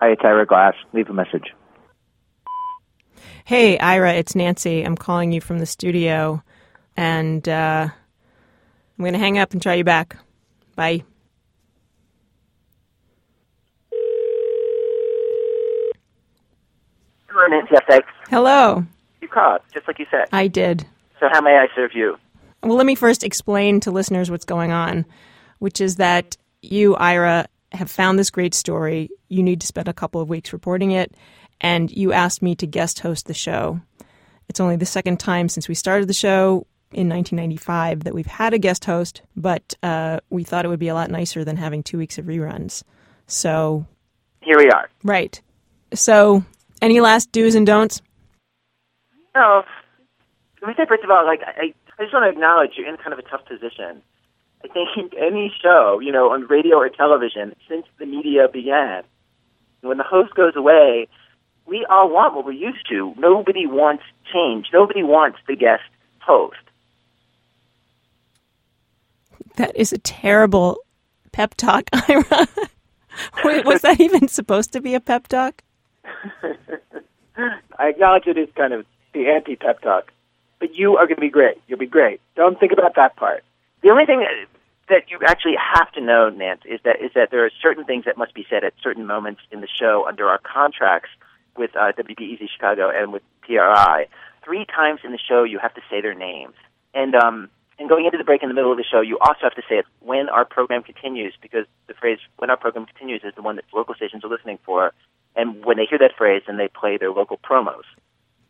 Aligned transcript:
Hi, 0.00 0.10
it's 0.10 0.22
Ira 0.22 0.44
Glass. 0.44 0.74
Leave 0.92 1.08
a 1.08 1.14
message. 1.14 1.54
Hey, 3.46 3.78
Ira, 3.78 4.12
it's 4.12 4.34
Nancy. 4.34 4.82
I'm 4.82 4.96
calling 4.96 5.32
you 5.32 5.40
from 5.40 5.58
the 5.58 5.64
studio, 5.64 6.42
and 6.98 7.48
uh, 7.48 7.88
I'm 7.88 9.02
going 9.02 9.14
to 9.14 9.18
hang 9.18 9.38
up 9.38 9.52
and 9.52 9.62
try 9.62 9.74
you 9.74 9.84
back. 9.84 10.16
Bye. 10.74 11.02
Hello, 17.28 17.46
Nancy 17.48 17.74
FX. 17.74 18.02
Hello. 18.28 18.84
You 19.22 19.28
called, 19.28 19.60
just 19.72 19.88
like 19.88 19.98
you 19.98 20.06
said. 20.10 20.26
I 20.30 20.46
did. 20.48 20.84
So 21.20 21.28
how 21.32 21.40
may 21.40 21.56
I 21.56 21.68
serve 21.74 21.92
you? 21.94 22.18
Well, 22.62 22.76
let 22.76 22.84
me 22.84 22.94
first 22.94 23.24
explain 23.24 23.80
to 23.80 23.90
listeners 23.90 24.30
what's 24.30 24.44
going 24.44 24.72
on, 24.72 25.06
which 25.58 25.80
is 25.80 25.96
that 25.96 26.36
you, 26.60 26.96
Ira, 26.96 27.46
have 27.76 27.90
found 27.90 28.18
this 28.18 28.30
great 28.30 28.54
story. 28.54 29.08
You 29.28 29.42
need 29.42 29.60
to 29.60 29.66
spend 29.66 29.88
a 29.88 29.92
couple 29.92 30.20
of 30.20 30.28
weeks 30.28 30.52
reporting 30.52 30.90
it, 30.92 31.14
and 31.60 31.90
you 31.90 32.12
asked 32.12 32.42
me 32.42 32.54
to 32.56 32.66
guest 32.66 33.00
host 33.00 33.26
the 33.26 33.34
show. 33.34 33.80
It's 34.48 34.60
only 34.60 34.76
the 34.76 34.86
second 34.86 35.18
time 35.20 35.48
since 35.48 35.68
we 35.68 35.74
started 35.74 36.08
the 36.08 36.14
show 36.14 36.66
in 36.92 37.08
1995 37.08 38.04
that 38.04 38.14
we've 38.14 38.26
had 38.26 38.54
a 38.54 38.58
guest 38.58 38.84
host, 38.84 39.22
but 39.36 39.74
uh, 39.82 40.20
we 40.30 40.44
thought 40.44 40.64
it 40.64 40.68
would 40.68 40.78
be 40.78 40.88
a 40.88 40.94
lot 40.94 41.10
nicer 41.10 41.44
than 41.44 41.56
having 41.56 41.82
two 41.82 41.98
weeks 41.98 42.18
of 42.18 42.26
reruns. 42.26 42.82
So, 43.26 43.86
Here 44.42 44.56
we 44.56 44.70
are. 44.70 44.88
right. 45.02 45.40
So, 45.94 46.44
any 46.82 47.00
last 47.00 47.32
do's 47.32 47.54
and 47.54 47.66
don'ts? 47.66 48.02
No, 49.34 49.62
let 50.62 50.68
me 50.68 50.74
say 50.76 50.86
first 50.88 51.04
of 51.04 51.10
all, 51.10 51.24
like 51.26 51.40
I, 51.46 51.74
I 51.98 52.02
just 52.02 52.12
want 52.12 52.24
to 52.24 52.30
acknowledge 52.30 52.72
you're 52.76 52.88
in 52.88 52.96
kind 52.96 53.12
of 53.12 53.18
a 53.18 53.22
tough 53.22 53.44
position. 53.46 54.02
I 54.74 54.94
think 54.94 55.14
any 55.18 55.52
show, 55.62 56.00
you 56.00 56.12
know, 56.12 56.30
on 56.32 56.46
radio 56.46 56.76
or 56.76 56.88
television, 56.88 57.54
since 57.68 57.86
the 57.98 58.06
media 58.06 58.48
began, 58.52 59.02
when 59.80 59.98
the 59.98 60.04
host 60.04 60.34
goes 60.34 60.56
away, 60.56 61.08
we 61.66 61.86
all 61.88 62.08
want 62.08 62.34
what 62.34 62.44
we're 62.44 62.52
used 62.52 62.88
to. 62.88 63.14
Nobody 63.18 63.66
wants 63.66 64.04
change. 64.32 64.68
Nobody 64.72 65.02
wants 65.02 65.38
the 65.46 65.56
guest 65.56 65.82
host. 66.20 66.56
That 69.56 69.74
is 69.76 69.92
a 69.92 69.98
terrible 69.98 70.78
pep 71.32 71.54
talk, 71.54 71.88
Ira. 72.08 72.48
Wait, 73.44 73.64
was 73.64 73.82
that 73.82 74.00
even 74.00 74.28
supposed 74.28 74.72
to 74.72 74.80
be 74.80 74.94
a 74.94 75.00
pep 75.00 75.28
talk? 75.28 75.62
I 77.78 77.88
acknowledge 77.88 78.26
it 78.26 78.38
is 78.38 78.48
kind 78.54 78.72
of 78.72 78.86
the 79.12 79.28
anti 79.28 79.56
pep 79.56 79.80
talk, 79.80 80.12
but 80.58 80.74
you 80.74 80.96
are 80.96 81.06
going 81.06 81.16
to 81.16 81.20
be 81.20 81.30
great. 81.30 81.56
You'll 81.66 81.78
be 81.78 81.86
great. 81.86 82.20
Don't 82.34 82.58
think 82.60 82.72
about 82.72 82.94
that 82.96 83.16
part. 83.16 83.44
The 83.82 83.90
only 83.90 84.04
thing 84.04 84.26
that, 84.88 85.10
you 85.10 85.18
actually 85.26 85.56
have 85.56 85.90
to 85.92 86.00
know, 86.00 86.28
Nance, 86.28 86.62
is 86.64 86.80
that 86.84 87.00
is 87.00 87.10
that 87.14 87.30
there 87.30 87.44
are 87.44 87.50
certain 87.62 87.84
things 87.84 88.04
that 88.04 88.16
must 88.16 88.34
be 88.34 88.46
said 88.48 88.64
at 88.64 88.74
certain 88.82 89.06
moments 89.06 89.40
in 89.50 89.60
the 89.60 89.68
show 89.68 90.06
under 90.06 90.28
our 90.28 90.38
contracts 90.38 91.10
with 91.56 91.74
uh, 91.76 91.92
WBEZ 91.92 92.48
Chicago 92.54 92.90
and 92.94 93.12
with 93.12 93.22
PRI. 93.42 94.06
Three 94.44 94.64
times 94.64 95.00
in 95.02 95.12
the 95.12 95.18
show, 95.18 95.42
you 95.42 95.58
have 95.58 95.74
to 95.74 95.80
say 95.90 96.00
their 96.00 96.14
names, 96.14 96.54
and 96.94 97.14
um, 97.14 97.50
and 97.78 97.88
going 97.88 98.06
into 98.06 98.16
the 98.16 98.24
break 98.24 98.42
in 98.42 98.48
the 98.48 98.54
middle 98.54 98.70
of 98.70 98.78
the 98.78 98.84
show, 98.84 99.00
you 99.00 99.18
also 99.18 99.40
have 99.42 99.54
to 99.54 99.62
say 99.68 99.76
it 99.76 99.86
when 100.00 100.28
our 100.28 100.44
program 100.44 100.82
continues, 100.82 101.34
because 101.42 101.66
the 101.88 101.94
phrase 101.94 102.18
"when 102.38 102.50
our 102.50 102.56
program 102.56 102.86
continues" 102.86 103.22
is 103.24 103.34
the 103.34 103.42
one 103.42 103.56
that 103.56 103.64
local 103.74 103.94
stations 103.94 104.24
are 104.24 104.28
listening 104.28 104.58
for. 104.64 104.92
And 105.34 105.64
when 105.64 105.76
they 105.76 105.84
hear 105.84 105.98
that 105.98 106.16
phrase, 106.16 106.42
then 106.46 106.56
they 106.56 106.68
play 106.68 106.96
their 106.96 107.10
local 107.10 107.38
promos. 107.38 107.82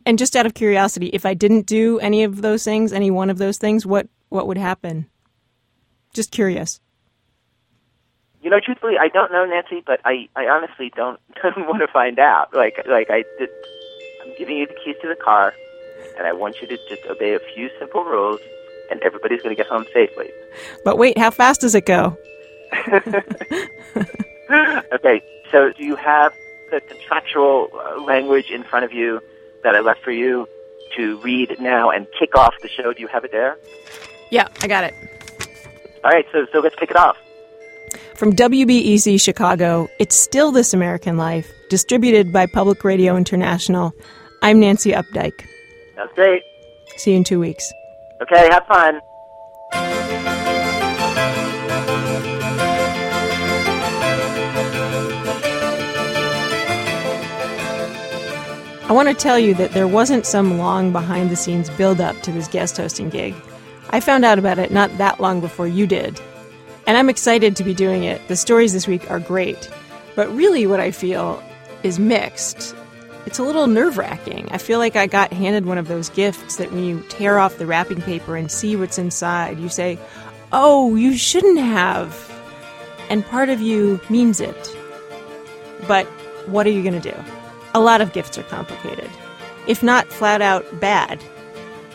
And 0.05 0.19
just 0.19 0.37
out 0.37 0.47
of 0.47 0.55
curiosity, 0.55 1.09
if 1.09 1.27
I 1.27 1.35
didn't 1.35 1.67
do 1.67 1.99
any 1.99 2.23
of 2.23 2.41
those 2.43 2.63
things, 2.63 2.93
any 2.93 3.11
one 3.11 3.29
of 3.29 3.39
those 3.39 3.59
things, 3.59 3.85
what 3.85 4.09
what 4.29 4.47
would 4.47 4.59
happen? 4.59 5.07
Just 6.17 6.31
curious. 6.31 6.81
You 8.41 8.49
know, 8.49 8.59
truthfully, 8.59 8.95
I 8.99 9.09
don't 9.09 9.31
know, 9.31 9.45
Nancy, 9.45 9.83
but 9.85 10.01
I, 10.07 10.31
I 10.35 10.47
honestly 10.47 10.91
don't, 10.97 11.21
don't 11.43 11.69
want 11.69 11.81
to 11.81 11.89
find 11.89 12.19
out. 12.19 12.55
Like, 12.55 12.83
like 12.89 13.11
I 13.11 13.23
did, 13.39 13.51
I'm 14.25 14.33
giving 14.39 14.57
you 14.57 14.67
the 14.67 14.73
keys 14.83 14.97
to 15.03 15.09
the 15.09 15.15
car, 15.15 15.53
and 16.17 16.27
I 16.27 16.33
want 16.33 16.63
you 16.63 16.69
to 16.69 16.79
just 16.89 17.05
obey 17.05 17.35
a 17.35 17.39
few 17.55 17.69
simple 17.79 18.03
rules, 18.03 18.41
and 18.91 19.03
everybody's 19.03 19.43
going 19.43 19.55
to 19.55 19.63
get 19.63 19.71
home 19.71 19.85
safely. 19.93 20.31
But 20.87 20.97
wait, 20.97 21.19
how 21.19 21.31
fast 21.31 21.61
does 21.61 21.75
it 21.75 21.85
go? 21.85 22.17
okay, 24.93 25.23
so 25.53 25.71
do 25.77 25.85
you 25.85 25.97
have 25.97 26.33
the 26.71 26.81
contractual 26.81 27.69
uh, 27.75 28.01
language 28.01 28.51
in 28.51 28.63
front 28.63 28.87
of 28.87 28.93
you 28.93 29.21
that 29.65 29.75
I 29.75 29.81
left 29.81 30.03
for 30.03 30.13
you 30.13 30.49
to 30.97 31.19
read 31.19 31.61
now 31.61 31.91
and 31.91 32.07
kick 32.19 32.35
off 32.35 32.55
the 32.63 32.69
show? 32.69 32.95
Do 32.95 33.03
you 33.03 33.09
have 33.09 33.23
it 33.25 33.33
there? 33.33 33.59
Yeah, 34.31 34.49
I 34.63 34.67
got 34.67 34.85
it. 34.85 34.95
All 36.07 36.13
right, 36.13 36.25
so 36.31 36.47
so 36.53 36.61
let's 36.61 36.77
kick 36.77 36.93
it 36.93 36.97
off. 36.97 37.17
From 38.15 38.33
WBEZ 38.33 39.21
Chicago, 39.21 39.89
it's 39.99 40.15
still 40.15 40.53
This 40.53 40.73
American 40.73 41.17
Life, 41.17 41.51
distributed 41.69 42.33
by 42.33 42.47
Public 42.47 42.85
Radio 42.85 43.17
International. 43.17 43.93
I'm 44.41 44.61
Nancy 44.61 44.93
Updike. 44.93 45.45
That's 45.97 46.13
great. 46.15 46.45
See 46.97 47.11
you 47.11 47.17
in 47.17 47.25
two 47.25 47.41
weeks. 47.41 47.73
Okay, 48.23 48.49
have 48.53 48.65
fun. 48.69 49.01
I 58.89 58.93
want 58.93 59.09
to 59.09 59.15
tell 59.15 59.41
you 59.41 59.55
that 59.55 59.73
there 59.73 59.89
wasn't 59.89 60.25
some 60.25 60.59
long 60.59 60.93
behind 60.93 61.31
the 61.31 61.37
scenes 61.37 61.69
build 61.71 62.01
up 62.01 62.15
to 62.23 62.31
this 62.31 62.47
guest 62.47 62.77
hosting 62.77 63.09
gig. 63.09 63.35
I 63.91 64.01
found 64.01 64.25
out 64.25 64.39
about 64.39 64.59
it 64.59 64.71
not 64.71 64.97
that 64.99 65.21
long 65.21 65.41
before 65.41 65.69
you 65.69 65.87
did. 65.87 66.21
And 66.87 66.97
I'm 66.97 67.09
excited 67.09 67.57
to 67.57 67.65
be 67.65 67.75
doing 67.75 68.05
it. 68.05 68.27
The 68.29 68.37
stories 68.37 68.73
this 68.73 68.87
week 68.87 69.11
are 69.11 69.21
great. 69.21 69.71
But 70.15 70.35
really, 70.35 70.67
what 70.67 70.81
I 70.81 70.91
feel 70.91 71.43
is 71.83 71.99
mixed. 71.99 72.75
It's 73.27 73.39
a 73.39 73.43
little 73.43 73.67
nerve 73.67 73.99
wracking. 73.99 74.49
I 74.53 74.59
feel 74.59 74.79
like 74.79 74.95
I 74.95 75.07
got 75.07 75.33
handed 75.33 75.67
one 75.67 75.79
of 75.79 75.89
those 75.89 76.09
gifts 76.11 76.57
that 76.57 76.71
when 76.71 76.85
you 76.85 77.01
tear 77.09 77.39
off 77.39 77.59
the 77.59 77.67
wrapping 77.67 78.01
paper 78.01 78.37
and 78.37 78.51
see 78.51 78.77
what's 78.77 78.99
inside, 78.99 79.59
you 79.59 79.69
say, 79.69 79.99
Oh, 80.53 80.95
you 80.95 81.17
shouldn't 81.17 81.59
have. 81.59 82.33
And 83.11 83.27
part 83.27 83.49
of 83.49 83.61
you 83.61 84.01
means 84.09 84.41
it. 84.41 84.77
But 85.89 86.07
what 86.47 86.67
are 86.67 86.71
you 86.71 86.83
going 86.83 87.01
to 87.01 87.13
do? 87.13 87.17
A 87.75 87.81
lot 87.81 88.01
of 88.01 88.13
gifts 88.13 88.39
are 88.39 88.43
complicated, 88.45 89.11
if 89.67 89.83
not 89.83 90.07
flat 90.09 90.41
out 90.41 90.65
bad. 90.81 91.23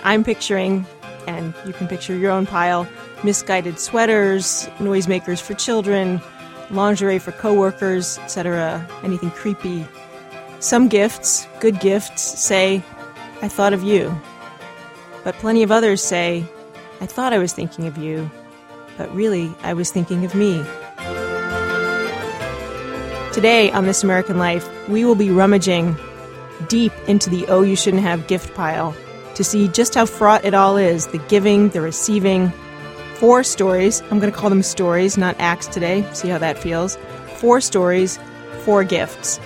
I'm 0.03 0.23
picturing, 0.23 0.85
and 1.27 1.53
you 1.65 1.73
can 1.73 1.87
picture 1.87 2.15
your 2.15 2.31
own 2.31 2.45
pile, 2.45 2.87
misguided 3.23 3.79
sweaters, 3.79 4.67
noisemakers 4.79 5.41
for 5.41 5.53
children, 5.53 6.21
lingerie 6.69 7.19
for 7.19 7.31
coworkers, 7.31 8.17
etc., 8.19 8.87
anything 9.03 9.31
creepy. 9.31 9.85
Some 10.59 10.87
gifts, 10.87 11.47
good 11.59 11.79
gifts, 11.79 12.21
say, 12.21 12.83
I 13.41 13.47
thought 13.47 13.73
of 13.73 13.83
you. 13.83 14.15
But 15.23 15.35
plenty 15.35 15.63
of 15.63 15.71
others 15.71 16.01
say, 16.01 16.45
I 16.99 17.05
thought 17.05 17.33
I 17.33 17.39
was 17.39 17.53
thinking 17.53 17.87
of 17.87 17.97
you, 17.97 18.29
but 18.97 19.13
really 19.13 19.53
I 19.63 19.73
was 19.73 19.91
thinking 19.91 20.23
of 20.25 20.35
me. 20.35 20.63
Today 23.33 23.71
on 23.71 23.85
This 23.85 24.03
American 24.03 24.37
Life, 24.37 24.69
we 24.89 25.05
will 25.05 25.15
be 25.15 25.31
rummaging 25.31 25.95
deep 26.67 26.93
into 27.07 27.29
the 27.29 27.45
Oh 27.47 27.61
You 27.61 27.75
Shouldn't 27.75 28.03
Have 28.03 28.27
gift 28.27 28.53
pile 28.53 28.95
to 29.35 29.43
see 29.43 29.67
just 29.67 29.95
how 29.95 30.05
fraught 30.05 30.45
it 30.45 30.53
all 30.53 30.77
is 30.77 31.07
the 31.07 31.17
giving, 31.29 31.69
the 31.69 31.81
receiving. 31.81 32.51
Four 33.15 33.43
stories. 33.43 34.01
I'm 34.09 34.19
going 34.19 34.31
to 34.31 34.37
call 34.37 34.49
them 34.49 34.63
stories, 34.63 35.17
not 35.17 35.35
acts 35.39 35.67
today. 35.67 36.07
See 36.13 36.27
how 36.27 36.39
that 36.39 36.57
feels. 36.57 36.97
Four 37.37 37.61
stories, 37.61 38.19
four 38.63 38.83
gifts. 38.83 39.39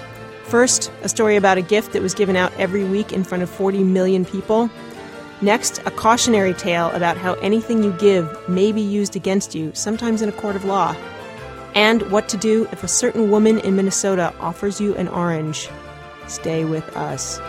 First, 0.46 0.92
a 1.02 1.10
story 1.10 1.36
about 1.36 1.58
a 1.58 1.62
gift 1.62 1.94
that 1.94 2.02
was 2.02 2.14
given 2.14 2.36
out 2.36 2.54
every 2.58 2.84
week 2.84 3.12
in 3.12 3.24
front 3.24 3.44
of 3.44 3.50
40 3.50 3.84
million 3.84 4.26
people. 4.26 4.70
Next, 5.42 5.80
a 5.86 5.92
cautionary 5.92 6.54
tale 6.54 6.90
about 6.92 7.18
how 7.18 7.34
anything 7.36 7.84
you 7.84 7.92
give 7.94 8.30
may 8.48 8.72
be 8.72 8.82
used 8.82 9.16
against 9.16 9.54
you, 9.54 9.72
sometimes 9.74 10.22
in 10.22 10.30
a 10.30 10.32
court 10.32 10.56
of 10.56 10.64
law. 10.64 10.96
And 11.74 12.10
what 12.12 12.30
to 12.30 12.38
do 12.38 12.68
if 12.72 12.84
a 12.84 12.88
certain 12.88 13.30
woman 13.30 13.60
in 13.60 13.76
Minnesota 13.76 14.34
offers 14.40 14.80
you 14.80 14.96
an 14.96 15.10
orange. 15.10 15.68
Stay 16.28 16.64
with 16.64 16.96
us. 16.96 17.40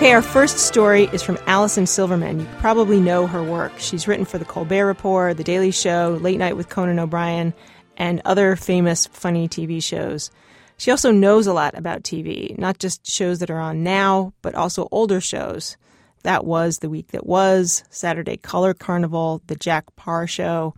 Okay, 0.00 0.14
our 0.14 0.22
first 0.22 0.60
story 0.60 1.10
is 1.12 1.22
from 1.22 1.36
Allison 1.46 1.86
Silverman. 1.86 2.40
You 2.40 2.46
probably 2.56 2.98
know 2.98 3.26
her 3.26 3.42
work. 3.42 3.72
She's 3.76 4.08
written 4.08 4.24
for 4.24 4.38
The 4.38 4.46
Colbert 4.46 4.86
Report, 4.86 5.36
The 5.36 5.44
Daily 5.44 5.70
Show, 5.70 6.18
Late 6.22 6.38
Night 6.38 6.56
with 6.56 6.70
Conan 6.70 6.98
O'Brien, 6.98 7.52
and 7.98 8.22
other 8.24 8.56
famous 8.56 9.08
funny 9.08 9.46
TV 9.46 9.82
shows. 9.82 10.30
She 10.78 10.90
also 10.90 11.12
knows 11.12 11.46
a 11.46 11.52
lot 11.52 11.76
about 11.76 12.02
TV, 12.02 12.56
not 12.56 12.78
just 12.78 13.06
shows 13.06 13.40
that 13.40 13.50
are 13.50 13.60
on 13.60 13.82
now, 13.82 14.32
but 14.40 14.54
also 14.54 14.88
older 14.90 15.20
shows. 15.20 15.76
That 16.22 16.46
was 16.46 16.78
The 16.78 16.88
Week 16.88 17.08
That 17.08 17.26
Was, 17.26 17.84
Saturday 17.90 18.38
Color 18.38 18.72
Carnival, 18.72 19.42
The 19.48 19.56
Jack 19.56 19.84
Paar 19.96 20.26
Show. 20.26 20.74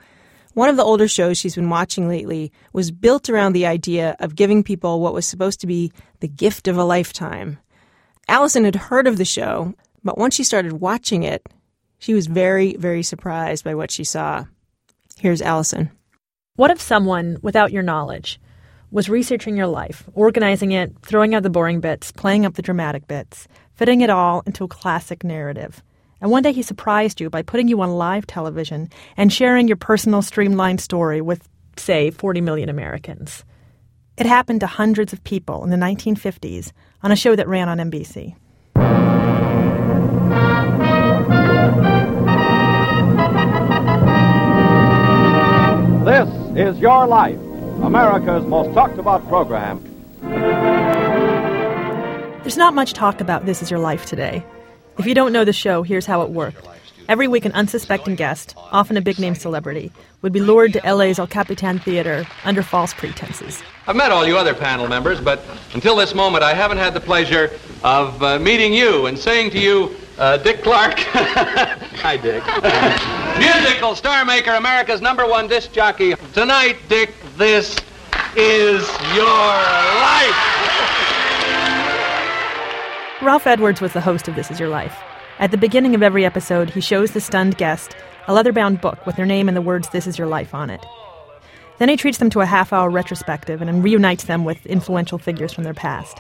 One 0.55 0.69
of 0.69 0.77
the 0.77 0.83
older 0.83 1.07
shows 1.07 1.39
she's 1.39 1.55
been 1.55 1.71
watching 1.71 2.09
lately 2.09 2.51
was 2.73 2.91
built 2.91 3.31
around 3.31 3.53
the 3.53 3.67
idea 3.67 4.17
of 4.19 4.35
giving 4.35 4.65
people 4.65 4.99
what 4.99 5.15
was 5.15 5.27
supposed 5.27 5.61
to 5.61 5.69
be 5.69 5.93
the 6.19 6.27
gift 6.27 6.67
of 6.67 6.77
a 6.77 6.83
lifetime. 6.83 7.61
Allison 8.29 8.65
had 8.65 8.77
heard 8.77 9.07
of 9.07 9.19
the 9.19 9.25
show, 9.25 9.75
but 10.05 10.19
once 10.19 10.35
she 10.35 10.45
started 10.45 10.75
watching 10.75 11.23
it, 11.23 11.47
She 12.03 12.15
was 12.15 12.27
very, 12.27 12.75
very 12.75 13.05
surprised 13.05 13.63
by 13.63 13.77
what 13.77 13.93
she 13.93 14.03
saw. 14.03 14.47
Here's 15.19 15.41
Allison. 15.41 15.89
What 16.57 16.73
if 16.73 16.81
someone, 16.81 17.39
without 17.43 17.71
your 17.71 17.85
knowledge, 17.85 18.41
was 18.91 19.09
researching 19.09 19.57
your 19.57 19.69
life, 19.69 20.03
organizing 20.13 20.73
it, 20.73 20.93
throwing 21.03 21.33
out 21.33 21.45
the 21.45 21.49
boring 21.49 21.79
bits, 21.79 22.11
playing 22.11 22.45
up 22.45 22.55
the 22.55 22.61
dramatic 22.63 23.07
bits, 23.07 23.47
fitting 23.77 24.01
it 24.01 24.11
all 24.11 24.43
into 24.47 24.65
a 24.65 24.69
classic 24.69 25.23
narrative? 25.23 25.81
And 26.21 26.33
one 26.33 26.43
day 26.43 26.51
he 26.51 26.63
surprised 26.63 27.21
you 27.21 27.31
by 27.31 27.43
putting 27.43 27.69
you 27.69 27.81
on 27.81 27.93
live 27.93 28.27
television 28.27 28.89
and 29.17 29.33
sharing 29.33 29.69
your 29.69 29.77
personal 29.77 30.23
streamlined 30.23 30.81
story 30.81 31.21
with, 31.21 31.49
say, 31.77 32.11
40 32.11 32.41
million 32.41 32.69
Americans. 32.69 33.45
It 34.19 34.27
happened 34.27 34.61
to 34.61 34.67
hundreds 34.67 35.15
of 35.15 35.25
people 35.25 35.65
in 35.65 35.71
the 35.71 35.77
1950s 35.77 36.73
on 37.03 37.11
a 37.11 37.17
show 37.17 37.35
that 37.35 37.49
ran 37.49 37.69
on 37.69 37.79
NBC. 37.79 38.35
This 46.05 46.29
is 46.59 46.79
Your 46.79 47.07
Life, 47.07 47.39
America's 47.83 48.45
most 48.45 48.75
talked 48.75 48.99
about 48.99 49.27
program. 49.29 49.83
There's 52.43 52.59
not 52.59 52.75
much 52.75 52.93
talk 52.93 53.23
about 53.23 53.47
This 53.47 53.63
Is 53.63 53.71
Your 53.71 53.81
Life 53.81 54.05
today. 54.05 54.45
If 54.99 55.07
you 55.07 55.15
don't 55.15 55.33
know 55.33 55.45
the 55.47 55.55
show, 55.55 55.83
here's 55.83 56.05
how 56.05 56.21
it 56.21 56.31
worked. 56.31 56.69
Every 57.09 57.29
week, 57.29 57.47
an 57.47 57.53
unsuspecting 57.53 58.17
guest, 58.17 58.55
often 58.73 58.97
a 58.99 59.01
big 59.01 59.19
name 59.19 59.35
celebrity, 59.35 59.91
would 60.23 60.33
be 60.33 60.41
lured 60.41 60.73
to 60.73 60.95
LA's 60.95 61.19
El 61.19 61.27
Capitan 61.27 61.81
Theater 61.81 62.25
under 62.45 62.63
false 62.63 62.95
pretenses. 62.95 63.63
I've 63.89 63.97
met 63.97 64.13
all 64.13 64.25
you 64.27 64.39
other 64.39 64.55
panel 64.55 64.87
members, 64.87 65.21
but 65.21 65.45
until 65.75 65.97
this 65.97 66.15
moment, 66.15 66.45
I 66.45 66.55
haven't 66.55 66.79
had 66.79 66.95
the 66.95 67.01
pleasure 67.01 67.51
of 67.83 68.23
uh, 68.23 68.39
meeting 68.39 68.73
you 68.73 69.07
and 69.07 69.19
saying 69.19 69.51
to 69.51 69.59
you, 69.59 69.97
uh, 70.19 70.37
Dick 70.37 70.63
Clark. 70.63 70.95
Hi, 71.01 72.17
Dick. 72.17 72.45
Musical 73.39 73.97
star 73.97 74.25
maker, 74.25 74.53
America's 74.53 75.01
number 75.01 75.27
one 75.27 75.49
disc 75.49 75.73
jockey. 75.73 76.15
Tonight, 76.33 76.77
Dick, 76.89 77.13
this 77.37 77.77
is 78.37 78.89
your 79.15 79.25
life. 79.27 80.39
Ralph 83.21 83.47
Edwards 83.47 83.81
was 83.81 83.93
the 83.93 84.01
host 84.01 84.29
of 84.29 84.37
This 84.37 84.51
Is 84.51 84.61
Your 84.61 84.69
Life. 84.69 84.97
At 85.39 85.51
the 85.51 85.57
beginning 85.57 85.95
of 85.95 86.03
every 86.03 86.25
episode, 86.25 86.71
he 86.71 86.81
shows 86.81 87.13
the 87.13 87.21
stunned 87.21 87.57
guest 87.57 87.97
a 88.27 88.33
leather 88.33 88.53
bound 88.53 88.81
book 88.81 89.05
with 89.07 89.17
their 89.17 89.27
name 89.27 89.49
and 89.49 89.57
the 89.57 89.63
words 89.63 89.89
This 89.89 90.07
Is 90.07 90.19
Your 90.19 90.27
Life 90.27 90.55
on 90.55 90.71
it. 90.71 90.85
Then 91.79 91.89
he 91.89 91.97
treats 91.97 92.19
them 92.19 92.31
to 92.31 92.41
a 92.41 92.47
half 92.47 92.73
hour 92.73 92.91
retrospective 92.91 93.61
and 93.61 93.83
reunites 93.83 94.25
them 94.25 94.45
with 94.45 94.65
influential 94.67 95.19
figures 95.19 95.53
from 95.53 95.65
their 95.65 95.75
past. 95.75 96.19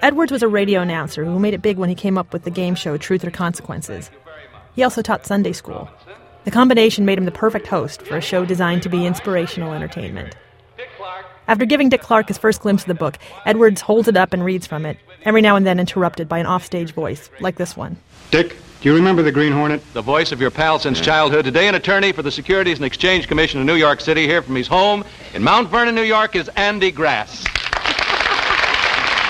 Edwards 0.00 0.32
was 0.32 0.42
a 0.42 0.48
radio 0.48 0.80
announcer 0.80 1.24
who 1.24 1.38
made 1.38 1.54
it 1.54 1.62
big 1.62 1.76
when 1.76 1.88
he 1.88 1.94
came 1.94 2.18
up 2.18 2.32
with 2.32 2.44
the 2.44 2.50
game 2.50 2.74
show 2.74 2.96
Truth 2.96 3.24
or 3.24 3.30
Consequences. 3.30 4.10
He 4.74 4.82
also 4.82 5.02
taught 5.02 5.26
Sunday 5.26 5.52
school. 5.52 5.88
The 6.44 6.50
combination 6.50 7.04
made 7.04 7.18
him 7.18 7.24
the 7.24 7.30
perfect 7.30 7.66
host 7.66 8.02
for 8.02 8.16
a 8.16 8.20
show 8.20 8.44
designed 8.44 8.82
to 8.82 8.88
be 8.88 9.06
inspirational 9.06 9.72
entertainment. 9.72 10.34
After 11.46 11.66
giving 11.66 11.88
Dick 11.88 12.00
Clark 12.00 12.28
his 12.28 12.38
first 12.38 12.62
glimpse 12.62 12.84
of 12.84 12.88
the 12.88 12.94
book, 12.94 13.18
Edwards 13.44 13.80
holds 13.80 14.08
it 14.08 14.16
up 14.16 14.32
and 14.32 14.44
reads 14.44 14.66
from 14.66 14.86
it, 14.86 14.96
every 15.24 15.42
now 15.42 15.56
and 15.56 15.66
then 15.66 15.78
interrupted 15.78 16.28
by 16.28 16.38
an 16.38 16.46
offstage 16.46 16.92
voice, 16.92 17.30
like 17.40 17.56
this 17.56 17.76
one. 17.76 17.96
Dick, 18.30 18.56
do 18.82 18.88
you 18.88 18.96
remember 18.96 19.22
the 19.22 19.30
Green 19.30 19.52
Hornet? 19.52 19.80
The 19.92 20.02
voice 20.02 20.32
of 20.32 20.40
your 20.40 20.50
pal 20.50 20.80
since 20.80 21.00
childhood. 21.00 21.44
Today, 21.44 21.68
an 21.68 21.76
attorney 21.76 22.10
for 22.10 22.22
the 22.22 22.32
Securities 22.32 22.78
and 22.78 22.84
Exchange 22.84 23.28
Commission 23.28 23.60
of 23.60 23.66
New 23.66 23.76
York 23.76 24.00
City, 24.00 24.26
here 24.26 24.42
from 24.42 24.56
his 24.56 24.66
home 24.66 25.04
in 25.34 25.44
Mount 25.44 25.68
Vernon, 25.68 25.94
New 25.94 26.02
York, 26.02 26.34
is 26.34 26.48
Andy 26.56 26.90
Grass. 26.90 27.44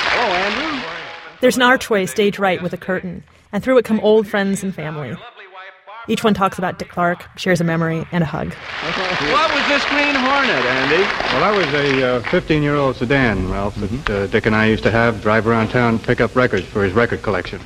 Hello, 0.08 0.34
Andrew. 0.34 0.88
There's 1.42 1.56
an 1.56 1.62
archway 1.62 2.06
stage 2.06 2.38
right 2.38 2.62
with 2.62 2.72
a 2.72 2.78
curtain, 2.78 3.24
and 3.52 3.62
through 3.62 3.76
it 3.76 3.84
come 3.84 4.00
old 4.00 4.26
friends 4.26 4.62
and 4.62 4.74
family. 4.74 5.14
Each 6.08 6.24
one 6.24 6.32
talks 6.32 6.56
about 6.56 6.78
Dick 6.78 6.88
Clark, 6.88 7.28
shares 7.36 7.60
a 7.60 7.64
memory, 7.64 8.06
and 8.10 8.24
a 8.24 8.26
hug. 8.26 8.54
What 8.54 9.54
was 9.54 9.68
this 9.68 9.84
Green 9.84 10.14
Hornet, 10.14 10.64
Andy? 10.64 11.02
Well, 11.02 11.40
that 11.40 11.54
was 11.54 11.66
a 11.74 12.22
15 12.30 12.62
year 12.62 12.76
old 12.76 12.96
sedan, 12.96 13.50
Ralph, 13.50 13.74
that 13.74 14.10
uh, 14.10 14.26
Dick 14.28 14.46
and 14.46 14.56
I 14.56 14.64
used 14.68 14.82
to 14.84 14.90
have 14.90 15.20
drive 15.20 15.46
around 15.46 15.68
town, 15.68 15.98
pick 15.98 16.22
up 16.22 16.34
records 16.34 16.64
for 16.64 16.82
his 16.82 16.94
record 16.94 17.20
collection. 17.20 17.60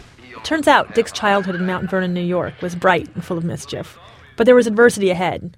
Turns 0.46 0.68
out 0.68 0.94
Dick's 0.94 1.10
childhood 1.10 1.56
in 1.56 1.66
Mount 1.66 1.90
Vernon, 1.90 2.14
New 2.14 2.20
York 2.20 2.62
was 2.62 2.76
bright 2.76 3.12
and 3.16 3.24
full 3.24 3.36
of 3.36 3.42
mischief. 3.42 3.98
But 4.36 4.46
there 4.46 4.54
was 4.54 4.68
adversity 4.68 5.10
ahead. 5.10 5.56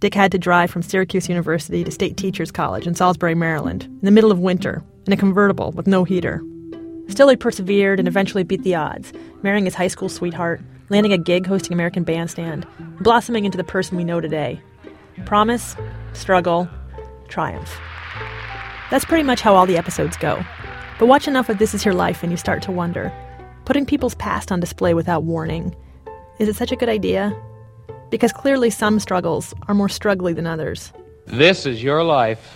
Dick 0.00 0.12
had 0.12 0.30
to 0.32 0.38
drive 0.38 0.70
from 0.70 0.82
Syracuse 0.82 1.30
University 1.30 1.82
to 1.82 1.90
State 1.90 2.18
Teachers 2.18 2.50
College 2.50 2.86
in 2.86 2.94
Salisbury, 2.94 3.34
Maryland, 3.34 3.84
in 3.84 4.00
the 4.02 4.10
middle 4.10 4.30
of 4.30 4.38
winter, 4.38 4.84
in 5.06 5.14
a 5.14 5.16
convertible 5.16 5.72
with 5.72 5.86
no 5.86 6.04
heater. 6.04 6.42
Still, 7.08 7.30
he 7.30 7.36
persevered 7.36 7.98
and 7.98 8.06
eventually 8.06 8.42
beat 8.42 8.62
the 8.62 8.74
odds, 8.74 9.10
marrying 9.42 9.64
his 9.64 9.74
high 9.74 9.88
school 9.88 10.10
sweetheart, 10.10 10.60
landing 10.90 11.14
a 11.14 11.18
gig 11.18 11.46
hosting 11.46 11.72
American 11.72 12.04
Bandstand, 12.04 12.66
blossoming 13.00 13.46
into 13.46 13.56
the 13.56 13.64
person 13.64 13.96
we 13.96 14.04
know 14.04 14.20
today. 14.20 14.60
Promise, 15.24 15.76
struggle, 16.12 16.68
triumph. 17.28 17.80
That's 18.90 19.06
pretty 19.06 19.24
much 19.24 19.40
how 19.40 19.54
all 19.54 19.64
the 19.64 19.78
episodes 19.78 20.18
go. 20.18 20.44
But 20.98 21.06
watch 21.06 21.26
enough 21.26 21.48
of 21.48 21.56
This 21.56 21.72
Is 21.72 21.86
Your 21.86 21.94
Life 21.94 22.22
and 22.22 22.30
you 22.30 22.36
start 22.36 22.62
to 22.64 22.70
wonder 22.70 23.10
putting 23.66 23.84
people's 23.84 24.14
past 24.14 24.50
on 24.50 24.60
display 24.60 24.94
without 24.94 25.24
warning, 25.24 25.74
is 26.38 26.48
it 26.48 26.56
such 26.56 26.72
a 26.72 26.76
good 26.76 26.88
idea? 26.88 27.36
Because 28.10 28.32
clearly 28.32 28.70
some 28.70 28.98
struggles 29.00 29.52
are 29.68 29.74
more 29.74 29.88
struggly 29.88 30.34
than 30.34 30.46
others. 30.46 30.92
This 31.26 31.66
is 31.66 31.82
your 31.82 32.04
life, 32.04 32.54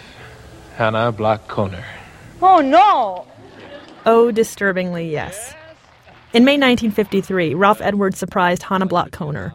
Hannah 0.77 1.13
Bloch 1.13 1.47
Kohner. 1.49 1.85
Oh 2.41 2.61
no! 2.61 3.27
Oh, 4.07 4.31
disturbingly, 4.31 5.11
yes. 5.11 5.53
In 6.33 6.45
May 6.45 6.53
1953, 6.53 7.55
Ralph 7.55 7.83
Edwards 7.83 8.17
surprised 8.17 8.63
Hannah 8.63 8.87
Bloch 8.87 9.11
Kohner, 9.11 9.53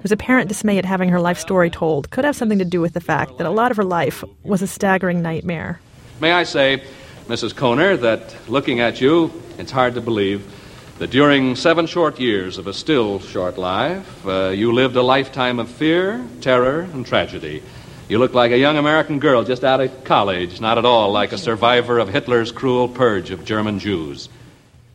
whose 0.00 0.10
apparent 0.10 0.48
dismay 0.48 0.78
at 0.78 0.86
having 0.86 1.10
her 1.10 1.20
life 1.20 1.38
story 1.38 1.68
told 1.68 2.10
could 2.10 2.24
have 2.24 2.34
something 2.34 2.58
to 2.58 2.64
do 2.64 2.80
with 2.80 2.94
the 2.94 3.00
fact 3.00 3.36
that 3.36 3.46
a 3.46 3.50
lot 3.50 3.70
of 3.70 3.76
her 3.76 3.84
life 3.84 4.24
was 4.42 4.62
a 4.62 4.66
staggering 4.66 5.20
nightmare. 5.20 5.80
May 6.20 6.32
I 6.32 6.44
say, 6.44 6.82
Mrs. 7.26 7.52
Kohner, 7.52 8.00
that 8.00 8.34
looking 8.48 8.80
at 8.80 9.02
you, 9.02 9.30
it's 9.58 9.70
hard 9.70 9.94
to 9.94 10.00
believe 10.00 10.50
that 10.98 11.10
during 11.10 11.56
seven 11.56 11.86
short 11.86 12.20
years 12.20 12.58
of 12.58 12.66
a 12.66 12.72
still 12.72 13.18
short 13.18 13.58
life, 13.58 14.26
uh, 14.26 14.48
you 14.48 14.72
lived 14.72 14.96
a 14.96 15.02
lifetime 15.02 15.58
of 15.58 15.68
fear, 15.68 16.24
terror, 16.40 16.82
and 16.92 17.04
tragedy. 17.04 17.62
You 18.08 18.18
look 18.18 18.34
like 18.34 18.52
a 18.52 18.58
young 18.58 18.76
American 18.76 19.18
girl 19.18 19.44
just 19.44 19.64
out 19.64 19.80
of 19.80 20.04
college, 20.04 20.60
not 20.60 20.78
at 20.78 20.84
all 20.84 21.10
like 21.10 21.32
a 21.32 21.38
survivor 21.38 21.98
of 21.98 22.08
Hitler's 22.08 22.52
cruel 22.52 22.88
purge 22.88 23.30
of 23.30 23.44
German 23.44 23.78
Jews. 23.78 24.28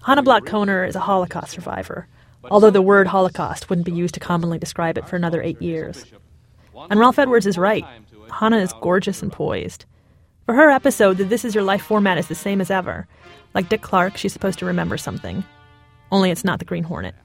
Hannah 0.03 0.23
Bloch 0.23 0.45
Kohner 0.45 0.87
is 0.87 0.95
a 0.95 1.01
Holocaust 1.01 1.51
survivor, 1.51 2.07
although 2.45 2.69
the 2.69 2.81
word 2.81 3.07
Holocaust 3.07 3.69
wouldn't 3.69 3.85
be 3.85 3.91
used 3.91 4.13
to 4.13 4.19
commonly 4.19 4.57
describe 4.59 4.97
it 4.97 5.07
for 5.07 5.15
another 5.15 5.41
eight 5.41 5.61
years. 5.61 6.05
And 6.89 6.99
Ralph 6.99 7.19
Edwards 7.19 7.45
is 7.45 7.57
right. 7.57 7.85
Hannah 8.31 8.59
is 8.59 8.73
gorgeous 8.79 9.21
and 9.21 9.31
poised. 9.31 9.85
For 10.45 10.53
her 10.55 10.69
episode, 10.69 11.17
the 11.17 11.25
This 11.25 11.43
Is 11.43 11.53
Your 11.53 11.63
Life 11.63 11.81
format 11.81 12.17
is 12.17 12.27
the 12.27 12.35
same 12.35 12.61
as 12.61 12.71
ever. 12.71 13.07
Like 13.53 13.69
Dick 13.69 13.81
Clark, 13.81 14.17
she's 14.17 14.33
supposed 14.33 14.59
to 14.59 14.65
remember 14.65 14.97
something. 14.97 15.43
Only 16.11 16.31
it's 16.31 16.43
not 16.43 16.59
the 16.59 16.65
Green 16.65 16.83
Hornet. 16.83 17.15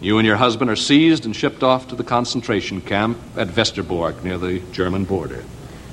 You 0.00 0.18
and 0.18 0.26
your 0.26 0.36
husband 0.36 0.70
are 0.70 0.76
seized 0.76 1.24
and 1.24 1.34
shipped 1.34 1.62
off 1.62 1.88
to 1.88 1.94
the 1.94 2.04
concentration 2.04 2.80
camp 2.80 3.18
at 3.36 3.48
Westerbork 3.48 4.24
near 4.24 4.38
the 4.38 4.60
German 4.72 5.04
border. 5.04 5.44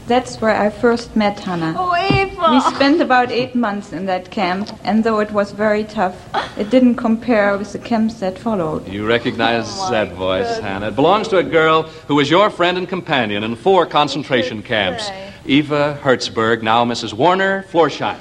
That's 0.08 0.42
where 0.42 0.60
I 0.60 0.72
first 0.72 1.16
met 1.16 1.40
Hannah. 1.40 1.76
Oh, 1.78 1.96
Eva! 1.96 2.48
We 2.50 2.76
spent 2.76 3.00
about 3.00 3.32
eight 3.32 3.54
months 3.54 3.94
in 3.94 4.08
that 4.08 4.32
camp, 4.32 4.72
and 4.84 5.04
though 5.04 5.20
it 5.20 5.30
was 5.30 5.52
very 5.52 5.84
tough, 5.84 6.16
it 6.58 6.72
didn't 6.72 6.96
compare 6.96 7.56
with 7.56 7.74
the 7.74 7.78
camps 7.78 8.16
that 8.16 8.40
followed. 8.40 8.88
You 8.88 9.06
recognize 9.06 9.68
that 9.92 10.14
voice, 10.14 10.58
Hannah. 10.58 10.88
It 10.88 10.96
belongs 10.96 11.28
to 11.28 11.38
a 11.38 11.44
girl 11.44 11.84
who 12.08 12.16
was 12.16 12.28
your 12.28 12.50
friend 12.50 12.80
and 12.80 12.90
companion 12.90 13.44
in 13.44 13.56
four 13.56 13.86
concentration 13.86 14.64
camps. 14.64 15.12
Eva 15.46 16.00
Hertzberg, 16.02 16.64
now 16.64 16.84
Mrs. 16.86 17.14
Warner 17.14 17.64
Florsheim. 17.72 18.18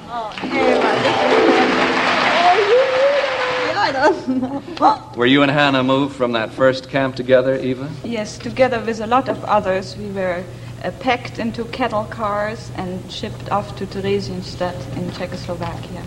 Were 5.15 5.25
you 5.25 5.41
and 5.41 5.51
Hannah 5.51 5.83
moved 5.83 6.15
from 6.15 6.31
that 6.31 6.53
first 6.53 6.89
camp 6.89 7.15
together, 7.15 7.55
Eva? 7.55 7.89
Yes, 8.03 8.37
together 8.37 8.79
with 8.79 9.01
a 9.01 9.07
lot 9.07 9.27
of 9.27 9.43
others, 9.43 9.97
we 9.97 10.09
were 10.11 10.43
uh, 10.83 10.91
packed 10.99 11.39
into 11.39 11.65
cattle 11.65 12.05
cars 12.05 12.71
and 12.75 13.11
shipped 13.11 13.49
off 13.51 13.75
to 13.77 13.85
Theresienstadt 13.85 14.97
in 14.97 15.11
Czechoslovakia. 15.11 16.03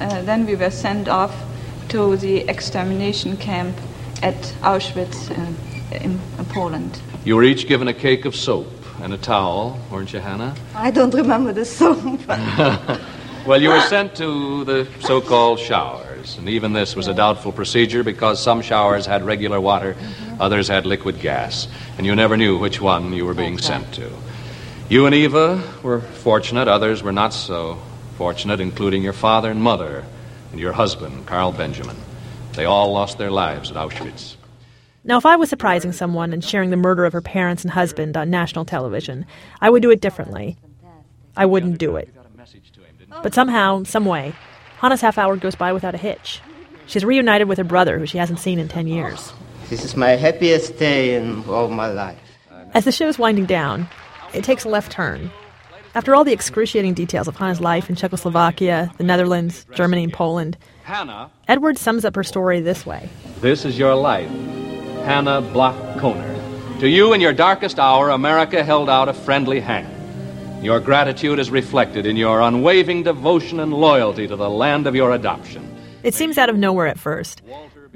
Uh, 0.00 0.22
then 0.22 0.46
we 0.46 0.54
were 0.54 0.70
sent 0.70 1.08
off 1.08 1.34
to 1.88 2.16
the 2.16 2.48
extermination 2.48 3.36
camp 3.36 3.76
at 4.22 4.40
Auschwitz 4.62 5.30
uh, 5.30 5.96
in, 5.96 6.20
in 6.38 6.44
Poland. 6.46 7.00
You 7.24 7.36
were 7.36 7.44
each 7.44 7.66
given 7.66 7.88
a 7.88 7.94
cake 7.94 8.24
of 8.24 8.36
soap 8.36 8.68
and 9.00 9.12
a 9.12 9.18
towel, 9.18 9.80
weren't 9.90 10.12
you, 10.12 10.20
Hannah? 10.20 10.54
I 10.76 10.92
don't 10.92 11.14
remember 11.14 11.52
the 11.52 11.64
soap. 11.64 12.20
Well, 13.44 13.60
you 13.60 13.70
were 13.70 13.80
sent 13.80 14.14
to 14.18 14.62
the 14.64 14.86
so 15.00 15.20
called 15.20 15.58
showers, 16.22 16.38
and 16.38 16.48
even 16.48 16.72
this 16.72 16.96
was 16.96 17.08
a 17.08 17.14
doubtful 17.14 17.52
procedure 17.52 18.02
because 18.02 18.42
some 18.42 18.62
showers 18.62 19.06
had 19.06 19.24
regular 19.24 19.60
water, 19.60 19.96
others 20.40 20.68
had 20.68 20.86
liquid 20.86 21.20
gas, 21.20 21.68
and 21.96 22.06
you 22.06 22.14
never 22.14 22.36
knew 22.36 22.58
which 22.58 22.80
one 22.80 23.12
you 23.12 23.24
were 23.24 23.34
being 23.34 23.58
sent 23.58 23.92
to. 23.94 24.10
You 24.88 25.06
and 25.06 25.14
Eva 25.14 25.62
were 25.82 26.00
fortunate, 26.00 26.68
others 26.68 27.02
were 27.02 27.12
not 27.12 27.32
so 27.32 27.78
fortunate, 28.16 28.60
including 28.60 29.02
your 29.02 29.12
father 29.12 29.50
and 29.50 29.62
mother 29.62 30.04
and 30.50 30.60
your 30.60 30.72
husband, 30.72 31.26
Carl 31.26 31.52
Benjamin. 31.52 31.96
They 32.54 32.66
all 32.66 32.92
lost 32.92 33.18
their 33.18 33.30
lives 33.30 33.70
at 33.70 33.76
Auschwitz. 33.76 34.36
Now, 35.04 35.16
if 35.16 35.26
I 35.26 35.36
was 35.36 35.48
surprising 35.48 35.92
someone 35.92 36.32
and 36.32 36.44
sharing 36.44 36.70
the 36.70 36.76
murder 36.76 37.04
of 37.04 37.12
her 37.12 37.22
parents 37.22 37.64
and 37.64 37.72
husband 37.72 38.16
on 38.16 38.30
national 38.30 38.64
television, 38.64 39.26
I 39.60 39.70
would 39.70 39.82
do 39.82 39.90
it 39.90 40.00
differently. 40.00 40.56
I 41.36 41.46
wouldn't 41.46 41.78
do 41.78 41.96
it. 41.96 42.08
But 43.22 43.34
somehow, 43.34 43.82
some 43.84 44.04
way, 44.04 44.34
Hannah's 44.82 45.00
half 45.00 45.16
hour 45.16 45.36
goes 45.36 45.54
by 45.54 45.72
without 45.72 45.94
a 45.94 45.98
hitch. 45.98 46.40
She's 46.86 47.04
reunited 47.04 47.46
with 47.46 47.56
her 47.58 47.64
brother, 47.64 48.00
who 48.00 48.06
she 48.06 48.18
hasn't 48.18 48.40
seen 48.40 48.58
in 48.58 48.66
10 48.66 48.88
years. 48.88 49.32
This 49.70 49.84
is 49.84 49.96
my 49.96 50.10
happiest 50.10 50.76
day 50.76 51.14
in 51.14 51.44
all 51.44 51.68
my 51.68 51.86
life. 51.86 52.18
As 52.74 52.84
the 52.84 52.90
show's 52.90 53.16
winding 53.16 53.46
down, 53.46 53.86
it 54.34 54.42
takes 54.42 54.64
a 54.64 54.68
left 54.68 54.90
turn. 54.90 55.30
After 55.94 56.16
all 56.16 56.24
the 56.24 56.32
excruciating 56.32 56.94
details 56.94 57.28
of 57.28 57.36
Hannah's 57.36 57.60
life 57.60 57.88
in 57.88 57.94
Czechoslovakia, 57.94 58.90
the 58.98 59.04
Netherlands, 59.04 59.66
Germany, 59.72 60.02
and 60.02 60.12
Poland, 60.12 60.58
Hannah, 60.82 61.30
Edward 61.46 61.78
sums 61.78 62.04
up 62.04 62.16
her 62.16 62.24
story 62.24 62.60
this 62.60 62.84
way. 62.84 63.08
this 63.40 63.64
is 63.64 63.78
your 63.78 63.94
life. 63.94 64.28
Hannah 65.04 65.42
Bloch 65.42 65.76
Kohner. 65.98 66.80
To 66.80 66.88
you 66.88 67.12
in 67.12 67.20
your 67.20 67.32
darkest 67.32 67.78
hour, 67.78 68.10
America 68.10 68.64
held 68.64 68.90
out 68.90 69.08
a 69.08 69.14
friendly 69.14 69.60
hand. 69.60 69.86
Your 70.62 70.78
gratitude 70.78 71.40
is 71.40 71.50
reflected 71.50 72.06
in 72.06 72.16
your 72.16 72.40
unwavering 72.40 73.02
devotion 73.02 73.58
and 73.58 73.74
loyalty 73.74 74.28
to 74.28 74.36
the 74.36 74.48
land 74.48 74.86
of 74.86 74.94
your 74.94 75.12
adoption. 75.12 75.68
It 76.04 76.14
seems 76.14 76.38
out 76.38 76.48
of 76.48 76.56
nowhere 76.56 76.86
at 76.86 77.00
first. 77.00 77.42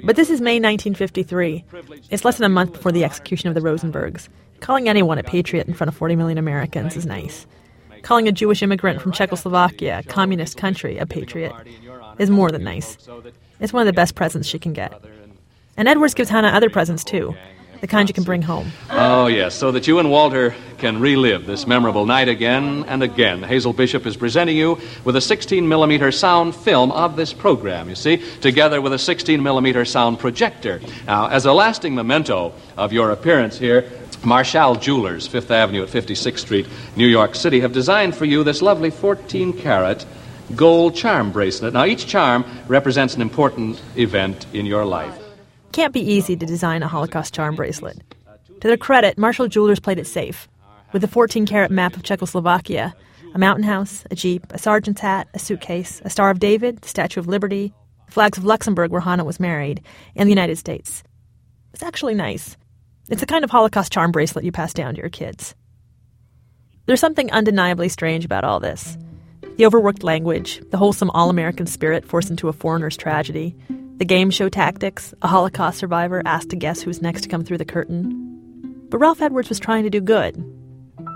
But 0.03 0.17
this 0.17 0.29
is 0.29 0.41
May 0.41 0.59
1953. 0.59 1.63
It's 2.09 2.25
less 2.25 2.37
than 2.37 2.45
a 2.45 2.49
month 2.49 2.73
before 2.73 2.91
the 2.91 3.05
execution 3.05 3.47
of 3.47 3.55
the 3.55 3.61
Rosenbergs. 3.61 4.27
Calling 4.59 4.89
anyone 4.89 5.17
a 5.17 5.23
patriot 5.23 5.65
in 5.67 5.75
front 5.75 5.87
of 5.87 5.95
40 5.95 6.17
million 6.17 6.37
Americans 6.37 6.97
is 6.97 7.05
nice. 7.05 7.47
Calling 8.01 8.27
a 8.27 8.33
Jewish 8.33 8.61
immigrant 8.61 9.01
from 9.01 9.13
Czechoslovakia, 9.13 9.99
a 9.99 10.03
communist 10.03 10.57
country, 10.57 10.97
a 10.97 11.05
patriot 11.05 11.53
is 12.19 12.29
more 12.29 12.51
than 12.51 12.65
nice. 12.65 12.97
It's 13.61 13.71
one 13.71 13.81
of 13.81 13.87
the 13.87 13.93
best 13.93 14.15
presents 14.15 14.45
she 14.45 14.59
can 14.59 14.73
get. 14.73 14.93
And 15.77 15.87
Edwards 15.87 16.13
gives 16.13 16.29
Hannah 16.29 16.49
other 16.49 16.69
presents 16.69 17.05
too, 17.05 17.33
the 17.81 17.87
kind 17.87 18.09
you 18.09 18.13
can 18.13 18.23
bring 18.23 18.41
home. 18.41 18.71
Oh, 18.89 19.27
yes, 19.27 19.55
so 19.55 19.71
that 19.71 19.87
you 19.87 19.99
and 19.99 20.09
Walter 20.09 20.55
can 20.77 20.99
relive 20.99 21.45
this 21.45 21.67
memorable 21.67 22.05
night 22.05 22.27
again 22.27 22.85
and 22.87 23.03
again. 23.03 23.43
Hazel 23.43 23.73
Bishop 23.73 24.05
is 24.05 24.15
presenting 24.15 24.55
you 24.55 24.79
with 25.03 25.15
a 25.15 25.21
16 25.21 25.67
millimeter 25.67 26.11
sound 26.11 26.55
film 26.55 26.91
of 26.91 27.15
this 27.15 27.33
program, 27.33 27.89
you 27.89 27.95
see, 27.95 28.17
together 28.41 28.81
with 28.81 28.93
a 28.93 28.99
16 28.99 29.41
millimeter 29.41 29.85
sound 29.85 30.19
projector. 30.19 30.81
Now, 31.05 31.27
as 31.27 31.45
a 31.45 31.53
lasting 31.53 31.95
memento 31.95 32.53
of 32.77 32.93
your 32.93 33.11
appearance 33.11 33.57
here, 33.57 33.89
Marshall 34.23 34.75
Jewelers, 34.75 35.27
Fifth 35.27 35.51
Avenue 35.51 35.83
at 35.83 35.89
56th 35.89 36.39
Street, 36.39 36.67
New 36.95 37.07
York 37.07 37.35
City, 37.35 37.59
have 37.59 37.71
designed 37.71 38.15
for 38.15 38.25
you 38.25 38.43
this 38.43 38.61
lovely 38.61 38.89
14 38.89 39.53
carat 39.53 40.05
gold 40.55 40.95
charm 40.95 41.31
bracelet. 41.31 41.73
Now, 41.73 41.85
each 41.85 42.07
charm 42.07 42.45
represents 42.67 43.15
an 43.15 43.21
important 43.21 43.81
event 43.95 44.45
in 44.53 44.65
your 44.65 44.85
life. 44.85 45.26
Can't 45.71 45.93
be 45.93 45.99
easy 45.99 46.35
to 46.35 46.45
design 46.45 46.83
a 46.83 46.87
Holocaust 46.87 47.33
charm 47.33 47.55
bracelet. 47.55 48.01
To 48.61 48.67
their 48.67 48.77
credit, 48.77 49.17
Marshall 49.17 49.47
Jewelers 49.47 49.79
played 49.79 49.99
it 49.99 50.07
safe. 50.07 50.47
With 50.93 51.03
a 51.03 51.07
14 51.07 51.45
carat 51.45 51.69
map 51.69 51.95
of 51.95 52.03
Czechoslovakia, 52.03 52.95
a 53.35 53.37
mountain 53.37 53.63
house, 53.63 54.03
a 54.09 54.15
jeep, 54.15 54.45
a 54.51 54.57
sergeant's 54.57 55.01
hat, 55.01 55.27
a 55.33 55.39
suitcase, 55.39 56.01
a 56.03 56.09
Star 56.09 56.31
of 56.31 56.39
David, 56.39 56.81
the 56.81 56.87
Statue 56.87 57.19
of 57.19 57.27
Liberty, 57.27 57.73
the 58.07 58.11
flags 58.11 58.37
of 58.37 58.45
Luxembourg 58.45 58.89
where 58.89 59.01
Hannah 59.01 59.25
was 59.25 59.39
married, 59.39 59.83
and 60.15 60.27
the 60.27 60.31
United 60.31 60.57
States. 60.57 61.03
It's 61.73 61.83
actually 61.83 62.15
nice. 62.15 62.57
It's 63.09 63.21
the 63.21 63.27
kind 63.27 63.43
of 63.43 63.51
Holocaust 63.51 63.91
charm 63.91 64.11
bracelet 64.11 64.45
you 64.45 64.51
pass 64.51 64.73
down 64.73 64.95
to 64.95 65.01
your 65.01 65.09
kids. 65.09 65.53
There's 66.87 66.99
something 66.99 67.31
undeniably 67.31 67.89
strange 67.89 68.25
about 68.25 68.43
all 68.43 68.59
this. 68.59 68.97
The 69.57 69.65
overworked 69.65 70.03
language, 70.03 70.61
the 70.71 70.77
wholesome 70.77 71.09
all 71.11 71.29
American 71.29 71.67
spirit 71.67 72.05
forced 72.05 72.29
into 72.29 72.47
a 72.47 72.53
foreigner's 72.53 72.95
tragedy, 72.97 73.55
the 73.97 74.05
game 74.05 74.29
show 74.29 74.47
tactics, 74.47 75.13
a 75.23 75.27
Holocaust 75.27 75.79
survivor 75.79 76.21
asked 76.23 76.49
to 76.49 76.55
guess 76.55 76.81
who's 76.81 77.01
next 77.01 77.21
to 77.21 77.29
come 77.29 77.43
through 77.43 77.57
the 77.57 77.65
curtain. 77.65 78.85
But 78.89 78.99
Ralph 78.99 79.21
Edwards 79.21 79.49
was 79.49 79.59
trying 79.59 79.83
to 79.83 79.89
do 79.89 79.99
good. 79.99 80.43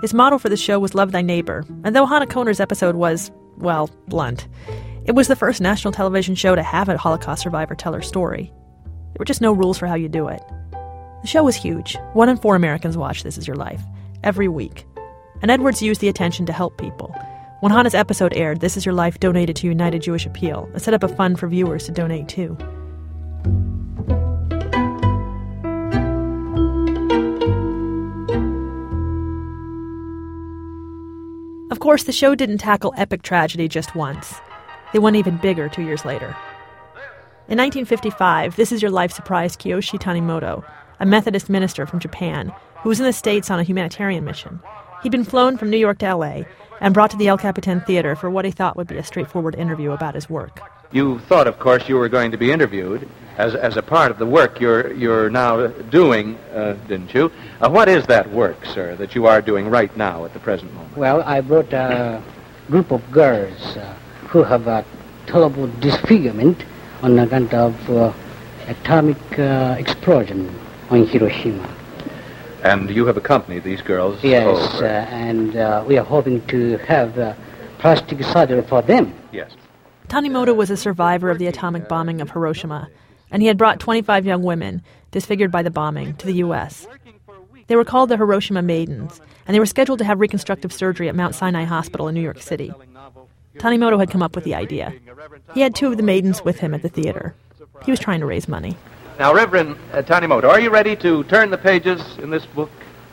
His 0.00 0.12
model 0.12 0.40
for 0.40 0.48
the 0.48 0.56
show 0.56 0.80
was 0.80 0.94
Love 0.94 1.12
Thy 1.12 1.22
Neighbor, 1.22 1.64
and 1.84 1.94
though 1.94 2.06
Hannah 2.06 2.26
Kohner's 2.26 2.58
episode 2.58 2.96
was, 2.96 3.30
well, 3.56 3.88
blunt, 4.08 4.48
it 5.04 5.14
was 5.14 5.28
the 5.28 5.36
first 5.36 5.60
national 5.60 5.92
television 5.92 6.34
show 6.34 6.56
to 6.56 6.62
have 6.62 6.88
a 6.88 6.98
Holocaust 6.98 7.42
survivor 7.42 7.76
tell 7.76 7.92
her 7.92 8.02
story. 8.02 8.52
There 8.84 9.20
were 9.20 9.24
just 9.24 9.40
no 9.40 9.52
rules 9.52 9.78
for 9.78 9.86
how 9.86 9.94
you 9.94 10.08
do 10.08 10.26
it. 10.26 10.42
The 11.22 11.28
show 11.28 11.44
was 11.44 11.54
huge. 11.54 11.96
One 12.14 12.28
in 12.28 12.36
four 12.36 12.56
Americans 12.56 12.96
watch 12.96 13.22
This 13.22 13.38
Is 13.38 13.46
Your 13.46 13.56
Life, 13.56 13.82
every 14.24 14.48
week. 14.48 14.86
And 15.40 15.52
Edwards 15.52 15.82
used 15.82 16.00
the 16.00 16.08
attention 16.08 16.46
to 16.46 16.52
help 16.52 16.78
people. 16.78 17.14
When 17.62 17.70
Hannah's 17.70 17.94
episode 17.94 18.32
aired, 18.34 18.58
This 18.58 18.76
Is 18.76 18.84
Your 18.84 18.92
Life 18.92 19.20
donated 19.20 19.54
to 19.54 19.68
United 19.68 20.02
Jewish 20.02 20.26
Appeal 20.26 20.68
and 20.72 20.82
set 20.82 20.94
up 20.94 21.04
a 21.04 21.08
fund 21.08 21.38
for 21.38 21.46
viewers 21.46 21.84
to 21.86 21.92
donate 21.92 22.26
too. 22.26 22.56
Of 31.70 31.78
course, 31.78 32.02
the 32.02 32.10
show 32.10 32.34
didn't 32.34 32.58
tackle 32.58 32.94
epic 32.96 33.22
tragedy 33.22 33.68
just 33.68 33.94
once. 33.94 34.34
They 34.92 34.98
went 34.98 35.14
even 35.14 35.36
bigger 35.36 35.68
two 35.68 35.82
years 35.82 36.04
later. 36.04 36.34
In 37.46 37.58
1955, 37.58 38.56
This 38.56 38.72
Is 38.72 38.82
Your 38.82 38.90
Life 38.90 39.12
surprised 39.12 39.60
Kiyoshi 39.60 40.00
Tanimoto, 40.00 40.64
a 40.98 41.06
Methodist 41.06 41.48
minister 41.48 41.86
from 41.86 42.00
Japan, 42.00 42.52
who 42.82 42.88
was 42.88 42.98
in 42.98 43.06
the 43.06 43.12
States 43.12 43.52
on 43.52 43.60
a 43.60 43.62
humanitarian 43.62 44.24
mission. 44.24 44.58
He'd 45.02 45.12
been 45.12 45.24
flown 45.24 45.56
from 45.56 45.70
New 45.70 45.78
York 45.78 45.98
to 45.98 46.14
LA 46.14 46.42
and 46.80 46.94
brought 46.94 47.10
to 47.10 47.16
the 47.16 47.26
El 47.26 47.38
Capitan 47.38 47.80
Theater 47.80 48.14
for 48.14 48.30
what 48.30 48.44
he 48.44 48.52
thought 48.52 48.76
would 48.76 48.86
be 48.86 48.98
a 48.98 49.04
straightforward 49.04 49.56
interview 49.56 49.90
about 49.90 50.14
his 50.14 50.30
work. 50.30 50.60
You 50.92 51.18
thought, 51.20 51.46
of 51.46 51.58
course, 51.58 51.88
you 51.88 51.96
were 51.96 52.08
going 52.08 52.30
to 52.30 52.36
be 52.36 52.52
interviewed 52.52 53.08
as, 53.36 53.54
as 53.54 53.76
a 53.76 53.82
part 53.82 54.10
of 54.10 54.18
the 54.18 54.26
work 54.26 54.60
you're, 54.60 54.92
you're 54.92 55.30
now 55.30 55.66
doing, 55.66 56.36
uh, 56.54 56.76
didn't 56.86 57.14
you? 57.14 57.32
Uh, 57.60 57.70
what 57.70 57.88
is 57.88 58.06
that 58.06 58.30
work, 58.30 58.64
sir, 58.66 58.94
that 58.96 59.14
you 59.14 59.26
are 59.26 59.42
doing 59.42 59.68
right 59.68 59.94
now 59.96 60.24
at 60.24 60.34
the 60.34 60.38
present 60.38 60.72
moment? 60.74 60.96
Well, 60.96 61.22
I 61.22 61.40
brought 61.40 61.72
a 61.72 62.22
group 62.68 62.92
of 62.92 63.10
girls 63.10 63.76
uh, 63.76 63.94
who 64.28 64.42
have 64.44 64.68
a 64.68 64.84
terrible 65.26 65.66
disfigurement 65.80 66.64
on 67.02 67.18
account 67.18 67.54
of 67.54 67.90
uh, 67.90 68.12
atomic 68.68 69.38
uh, 69.38 69.76
explosion 69.78 70.54
on 70.90 71.06
Hiroshima. 71.06 71.68
And 72.62 72.90
you 72.90 73.06
have 73.06 73.16
accompanied 73.16 73.64
these 73.64 73.82
girls 73.82 74.22
Yes, 74.22 74.46
over. 74.46 74.84
uh, 74.86 74.88
and 74.88 75.56
uh, 75.56 75.84
we 75.86 75.98
are 75.98 76.04
hoping 76.04 76.44
to 76.46 76.76
have 76.78 77.18
uh, 77.18 77.34
plastic 77.78 78.22
surgery 78.22 78.62
for 78.62 78.82
them. 78.82 79.12
yes. 79.32 79.50
Tanimoto 80.08 80.54
was 80.54 80.70
a 80.70 80.76
survivor 80.76 81.30
of 81.30 81.38
the 81.38 81.46
atomic 81.46 81.88
bombing 81.88 82.20
of 82.20 82.30
Hiroshima, 82.30 82.88
and 83.30 83.40
he 83.40 83.48
had 83.48 83.56
brought 83.56 83.80
25 83.80 84.26
young 84.26 84.42
women, 84.42 84.82
disfigured 85.10 85.50
by 85.50 85.62
the 85.62 85.70
bombing, 85.70 86.14
to 86.16 86.26
the 86.26 86.34
U.S. 86.34 86.86
They 87.66 87.76
were 87.76 87.84
called 87.84 88.10
the 88.10 88.18
Hiroshima 88.18 88.60
Maidens, 88.62 89.20
and 89.46 89.54
they 89.54 89.58
were 89.58 89.64
scheduled 89.66 89.98
to 90.00 90.04
have 90.04 90.20
reconstructive 90.20 90.72
surgery 90.72 91.08
at 91.08 91.14
Mount 91.14 91.34
Sinai 91.34 91.64
Hospital 91.64 92.08
in 92.08 92.14
New 92.14 92.20
York 92.20 92.42
City. 92.42 92.72
Tanimoto 93.56 93.98
had 93.98 94.10
come 94.10 94.22
up 94.22 94.34
with 94.34 94.44
the 94.44 94.54
idea. 94.54 94.92
He 95.54 95.60
had 95.62 95.74
two 95.74 95.86
of 95.88 95.96
the 95.96 96.02
maidens 96.02 96.44
with 96.44 96.58
him 96.58 96.74
at 96.74 96.82
the 96.82 96.88
theater. 96.88 97.34
He 97.84 97.90
was 97.90 98.00
trying 98.00 98.20
to 98.20 98.26
raise 98.26 98.48
money. 98.48 98.76
Now, 99.18 99.34
Reverend 99.34 99.76
uh, 99.92 100.02
Tanimoto, 100.02 100.48
are 100.48 100.60
you 100.60 100.70
ready 100.70 100.96
to 100.96 101.22
turn 101.24 101.50
the 101.50 101.58
pages 101.58 102.00
in 102.18 102.30
this 102.30 102.46
book 102.46 102.70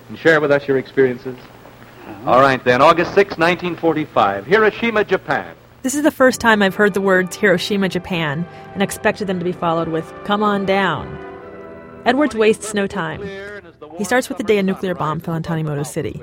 and 0.07 0.17
share 0.17 0.39
with 0.39 0.51
us 0.51 0.67
your 0.67 0.77
experiences? 0.77 1.37
All 2.25 2.41
right, 2.41 2.63
then. 2.63 2.81
August 2.81 3.13
6, 3.13 3.37
1945, 3.37 4.45
Hiroshima, 4.45 5.03
Japan. 5.03 5.55
This 5.81 5.95
is 5.95 6.03
the 6.03 6.11
first 6.11 6.41
time 6.41 6.61
I've 6.61 6.75
heard 6.75 6.93
the 6.93 7.01
words 7.01 7.35
Hiroshima, 7.37 7.89
Japan, 7.89 8.45
and 8.73 8.83
expected 8.83 9.27
them 9.27 9.39
to 9.39 9.45
be 9.45 9.51
followed 9.51 9.87
with 9.87 10.11
Come 10.25 10.43
on 10.43 10.65
down. 10.65 11.07
Edwards 12.05 12.35
wastes 12.35 12.73
no 12.73 12.87
time. 12.87 13.21
He 13.97 14.03
starts 14.03 14.29
with 14.29 14.37
the 14.37 14.43
day 14.43 14.57
a 14.57 14.63
nuclear 14.63 14.95
bomb 14.95 15.19
fell 15.19 15.35
on 15.35 15.43
Tanimoto 15.43 15.85
City. 15.85 16.21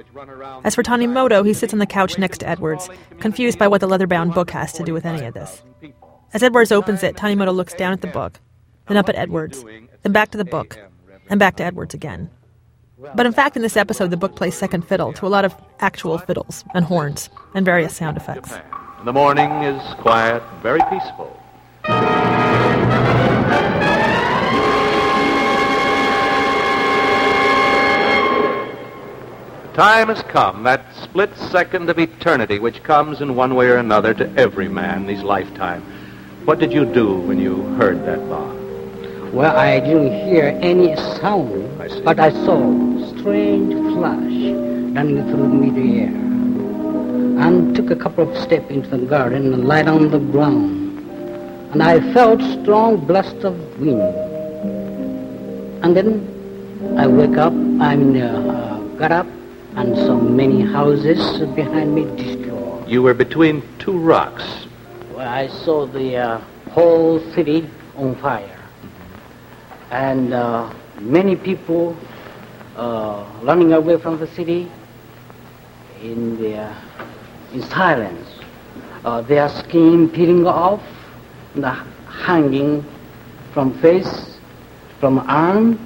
As 0.64 0.74
for 0.74 0.82
Tanimoto, 0.82 1.46
he 1.46 1.52
sits 1.52 1.72
on 1.72 1.78
the 1.78 1.86
couch 1.86 2.18
next 2.18 2.38
to 2.38 2.48
Edwards, 2.48 2.88
confused 3.20 3.58
by 3.58 3.68
what 3.68 3.80
the 3.80 3.86
leather 3.86 4.06
bound 4.06 4.34
book 4.34 4.50
has 4.50 4.72
to 4.74 4.82
do 4.82 4.92
with 4.92 5.06
any 5.06 5.24
of 5.26 5.34
this. 5.34 5.62
As 6.32 6.42
Edwards 6.42 6.72
opens 6.72 7.02
it, 7.02 7.16
Tanimoto 7.16 7.54
looks 7.54 7.74
down 7.74 7.92
at 7.92 8.00
the 8.00 8.08
book, 8.08 8.40
then 8.88 8.96
up 8.96 9.08
at 9.08 9.16
Edwards, 9.16 9.64
then 10.02 10.12
back 10.12 10.30
to 10.30 10.38
the 10.38 10.44
book, 10.44 10.78
and 11.28 11.38
back 11.38 11.56
to 11.56 11.64
Edwards 11.64 11.94
again. 11.94 12.30
But 13.14 13.26
in 13.26 13.32
fact, 13.32 13.56
in 13.56 13.62
this 13.62 13.76
episode, 13.76 14.10
the 14.10 14.16
book 14.16 14.36
plays 14.36 14.56
second 14.56 14.86
fiddle 14.86 15.12
to 15.14 15.26
a 15.26 15.28
lot 15.28 15.44
of 15.44 15.54
actual 15.80 16.16
fiddles 16.18 16.64
and 16.74 16.84
horns 16.84 17.28
and 17.54 17.64
various 17.64 17.94
sound 17.94 18.16
effects. 18.16 18.54
The 19.04 19.12
morning 19.12 19.50
is 19.62 19.82
quiet, 19.96 20.42
very 20.62 20.80
peaceful. 20.90 21.38
The 29.62 29.82
time 29.82 30.08
has 30.08 30.22
come, 30.22 30.62
that 30.62 30.86
split 31.02 31.36
second 31.36 31.90
of 31.90 31.98
eternity 31.98 32.58
which 32.58 32.82
comes 32.82 33.20
in 33.20 33.36
one 33.36 33.54
way 33.54 33.68
or 33.68 33.76
another 33.76 34.14
to 34.14 34.34
every 34.38 34.68
man 34.68 35.02
in 35.02 35.08
his 35.14 35.22
lifetime. 35.22 35.82
What 36.46 36.58
did 36.58 36.72
you 36.72 36.86
do 36.86 37.14
when 37.14 37.38
you 37.38 37.62
heard 37.74 38.06
that 38.06 38.26
bomb? 38.30 38.55
Well, 39.32 39.56
I 39.56 39.80
didn't 39.80 40.12
hear 40.28 40.58
any 40.62 40.96
sound, 40.96 41.78
but 42.04 42.18
I 42.18 42.30
saw 42.30 42.56
a 42.56 43.18
strange 43.18 43.74
flash 43.94 44.16
running 44.96 45.28
through 45.28 45.42
the 45.42 45.48
midair, 45.48 46.08
and 47.44 47.76
took 47.76 47.90
a 47.90 47.96
couple 47.96 48.30
of 48.30 48.36
steps 48.38 48.70
into 48.70 48.88
the 48.88 49.04
garden 49.04 49.52
and 49.52 49.66
lied 49.66 49.88
on 49.88 50.10
the 50.10 50.18
ground. 50.18 51.00
And 51.72 51.82
I 51.82 52.00
felt 52.14 52.40
strong 52.62 53.04
blast 53.04 53.44
of 53.44 53.54
wind. 53.78 54.00
And 55.84 55.94
then 55.94 56.94
I 56.96 57.06
wake 57.06 57.36
up, 57.36 57.52
I 57.52 57.94
mean, 57.96 58.22
uh, 58.22 58.78
got 58.96 59.12
up, 59.12 59.26
and 59.74 59.94
saw 59.96 60.16
many 60.18 60.62
houses 60.62 61.40
behind 61.54 61.94
me 61.94 62.04
destroyed. 62.16 62.88
You 62.88 63.02
were 63.02 63.12
between 63.12 63.62
two 63.78 63.98
rocks. 63.98 64.44
Well, 65.12 65.28
I 65.28 65.48
saw 65.48 65.86
the 65.86 66.16
uh, 66.16 66.40
whole 66.70 67.20
city 67.34 67.68
on 67.96 68.14
fire. 68.16 68.55
And 69.90 70.34
uh, 70.34 70.72
many 71.00 71.36
people 71.36 71.96
uh, 72.76 73.24
running 73.42 73.72
away 73.72 73.98
from 73.98 74.18
the 74.18 74.26
city 74.26 74.70
in, 76.02 76.36
the, 76.40 76.58
uh, 76.58 76.74
in 77.52 77.62
silence. 77.62 78.28
Uh, 79.04 79.22
their 79.22 79.48
skin 79.48 80.08
peeling 80.08 80.46
off, 80.46 80.82
hanging 82.08 82.84
from 83.52 83.72
face, 83.80 84.38
from 85.00 85.18
arm, 85.20 85.78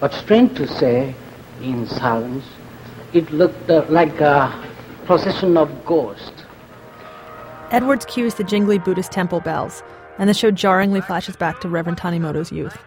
but 0.00 0.12
strange 0.12 0.56
to 0.56 0.66
say, 0.66 1.14
in 1.62 1.86
silence, 1.86 2.44
it 3.12 3.30
looked 3.30 3.70
uh, 3.70 3.84
like 3.88 4.20
a 4.20 4.52
procession 5.06 5.56
of 5.56 5.84
ghosts. 5.84 6.44
Edwards 7.70 8.04
cues 8.06 8.34
the 8.34 8.44
jingly 8.44 8.78
Buddhist 8.78 9.12
temple 9.12 9.40
bells, 9.40 9.82
and 10.18 10.28
the 10.28 10.34
show 10.34 10.50
jarringly 10.50 11.00
flashes 11.00 11.36
back 11.36 11.60
to 11.60 11.68
Reverend 11.68 11.98
Tanimoto's 11.98 12.50
youth. 12.50 12.78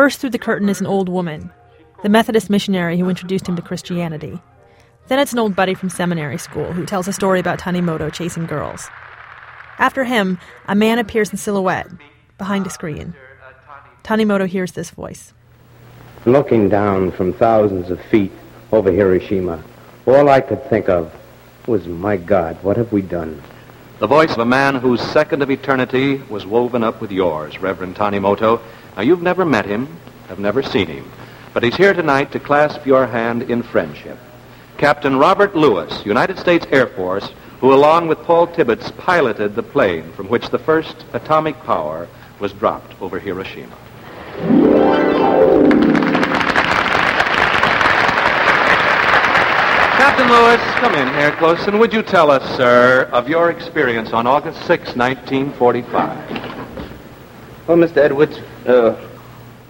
First 0.00 0.20
through 0.20 0.30
the 0.30 0.38
curtain 0.38 0.70
is 0.70 0.80
an 0.80 0.86
old 0.86 1.10
woman, 1.10 1.50
the 2.02 2.08
Methodist 2.08 2.48
missionary 2.48 2.98
who 2.98 3.10
introduced 3.10 3.46
him 3.46 3.54
to 3.56 3.60
Christianity. 3.60 4.40
Then 5.08 5.18
it's 5.18 5.34
an 5.34 5.38
old 5.38 5.54
buddy 5.54 5.74
from 5.74 5.90
seminary 5.90 6.38
school 6.38 6.72
who 6.72 6.86
tells 6.86 7.06
a 7.06 7.12
story 7.12 7.38
about 7.38 7.58
Tanimoto 7.58 8.10
chasing 8.10 8.46
girls. 8.46 8.88
After 9.76 10.04
him, 10.04 10.38
a 10.66 10.74
man 10.74 10.98
appears 10.98 11.32
in 11.32 11.36
silhouette 11.36 11.88
behind 12.38 12.66
a 12.66 12.70
screen. 12.70 13.12
Tanimoto 14.02 14.46
hears 14.46 14.72
this 14.72 14.88
voice. 14.88 15.34
Looking 16.24 16.70
down 16.70 17.10
from 17.10 17.34
thousands 17.34 17.90
of 17.90 18.00
feet 18.00 18.32
over 18.72 18.90
Hiroshima, 18.90 19.62
all 20.06 20.30
I 20.30 20.40
could 20.40 20.64
think 20.70 20.88
of 20.88 21.14
was, 21.66 21.86
my 21.86 22.16
God, 22.16 22.56
what 22.62 22.78
have 22.78 22.90
we 22.90 23.02
done? 23.02 23.42
The 23.98 24.06
voice 24.06 24.32
of 24.32 24.38
a 24.38 24.46
man 24.46 24.76
whose 24.76 25.02
second 25.02 25.42
of 25.42 25.50
eternity 25.50 26.22
was 26.30 26.46
woven 26.46 26.82
up 26.82 27.02
with 27.02 27.12
yours, 27.12 27.58
Reverend 27.58 27.96
Tanimoto. 27.96 28.62
Now, 28.96 29.02
you've 29.02 29.22
never 29.22 29.44
met 29.44 29.66
him, 29.66 29.88
have 30.28 30.38
never 30.38 30.62
seen 30.62 30.88
him, 30.88 31.10
but 31.54 31.62
he's 31.62 31.76
here 31.76 31.94
tonight 31.94 32.32
to 32.32 32.40
clasp 32.40 32.86
your 32.86 33.06
hand 33.06 33.42
in 33.42 33.62
friendship. 33.62 34.18
Captain 34.78 35.16
Robert 35.16 35.54
Lewis, 35.54 36.04
United 36.04 36.38
States 36.38 36.66
Air 36.70 36.86
Force, 36.86 37.30
who 37.60 37.74
along 37.74 38.08
with 38.08 38.22
Paul 38.22 38.46
Tibbets 38.46 38.90
piloted 38.92 39.54
the 39.54 39.62
plane 39.62 40.12
from 40.12 40.28
which 40.28 40.48
the 40.48 40.58
first 40.58 41.04
atomic 41.12 41.62
power 41.64 42.08
was 42.40 42.52
dropped 42.52 43.00
over 43.02 43.18
Hiroshima. 43.18 43.76
Captain 50.00 50.28
Lewis, 50.28 50.60
come 50.76 50.94
in 50.94 51.12
here 51.14 51.32
close, 51.32 51.66
and 51.66 51.78
would 51.78 51.92
you 51.92 52.02
tell 52.02 52.30
us, 52.30 52.56
sir, 52.56 53.08
of 53.12 53.28
your 53.28 53.50
experience 53.50 54.12
on 54.12 54.26
August 54.26 54.58
6, 54.66 54.96
1945? 54.96 57.68
Well, 57.68 57.76
Mr. 57.76 57.98
Edwards, 57.98 58.40
uh, 58.66 58.96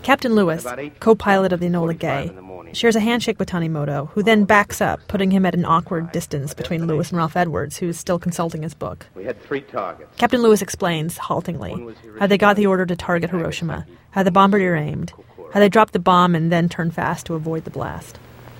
Captain 0.03 0.35
Lewis, 0.35 0.67
co 0.99 1.15
pilot 1.15 1.53
of 1.53 1.61
the 1.61 1.67
Enola 1.67 1.99
Gay, 1.99 2.31
shares 2.73 2.97
a 2.97 3.01
handshake 3.01 3.39
with 3.39 3.49
Tanimoto, 3.49 4.09
who 4.11 4.23
then 4.23 4.45
backs 4.45 4.81
up, 4.81 5.01
putting 5.09 5.31
him 5.31 5.45
at 5.45 5.55
an 5.55 5.65
awkward 5.65 6.13
distance 6.13 6.55
between 6.55 6.87
Lewis 6.87 7.11
and 7.11 7.19
Ralph 7.19 7.37
Edwards, 7.37 7.77
who's 7.77 7.99
still 7.99 8.19
consulting 8.19 8.63
his 8.63 8.75
book. 8.75 9.07
we 9.15 9.25
had 9.25 9.41
three 9.43 9.61
targets. 9.61 10.11
Captain 10.17 10.41
Lewis 10.41 10.63
explains, 10.63 11.19
haltingly, 11.19 11.95
how 12.19 12.27
they 12.27 12.39
got 12.39 12.57
the 12.57 12.67
order 12.67 12.87
to 12.87 12.97
target 12.97 13.31
Hiroshima, 13.31 13.87
how 14.13 14.23
the 14.23 14.31
bombardier 14.31 14.77
aimed, 14.77 15.13
how 15.53 15.61
they 15.61 15.69
dropped 15.69 15.93
the 15.93 15.99
bomb 15.99 16.35
and 16.35 16.51
then 16.51 16.69
turned 16.69 16.95
fast 16.95 17.27
to 17.27 17.35
avoid 17.35 17.65
the 17.65 17.71
blast. 17.71 18.19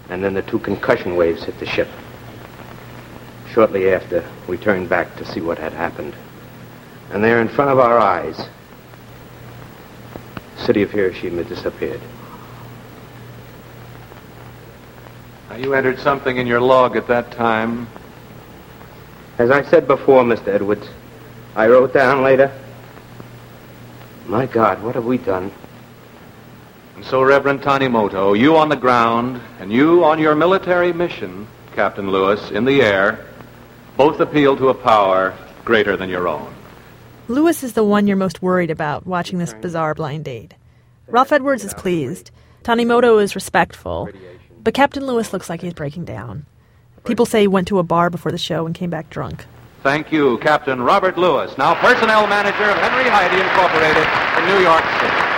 And 0.09 0.23
then 0.23 0.35
the 0.35 0.43
two 0.43 0.59
concussion 0.59 1.17
waves 1.17 1.45
hit 1.45 1.59
the 1.59 1.67
ship. 1.67 1.89
Shortly 3.53 3.93
after, 3.93 4.25
we 4.49 4.57
turned 4.57 4.89
back 4.89 5.17
to 5.17 5.25
see 5.25 5.41
what 5.41 5.59
had 5.59 5.73
happened. 5.73 6.15
And 7.11 7.23
there 7.25 7.41
in 7.41 7.49
front 7.49 7.71
of 7.71 7.79
our 7.79 7.99
eyes, 7.99 8.49
city 10.61 10.83
of 10.83 10.91
Hiroshima 10.91 11.45
disappeared. 11.45 12.01
Now, 15.49 15.57
you 15.57 15.75
entered 15.75 15.99
something 15.99 16.37
in 16.37 16.47
your 16.47 16.61
log 16.61 16.97
at 16.97 17.09
that 17.09 17.33
time. 17.33 17.89
As 19.39 19.51
I 19.51 19.63
said 19.63 19.87
before, 19.87 20.23
Mr. 20.23 20.49
Edwards, 20.49 20.87
I 21.57 21.67
wrote 21.67 21.93
down 21.93 22.23
later, 22.23 22.53
my 24.27 24.47
God, 24.47 24.83
what 24.83 24.95
have 24.95 25.07
we 25.07 25.19
done? 25.19 25.51
And 26.95 27.05
so, 27.05 27.23
Reverend 27.23 27.63
Tanimoto, 27.63 28.39
you 28.39 28.57
on 28.57 28.69
the 28.69 28.77
ground 28.77 29.41
and 29.59 29.73
you 29.73 30.05
on 30.05 30.19
your 30.19 30.35
military 30.35 30.93
mission, 30.93 31.49
Captain 31.75 32.11
Lewis, 32.11 32.51
in 32.51 32.65
the 32.65 32.83
air, 32.83 33.27
both 33.97 34.21
appeal 34.21 34.57
to 34.57 34.69
a 34.69 34.75
power 34.75 35.35
greater 35.65 35.97
than 35.97 36.09
your 36.09 36.29
own. 36.29 36.55
Lewis 37.31 37.63
is 37.63 37.75
the 37.75 37.85
one 37.85 38.09
you're 38.09 38.17
most 38.17 38.43
worried 38.43 38.73
about 38.73 39.07
watching 39.07 39.39
this 39.39 39.55
bizarre 39.61 39.95
blind 39.95 40.25
date. 40.25 40.55
Ralph 41.07 41.31
Edwards 41.31 41.63
is 41.63 41.73
pleased. 41.75 42.33
Tanimoto 42.65 43.23
is 43.23 43.37
respectful. 43.37 44.09
But 44.65 44.75
Captain 44.75 45.07
Lewis 45.07 45.33
looks 45.33 45.49
like 45.49 45.61
he's 45.61 45.73
breaking 45.73 46.07
down. 46.07 46.45
People 47.05 47.27
say 47.27 47.43
he 47.43 47.47
went 47.47 47.69
to 47.69 47.79
a 47.79 47.85
bar 47.85 48.11
before 48.11 48.33
the 48.33 48.37
show 48.37 48.67
and 48.67 48.75
came 48.75 48.91
back 48.91 49.11
drunk. 49.11 49.47
Thank 49.85 50.11
you, 50.11 50.39
Captain 50.39 50.83
Robert 50.83 51.17
Lewis, 51.17 51.57
now 51.57 51.81
personnel 51.81 52.27
manager 52.27 52.65
of 52.65 52.77
Henry 52.79 53.09
Heide 53.09 53.31
Incorporated 53.39 54.09
in 54.37 54.45
New 54.49 54.61
York 54.67 54.83
City. 54.99 55.31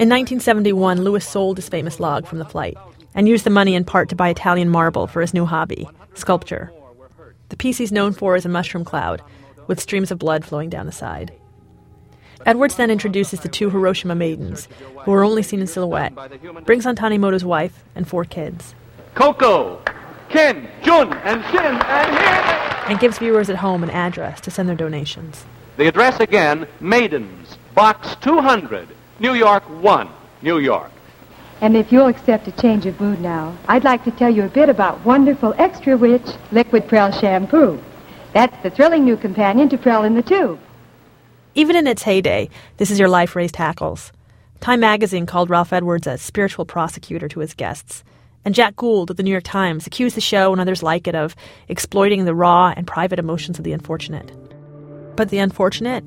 In 0.00 0.08
1971, 0.08 1.02
Lewis 1.02 1.26
sold 1.26 1.56
his 1.56 1.68
famous 1.68 1.98
log 1.98 2.24
from 2.28 2.38
the 2.38 2.44
flight 2.44 2.76
and 3.16 3.26
used 3.28 3.42
the 3.42 3.50
money 3.50 3.74
in 3.74 3.84
part 3.84 4.08
to 4.10 4.14
buy 4.14 4.28
Italian 4.28 4.68
marble 4.68 5.08
for 5.08 5.20
his 5.22 5.34
new 5.34 5.44
hobby, 5.44 5.88
sculpture. 6.14 6.72
The 7.54 7.58
piece 7.58 7.78
he's 7.78 7.92
known 7.92 8.12
for 8.12 8.34
is 8.34 8.44
a 8.44 8.48
mushroom 8.48 8.84
cloud, 8.84 9.22
with 9.68 9.78
streams 9.78 10.10
of 10.10 10.18
blood 10.18 10.44
flowing 10.44 10.68
down 10.68 10.86
the 10.86 10.92
side. 10.92 11.32
Edwards 12.44 12.74
then 12.74 12.90
introduces 12.90 13.38
the 13.38 13.48
two 13.48 13.70
Hiroshima 13.70 14.16
maidens, 14.16 14.66
who 15.04 15.12
are 15.12 15.22
only 15.22 15.44
seen 15.44 15.60
in 15.60 15.68
silhouette, 15.68 16.12
brings 16.64 16.84
on 16.84 16.96
Tanimoto's 16.96 17.44
wife 17.44 17.84
and 17.94 18.08
four 18.08 18.24
kids, 18.24 18.74
Koko, 19.14 19.80
Ken, 20.30 20.68
Jun, 20.82 21.12
and 21.18 21.44
Shin, 21.44 21.60
and 21.64 22.18
here. 22.18 22.88
and 22.88 22.98
gives 22.98 23.18
viewers 23.18 23.48
at 23.48 23.58
home 23.58 23.84
an 23.84 23.90
address 23.90 24.40
to 24.40 24.50
send 24.50 24.68
their 24.68 24.74
donations. 24.74 25.44
The 25.76 25.86
address 25.86 26.18
again, 26.18 26.66
Maidens, 26.80 27.56
Box 27.76 28.16
200, 28.16 28.88
New 29.20 29.34
York 29.34 29.62
1, 29.80 30.08
New 30.42 30.58
York. 30.58 30.90
And 31.64 31.78
if 31.78 31.90
you'll 31.90 32.08
accept 32.08 32.46
a 32.46 32.52
change 32.52 32.84
of 32.84 33.00
mood 33.00 33.22
now, 33.22 33.56
I'd 33.68 33.84
like 33.84 34.04
to 34.04 34.10
tell 34.10 34.28
you 34.28 34.42
a 34.42 34.50
bit 34.50 34.68
about 34.68 35.02
wonderful 35.02 35.54
extra 35.56 35.96
rich 35.96 36.26
liquid 36.52 36.86
Prell 36.86 37.10
shampoo. 37.10 37.82
That's 38.34 38.62
the 38.62 38.68
thrilling 38.68 39.06
new 39.06 39.16
companion 39.16 39.70
to 39.70 39.78
Prell 39.78 40.04
in 40.04 40.14
the 40.14 40.20
tube. 40.20 40.60
Even 41.54 41.74
in 41.74 41.86
its 41.86 42.02
heyday, 42.02 42.50
This 42.76 42.90
Is 42.90 42.98
Your 42.98 43.08
Life 43.08 43.34
raised 43.34 43.56
hackles. 43.56 44.12
Time 44.60 44.80
magazine 44.80 45.24
called 45.24 45.48
Ralph 45.48 45.72
Edwards 45.72 46.06
a 46.06 46.18
spiritual 46.18 46.66
prosecutor 46.66 47.28
to 47.28 47.40
his 47.40 47.54
guests. 47.54 48.04
And 48.44 48.54
Jack 48.54 48.76
Gould 48.76 49.10
of 49.10 49.16
the 49.16 49.22
New 49.22 49.30
York 49.30 49.44
Times 49.44 49.86
accused 49.86 50.18
the 50.18 50.20
show 50.20 50.52
and 50.52 50.60
others 50.60 50.82
like 50.82 51.08
it 51.08 51.14
of 51.14 51.34
exploiting 51.68 52.26
the 52.26 52.34
raw 52.34 52.74
and 52.76 52.86
private 52.86 53.18
emotions 53.18 53.56
of 53.56 53.64
the 53.64 53.72
unfortunate. 53.72 54.30
But 55.16 55.30
the 55.30 55.38
unfortunate, 55.38 56.04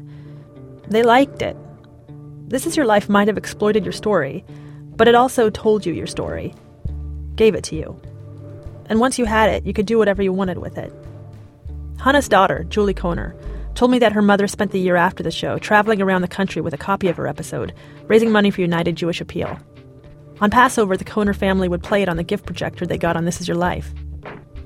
they 0.87 1.01
liked 1.01 1.41
it. 1.41 1.57
This 2.47 2.67
Is 2.67 2.77
Your 2.77 2.85
Life 2.85 3.09
might 3.09 3.27
have 3.27 3.39
exploited 3.39 3.85
your 3.85 3.91
story, 3.91 4.45
but 4.97 5.07
it 5.07 5.15
also 5.15 5.49
told 5.49 5.85
you 5.85 5.93
your 5.93 6.07
story, 6.07 6.53
gave 7.35 7.55
it 7.55 7.63
to 7.65 7.75
you. 7.75 7.99
And 8.89 8.99
once 8.99 9.19
you 9.19 9.25
had 9.25 9.49
it, 9.49 9.65
you 9.65 9.73
could 9.73 9.85
do 9.85 9.97
whatever 9.97 10.21
you 10.21 10.33
wanted 10.33 10.57
with 10.57 10.77
it. 10.77 10.91
Hannah's 11.99 12.27
daughter, 12.27 12.65
Julie 12.65 12.93
Kohner, 12.93 13.35
told 13.75 13.91
me 13.91 13.99
that 13.99 14.13
her 14.13 14.21
mother 14.21 14.47
spent 14.47 14.71
the 14.71 14.79
year 14.79 14.95
after 14.95 15.21
the 15.21 15.31
show 15.31 15.59
traveling 15.59 16.01
around 16.01 16.21
the 16.23 16.27
country 16.27 16.61
with 16.61 16.73
a 16.73 16.77
copy 16.77 17.07
of 17.07 17.17
her 17.17 17.27
episode, 17.27 17.73
raising 18.07 18.31
money 18.31 18.49
for 18.49 18.61
United 18.61 18.95
Jewish 18.95 19.21
Appeal. 19.21 19.57
On 20.41 20.49
Passover, 20.49 20.97
the 20.97 21.05
Kohner 21.05 21.35
family 21.35 21.67
would 21.67 21.83
play 21.83 22.01
it 22.01 22.09
on 22.09 22.17
the 22.17 22.23
gift 22.23 22.45
projector 22.45 22.85
they 22.85 22.97
got 22.97 23.15
on 23.15 23.25
This 23.25 23.41
Is 23.41 23.47
Your 23.47 23.57
Life. 23.57 23.93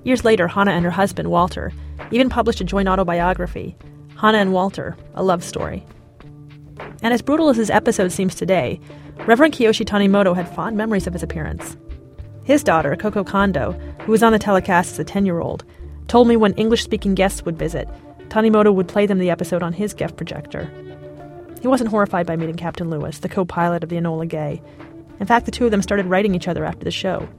Years 0.03 0.23
later, 0.23 0.47
Hannah 0.47 0.71
and 0.71 0.85
her 0.85 0.91
husband, 0.91 1.29
Walter, 1.29 1.71
even 2.11 2.29
published 2.29 2.61
a 2.61 2.65
joint 2.65 2.87
autobiography, 2.87 3.75
Hannah 4.17 4.39
and 4.39 4.53
Walter, 4.53 4.95
a 5.13 5.23
love 5.23 5.43
story. 5.43 5.85
And 7.01 7.13
as 7.13 7.21
brutal 7.21 7.49
as 7.49 7.57
his 7.57 7.69
episode 7.69 8.11
seems 8.11 8.35
today, 8.35 8.79
Reverend 9.27 9.53
Kiyoshi 9.53 9.85
Tanimoto 9.85 10.35
had 10.35 10.49
fond 10.49 10.75
memories 10.75 11.05
of 11.05 11.13
his 11.13 11.21
appearance. 11.21 11.77
His 12.43 12.63
daughter, 12.63 12.95
Koko 12.95 13.23
Kondo, 13.23 13.73
who 14.01 14.11
was 14.11 14.23
on 14.23 14.33
the 14.33 14.39
telecast 14.39 14.93
as 14.93 14.99
a 14.99 15.03
10 15.03 15.27
year 15.27 15.39
old, 15.39 15.63
told 16.07 16.27
me 16.27 16.35
when 16.35 16.53
English 16.53 16.83
speaking 16.83 17.13
guests 17.13 17.45
would 17.45 17.57
visit, 17.57 17.87
Tanimoto 18.29 18.73
would 18.73 18.87
play 18.87 19.05
them 19.05 19.19
the 19.19 19.29
episode 19.29 19.61
on 19.61 19.73
his 19.73 19.93
gift 19.93 20.17
projector. 20.17 20.71
He 21.61 21.67
wasn't 21.67 21.91
horrified 21.91 22.25
by 22.25 22.35
meeting 22.35 22.55
Captain 22.55 22.89
Lewis, 22.89 23.19
the 23.19 23.29
co 23.29 23.45
pilot 23.45 23.83
of 23.83 23.89
the 23.89 23.95
Enola 23.95 24.27
Gay. 24.27 24.59
In 25.19 25.27
fact, 25.27 25.45
the 25.45 25.51
two 25.51 25.65
of 25.65 25.71
them 25.71 25.83
started 25.83 26.07
writing 26.07 26.33
each 26.33 26.47
other 26.47 26.65
after 26.65 26.83
the 26.83 26.89
show. 26.89 27.29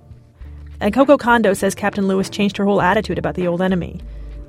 And 0.79 0.95
Koko 0.95 1.16
Kondo 1.16 1.53
says 1.53 1.75
Captain 1.75 2.07
Lewis 2.07 2.31
changed 2.31 2.57
her 2.59 2.64
whole 2.64 2.81
attitude 2.81 3.18
about 3.18 3.35
the 3.35 3.49
old 3.49 3.61
enemy. 3.61 4.01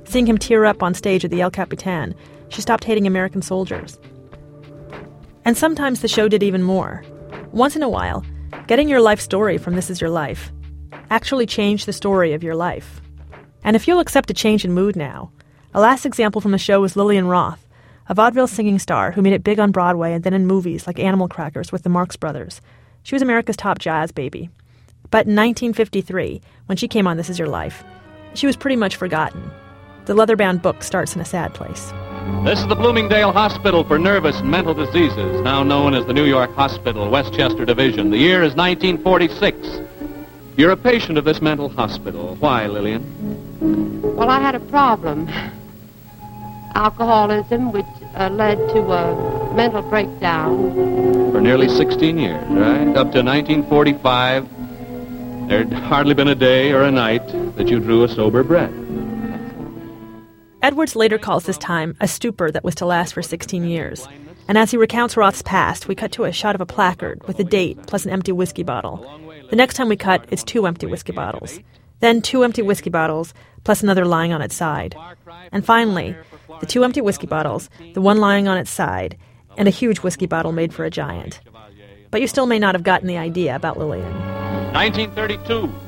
Seeing 0.04 0.26
him 0.26 0.38
tear 0.38 0.64
up 0.66 0.84
on 0.84 0.94
stage 0.94 1.24
at 1.24 1.32
the 1.32 1.40
El 1.40 1.50
Capitan, 1.50 2.14
she 2.48 2.62
stopped 2.62 2.84
hating 2.84 3.08
American 3.08 3.42
soldiers. 3.42 3.98
And 5.44 5.56
sometimes 5.56 6.00
the 6.00 6.08
show 6.08 6.28
did 6.28 6.44
even 6.44 6.62
more. 6.62 7.02
Once 7.54 7.76
in 7.76 7.84
a 7.84 7.88
while, 7.88 8.24
getting 8.66 8.88
your 8.88 9.00
life 9.00 9.20
story 9.20 9.58
from 9.58 9.76
This 9.76 9.88
Is 9.88 10.00
Your 10.00 10.10
Life 10.10 10.50
actually 11.10 11.46
changed 11.46 11.86
the 11.86 11.92
story 11.92 12.32
of 12.32 12.42
your 12.42 12.56
life. 12.56 13.00
And 13.62 13.76
if 13.76 13.86
you'll 13.86 14.00
accept 14.00 14.28
a 14.28 14.34
change 14.34 14.64
in 14.64 14.72
mood 14.72 14.96
now, 14.96 15.30
a 15.72 15.80
last 15.80 16.04
example 16.04 16.40
from 16.40 16.50
the 16.50 16.58
show 16.58 16.80
was 16.80 16.96
Lillian 16.96 17.28
Roth, 17.28 17.64
a 18.08 18.14
vaudeville 18.14 18.48
singing 18.48 18.80
star 18.80 19.12
who 19.12 19.22
made 19.22 19.34
it 19.34 19.44
big 19.44 19.60
on 19.60 19.70
Broadway 19.70 20.14
and 20.14 20.24
then 20.24 20.34
in 20.34 20.48
movies 20.48 20.88
like 20.88 20.98
Animal 20.98 21.28
Crackers 21.28 21.70
with 21.70 21.84
the 21.84 21.88
Marx 21.88 22.16
Brothers. 22.16 22.60
She 23.04 23.14
was 23.14 23.22
America's 23.22 23.56
top 23.56 23.78
jazz 23.78 24.10
baby. 24.10 24.50
But 25.12 25.28
in 25.28 25.36
1953, 25.36 26.40
when 26.66 26.76
she 26.76 26.88
came 26.88 27.06
on 27.06 27.18
This 27.18 27.30
Is 27.30 27.38
Your 27.38 27.46
Life, 27.46 27.84
she 28.34 28.48
was 28.48 28.56
pretty 28.56 28.74
much 28.74 28.96
forgotten. 28.96 29.48
The 30.06 30.14
leather 30.14 30.34
bound 30.34 30.60
book 30.60 30.82
starts 30.82 31.14
in 31.14 31.20
a 31.20 31.24
sad 31.24 31.54
place. 31.54 31.92
This 32.44 32.60
is 32.60 32.66
the 32.68 32.74
Bloomingdale 32.74 33.32
Hospital 33.32 33.84
for 33.84 33.98
Nervous 33.98 34.40
and 34.40 34.50
Mental 34.50 34.72
Diseases, 34.72 35.42
now 35.42 35.62
known 35.62 35.92
as 35.92 36.06
the 36.06 36.14
New 36.14 36.24
York 36.24 36.54
Hospital, 36.54 37.10
Westchester 37.10 37.66
Division. 37.66 38.08
The 38.08 38.16
year 38.16 38.42
is 38.42 38.54
1946. 38.54 39.80
You're 40.56 40.70
a 40.70 40.76
patient 40.76 41.18
of 41.18 41.24
this 41.24 41.42
mental 41.42 41.68
hospital. 41.68 42.36
Why, 42.36 42.66
Lillian? 42.66 43.02
Well, 44.16 44.30
I 44.30 44.40
had 44.40 44.54
a 44.54 44.60
problem. 44.60 45.28
Alcoholism, 46.74 47.72
which 47.72 47.84
uh, 48.14 48.30
led 48.30 48.56
to 48.70 48.80
a 48.80 49.54
mental 49.54 49.82
breakdown. 49.82 50.72
For 51.32 51.42
nearly 51.42 51.68
16 51.68 52.18
years, 52.18 52.42
right? 52.48 52.88
Up 52.96 53.12
to 53.12 53.22
1945, 53.22 55.48
there'd 55.48 55.72
hardly 55.72 56.14
been 56.14 56.28
a 56.28 56.34
day 56.34 56.72
or 56.72 56.84
a 56.84 56.90
night 56.90 57.26
that 57.56 57.68
you 57.68 57.80
drew 57.80 58.04
a 58.04 58.08
sober 58.08 58.42
breath. 58.42 58.72
Edwards 60.64 60.96
later 60.96 61.18
calls 61.18 61.44
this 61.44 61.58
time 61.58 61.94
a 62.00 62.08
stupor 62.08 62.50
that 62.50 62.64
was 62.64 62.74
to 62.76 62.86
last 62.86 63.12
for 63.12 63.20
16 63.20 63.64
years. 63.64 64.08
And 64.48 64.56
as 64.56 64.70
he 64.70 64.78
recounts 64.78 65.14
Roth's 65.14 65.42
past, 65.42 65.88
we 65.88 65.94
cut 65.94 66.10
to 66.12 66.24
a 66.24 66.32
shot 66.32 66.54
of 66.54 66.62
a 66.62 66.64
placard 66.64 67.22
with 67.28 67.38
a 67.38 67.44
date 67.44 67.78
plus 67.86 68.06
an 68.06 68.10
empty 68.10 68.32
whiskey 68.32 68.62
bottle. 68.62 68.96
The 69.50 69.56
next 69.56 69.74
time 69.74 69.90
we 69.90 69.96
cut, 69.98 70.24
it's 70.30 70.42
two 70.42 70.66
empty 70.66 70.86
whiskey 70.86 71.12
bottles. 71.12 71.60
Then 72.00 72.22
two 72.22 72.44
empty 72.44 72.62
whiskey 72.62 72.88
bottles, 72.88 73.34
plus 73.64 73.82
another 73.82 74.06
lying 74.06 74.32
on 74.32 74.40
its 74.40 74.56
side. 74.56 74.96
And 75.52 75.66
finally, 75.66 76.16
the 76.60 76.66
two 76.66 76.82
empty 76.82 77.02
whiskey 77.02 77.26
bottles, 77.26 77.68
the 77.92 78.00
one 78.00 78.16
lying 78.16 78.48
on 78.48 78.56
its 78.56 78.70
side, 78.70 79.18
and 79.58 79.68
a 79.68 79.70
huge 79.70 79.98
whiskey 79.98 80.24
bottle 80.24 80.52
made 80.52 80.72
for 80.72 80.86
a 80.86 80.90
giant. 80.90 81.40
But 82.10 82.22
you 82.22 82.26
still 82.26 82.46
may 82.46 82.58
not 82.58 82.74
have 82.74 82.84
gotten 82.84 83.06
the 83.06 83.18
idea 83.18 83.54
about 83.54 83.78
Lillian. 83.78 84.14
1932. 84.72 85.83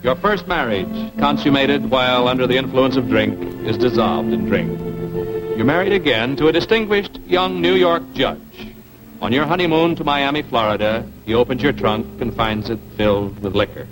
Your 0.00 0.14
first 0.14 0.46
marriage, 0.46 1.12
consummated 1.18 1.90
while 1.90 2.28
under 2.28 2.46
the 2.46 2.56
influence 2.56 2.94
of 2.96 3.08
drink, 3.08 3.36
is 3.66 3.76
dissolved 3.76 4.32
in 4.32 4.44
drink. 4.46 4.78
You're 5.56 5.64
married 5.64 5.92
again 5.92 6.36
to 6.36 6.46
a 6.46 6.52
distinguished 6.52 7.18
young 7.26 7.60
New 7.60 7.74
York 7.74 8.04
judge. 8.12 8.38
On 9.20 9.32
your 9.32 9.44
honeymoon 9.44 9.96
to 9.96 10.04
Miami, 10.04 10.42
Florida, 10.42 11.04
he 11.26 11.34
opens 11.34 11.64
your 11.64 11.72
trunk 11.72 12.06
and 12.20 12.32
finds 12.32 12.70
it 12.70 12.78
filled 12.96 13.40
with 13.40 13.56
liquor. 13.56 13.88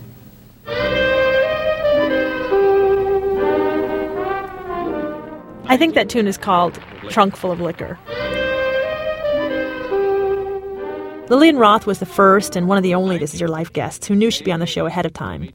I 5.69 5.77
think 5.77 5.97
that 5.97 6.09
tune 6.09 6.29
is 6.29 6.39
called 6.39 6.81
Trunk 7.09 7.35
Full 7.35 7.51
of 7.51 7.61
Liquor. 7.61 7.99
Lillian 11.29 11.57
Roth 11.57 11.85
was 11.85 11.99
the 11.99 12.07
first 12.07 12.55
and 12.55 12.69
one 12.69 12.77
of 12.77 12.85
the 12.85 12.95
only 12.95 13.19
This 13.19 13.35
Is 13.35 13.41
Your 13.41 13.49
Life 13.49 13.73
guests 13.73 14.07
who 14.07 14.15
knew 14.15 14.31
she'd 14.31 14.45
be 14.45 14.53
on 14.53 14.61
the 14.61 14.67
show 14.67 14.87
ahead 14.87 15.05
of 15.05 15.13
time. 15.13 15.51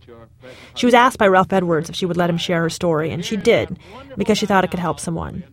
She 0.75 0.85
was 0.85 0.93
asked 0.93 1.17
by 1.17 1.27
Ralph 1.27 1.53
Edwards 1.53 1.89
if 1.89 1.95
she 1.95 2.05
would 2.05 2.17
let 2.17 2.29
him 2.29 2.37
share 2.37 2.61
her 2.61 2.69
story, 2.69 3.11
and 3.11 3.23
she 3.23 3.37
did, 3.37 3.77
because 4.17 4.37
she 4.37 4.45
thought 4.45 4.63
it 4.63 4.71
could 4.71 4.79
help 4.79 4.99
someone. 4.99 5.43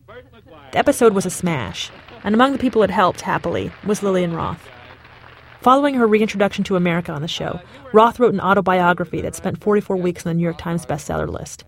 The 0.73 0.79
episode 0.79 1.15
was 1.15 1.27
a 1.27 1.31
smash, 1.31 1.91
and 2.25 2.35
among 2.35 2.53
the 2.53 2.59
people 2.59 2.83
it 2.83 2.91
helped, 2.91 3.23
happily, 3.23 3.71
was 3.87 4.03
Lillian 4.03 4.35
Roth. 4.35 4.69
Following 5.63 5.95
her 5.95 6.07
reintroduction 6.07 6.63
to 6.65 6.77
America 6.77 7.13
on 7.13 7.23
the 7.23 7.29
show, 7.29 7.61
Roth 7.93 8.21
wrote 8.21 8.35
an 8.35 8.41
autobiography 8.41 9.21
that 9.23 9.35
spent 9.35 9.61
44 9.63 9.97
weeks 9.97 10.25
on 10.25 10.31
the 10.31 10.35
New 10.35 10.45
York 10.45 10.59
Times 10.59 10.87
bestseller 10.87 11.29
list. 11.29 11.65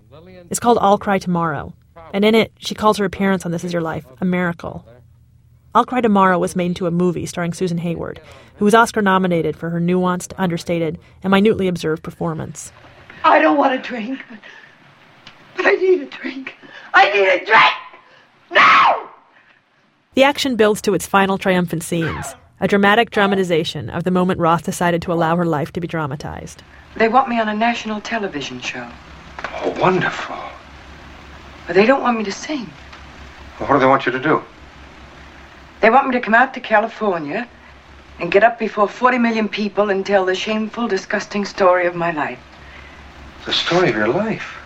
It's 0.48 0.60
called 0.60 0.78
I'll 0.80 0.98
Cry 0.98 1.18
Tomorrow, 1.18 1.74
and 2.12 2.24
in 2.24 2.34
it, 2.34 2.52
she 2.58 2.74
calls 2.74 2.98
her 2.98 3.04
appearance 3.04 3.44
on 3.44 3.52
This 3.52 3.64
Is 3.64 3.72
Your 3.72 3.82
Life 3.82 4.06
a 4.20 4.24
miracle. 4.24 4.86
I'll 5.74 5.84
Cry 5.84 6.00
Tomorrow 6.00 6.38
was 6.38 6.56
made 6.56 6.66
into 6.66 6.86
a 6.86 6.90
movie 6.90 7.26
starring 7.26 7.52
Susan 7.52 7.78
Hayward, 7.78 8.20
who 8.56 8.64
was 8.64 8.74
Oscar 8.74 9.02
nominated 9.02 9.56
for 9.56 9.70
her 9.70 9.80
nuanced, 9.80 10.32
understated, 10.36 10.98
and 11.22 11.30
minutely 11.30 11.68
observed 11.68 12.02
performance. 12.02 12.72
I 13.24 13.38
don't 13.40 13.58
want 13.58 13.74
a 13.74 13.78
drink, 13.78 14.24
but, 14.28 14.38
but 15.56 15.66
I 15.66 15.72
need 15.72 16.02
a 16.02 16.06
drink. 16.06 16.54
I 16.94 17.12
need 17.12 17.28
a 17.28 17.44
drink! 17.44 17.74
Now! 18.50 19.10
The 20.14 20.24
action 20.24 20.56
builds 20.56 20.80
to 20.82 20.94
its 20.94 21.06
final 21.06 21.38
triumphant 21.38 21.82
scenes, 21.82 22.34
a 22.60 22.68
dramatic 22.68 23.10
dramatization 23.10 23.90
of 23.90 24.04
the 24.04 24.10
moment 24.10 24.40
Roth 24.40 24.64
decided 24.64 25.02
to 25.02 25.12
allow 25.12 25.36
her 25.36 25.44
life 25.44 25.72
to 25.72 25.80
be 25.80 25.86
dramatized. 25.86 26.62
They 26.96 27.08
want 27.08 27.28
me 27.28 27.38
on 27.38 27.48
a 27.48 27.54
national 27.54 28.00
television 28.00 28.60
show. 28.60 28.88
Oh, 29.62 29.70
wonderful. 29.80 30.36
But 31.66 31.76
they 31.76 31.86
don't 31.86 32.02
want 32.02 32.18
me 32.18 32.24
to 32.24 32.32
sing. 32.32 32.68
Well, 33.58 33.68
what 33.68 33.74
do 33.74 33.80
they 33.80 33.86
want 33.86 34.06
you 34.06 34.12
to 34.12 34.18
do? 34.20 34.42
They 35.80 35.90
want 35.90 36.08
me 36.08 36.12
to 36.12 36.20
come 36.20 36.34
out 36.34 36.52
to 36.54 36.60
California 36.60 37.48
and 38.18 38.32
get 38.32 38.44
up 38.44 38.58
before 38.58 38.88
40 38.88 39.18
million 39.18 39.48
people 39.48 39.90
and 39.90 40.04
tell 40.04 40.24
the 40.24 40.34
shameful, 40.34 40.88
disgusting 40.88 41.44
story 41.44 41.86
of 41.86 41.94
my 41.94 42.10
life. 42.10 42.38
The 43.46 43.52
story 43.52 43.88
of 43.88 43.96
your 43.96 44.08
life? 44.08 44.58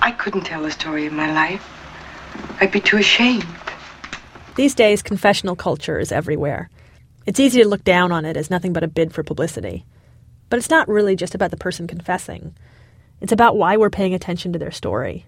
I 0.00 0.10
couldn't 0.10 0.42
tell 0.42 0.62
the 0.62 0.70
story 0.70 1.06
of 1.06 1.12
my 1.12 1.32
life. 1.32 1.64
I'd 2.60 2.72
be 2.72 2.80
too 2.80 2.96
ashamed. 2.96 3.46
These 4.56 4.74
days, 4.74 5.00
confessional 5.00 5.54
culture 5.54 5.98
is 6.00 6.10
everywhere. 6.10 6.70
It's 7.24 7.38
easy 7.38 7.62
to 7.62 7.68
look 7.68 7.84
down 7.84 8.10
on 8.10 8.24
it 8.24 8.36
as 8.36 8.50
nothing 8.50 8.72
but 8.72 8.82
a 8.82 8.88
bid 8.88 9.14
for 9.14 9.22
publicity. 9.22 9.86
But 10.50 10.58
it's 10.58 10.70
not 10.70 10.88
really 10.88 11.14
just 11.14 11.34
about 11.36 11.52
the 11.52 11.56
person 11.56 11.86
confessing. 11.86 12.54
It's 13.20 13.32
about 13.32 13.56
why 13.56 13.76
we're 13.76 13.90
paying 13.90 14.12
attention 14.12 14.52
to 14.52 14.58
their 14.58 14.72
story. 14.72 15.24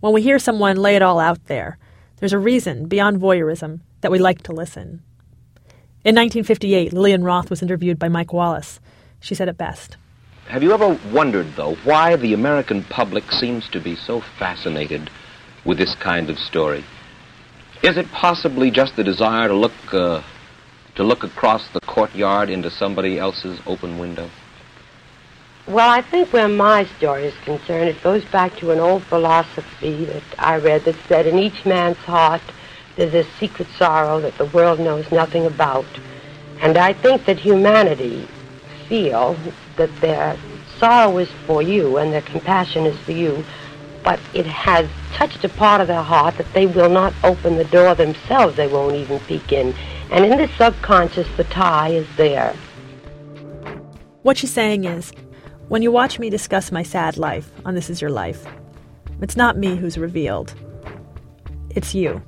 When 0.00 0.12
we 0.12 0.20
hear 0.20 0.40
someone 0.40 0.76
lay 0.76 0.96
it 0.96 1.02
all 1.02 1.20
out 1.20 1.46
there, 1.46 1.78
there's 2.16 2.32
a 2.32 2.38
reason, 2.38 2.88
beyond 2.88 3.20
voyeurism, 3.20 3.80
that 4.00 4.10
we 4.10 4.18
like 4.18 4.42
to 4.42 4.52
listen. 4.52 5.02
In 6.04 6.16
1958, 6.16 6.92
Lillian 6.92 7.22
Roth 7.22 7.50
was 7.50 7.62
interviewed 7.62 8.00
by 8.00 8.08
Mike 8.08 8.32
Wallace. 8.32 8.80
She 9.20 9.36
said 9.36 9.48
it 9.48 9.56
best. 9.56 9.96
Have 10.52 10.62
you 10.62 10.74
ever 10.74 10.98
wondered, 11.10 11.56
though, 11.56 11.76
why 11.76 12.14
the 12.16 12.34
American 12.34 12.84
public 12.84 13.32
seems 13.32 13.70
to 13.70 13.80
be 13.80 13.96
so 13.96 14.20
fascinated 14.38 15.08
with 15.64 15.78
this 15.78 15.94
kind 15.94 16.28
of 16.28 16.38
story? 16.38 16.84
Is 17.82 17.96
it 17.96 18.06
possibly 18.12 18.70
just 18.70 18.94
the 18.94 19.02
desire 19.02 19.48
to 19.48 19.54
look 19.54 19.94
uh, 19.94 20.20
to 20.96 21.04
look 21.04 21.24
across 21.24 21.66
the 21.70 21.80
courtyard 21.80 22.50
into 22.50 22.70
somebody 22.70 23.18
else's 23.18 23.60
open 23.66 23.98
window? 23.98 24.28
Well, 25.66 25.88
I 25.88 26.02
think 26.02 26.34
where 26.34 26.48
my 26.48 26.84
story 26.98 27.24
is 27.24 27.34
concerned, 27.46 27.88
it 27.88 28.02
goes 28.02 28.26
back 28.26 28.54
to 28.58 28.72
an 28.72 28.78
old 28.78 29.04
philosophy 29.04 30.04
that 30.04 30.22
I 30.38 30.58
read 30.58 30.84
that 30.84 30.96
said, 31.08 31.26
in 31.26 31.38
each 31.38 31.64
man's 31.64 31.96
heart 31.96 32.42
there's 32.96 33.14
a 33.14 33.24
secret 33.40 33.68
sorrow 33.78 34.20
that 34.20 34.36
the 34.36 34.44
world 34.44 34.80
knows 34.80 35.10
nothing 35.10 35.46
about. 35.46 35.86
And 36.60 36.76
I 36.76 36.92
think 36.92 37.24
that 37.24 37.38
humanity 37.38 38.28
feel 38.86 39.34
that 39.76 39.90
their 40.00 40.36
sorrow 40.78 41.18
is 41.18 41.30
for 41.46 41.62
you 41.62 41.98
and 41.98 42.12
their 42.12 42.22
compassion 42.22 42.86
is 42.86 42.98
for 43.00 43.12
you, 43.12 43.44
but 44.02 44.18
it 44.34 44.46
has 44.46 44.88
touched 45.12 45.44
a 45.44 45.48
part 45.48 45.80
of 45.80 45.86
their 45.86 46.02
heart 46.02 46.36
that 46.36 46.52
they 46.52 46.66
will 46.66 46.88
not 46.88 47.14
open 47.22 47.56
the 47.56 47.64
door 47.64 47.94
themselves. 47.94 48.56
They 48.56 48.66
won't 48.66 48.96
even 48.96 49.20
peek 49.20 49.52
in. 49.52 49.74
And 50.10 50.24
in 50.24 50.38
the 50.38 50.48
subconscious, 50.58 51.28
the 51.36 51.44
tie 51.44 51.90
is 51.90 52.06
there. 52.16 52.54
What 54.22 54.36
she's 54.38 54.52
saying 54.52 54.84
is, 54.84 55.12
when 55.68 55.82
you 55.82 55.90
watch 55.90 56.18
me 56.18 56.30
discuss 56.30 56.70
my 56.70 56.82
sad 56.82 57.16
life 57.16 57.50
on 57.64 57.74
This 57.74 57.88
Is 57.88 58.00
Your 58.00 58.10
Life, 58.10 58.44
it's 59.20 59.36
not 59.36 59.56
me 59.56 59.76
who's 59.76 59.96
revealed. 59.96 60.54
It's 61.70 61.94
you. 61.94 62.22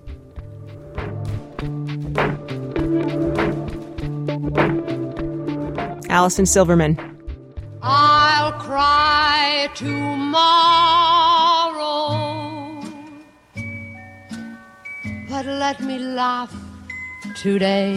Allison 6.09 6.47
Silverman. 6.47 7.14
I'll 7.87 8.53
cry 8.53 9.69
tomorrow, 9.75 10.41
but 15.29 15.45
let 15.45 15.81
me 15.81 15.99
laugh 15.99 16.51
today. 17.37 17.95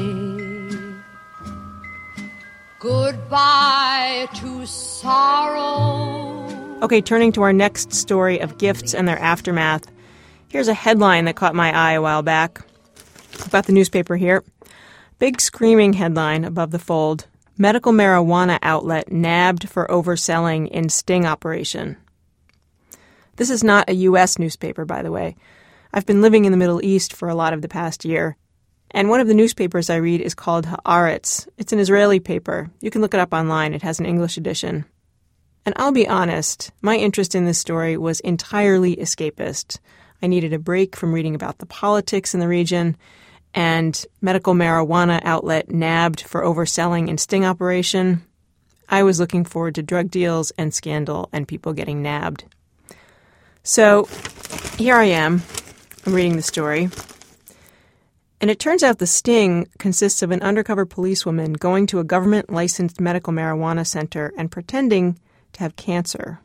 Goodbye 2.79 4.27
to 4.35 4.65
sorrow. 4.65 6.45
Okay, 6.81 6.99
turning 6.99 7.31
to 7.31 7.43
our 7.43 7.53
next 7.53 7.93
story 7.93 8.39
of 8.39 8.57
gifts 8.57 8.93
and 8.93 9.07
their 9.07 9.17
aftermath. 9.19 9.89
Here's 10.49 10.67
a 10.67 10.73
headline 10.73 11.23
that 11.25 11.37
caught 11.37 11.55
my 11.55 11.73
eye 11.73 11.93
a 11.93 12.01
while 12.01 12.23
back. 12.23 12.59
About 13.45 13.67
the 13.67 13.73
newspaper 13.73 14.17
here. 14.17 14.43
Big 15.17 15.39
screaming 15.39 15.93
headline 15.93 16.43
above 16.43 16.71
the 16.71 16.79
fold. 16.79 17.27
Medical 17.57 17.91
marijuana 17.91 18.59
outlet 18.61 19.11
nabbed 19.11 19.67
for 19.67 19.89
overselling 19.89 20.67
in 20.67 20.89
sting 20.89 21.25
operation. 21.25 21.97
This 23.37 23.49
is 23.49 23.63
not 23.63 23.89
a 23.89 23.95
U.S. 23.95 24.37
newspaper, 24.37 24.85
by 24.85 25.01
the 25.01 25.11
way. 25.11 25.35
I've 25.91 26.05
been 26.05 26.21
living 26.21 26.45
in 26.45 26.51
the 26.51 26.57
Middle 26.57 26.83
East 26.83 27.13
for 27.13 27.29
a 27.29 27.35
lot 27.35 27.53
of 27.53 27.61
the 27.63 27.67
past 27.67 28.05
year. 28.05 28.37
And 28.91 29.09
one 29.09 29.19
of 29.19 29.27
the 29.27 29.33
newspapers 29.33 29.89
I 29.89 29.95
read 29.95 30.21
is 30.21 30.35
called 30.35 30.65
Haaretz. 30.65 31.47
It's 31.57 31.73
an 31.73 31.79
Israeli 31.79 32.19
paper. 32.19 32.69
You 32.79 32.91
can 32.91 33.01
look 33.01 33.13
it 33.13 33.19
up 33.19 33.33
online. 33.33 33.73
It 33.73 33.81
has 33.81 33.99
an 33.99 34.05
English 34.05 34.37
edition. 34.37 34.85
And 35.65 35.73
I'll 35.77 35.91
be 35.91 36.07
honest, 36.07 36.71
my 36.81 36.95
interest 36.95 37.35
in 37.35 37.45
this 37.45 37.57
story 37.57 37.97
was 37.97 38.19
entirely 38.21 38.95
escapist. 38.95 39.79
I 40.21 40.27
needed 40.27 40.53
a 40.53 40.59
break 40.59 40.95
from 40.95 41.11
reading 41.11 41.35
about 41.35 41.57
the 41.57 41.65
politics 41.65 42.33
in 42.33 42.39
the 42.39 42.47
region, 42.47 42.95
and 43.57 44.05
medical 44.21 44.53
marijuana 44.53 45.19
outlet 45.23 45.71
nabbed 45.71 46.21
for 46.21 46.43
overselling 46.43 47.07
in 47.07 47.17
sting 47.17 47.43
operation. 47.43 48.21
I 48.87 49.01
was 49.01 49.19
looking 49.19 49.43
forward 49.43 49.73
to 49.75 49.81
drug 49.81 50.11
deals 50.11 50.51
and 50.59 50.71
scandal 50.71 51.27
and 51.33 51.47
people 51.47 51.73
getting 51.73 52.03
nabbed. 52.03 52.45
So 53.63 54.07
here 54.77 54.95
I 54.95 55.05
am. 55.05 55.41
I'm 56.05 56.13
reading 56.13 56.35
the 56.35 56.43
story. 56.43 56.89
And 58.39 58.51
it 58.51 58.59
turns 58.59 58.83
out 58.83 58.99
the 58.99 59.07
sting 59.07 59.67
consists 59.79 60.21
of 60.21 60.29
an 60.29 60.43
undercover 60.43 60.85
policewoman 60.85 61.53
going 61.53 61.87
to 61.87 61.99
a 61.99 62.03
government 62.03 62.51
licensed 62.51 63.01
medical 63.01 63.33
marijuana 63.33 63.87
center 63.87 64.33
and 64.37 64.51
pretending 64.51 65.17
to 65.53 65.61
have 65.61 65.75
cancer. 65.75 66.41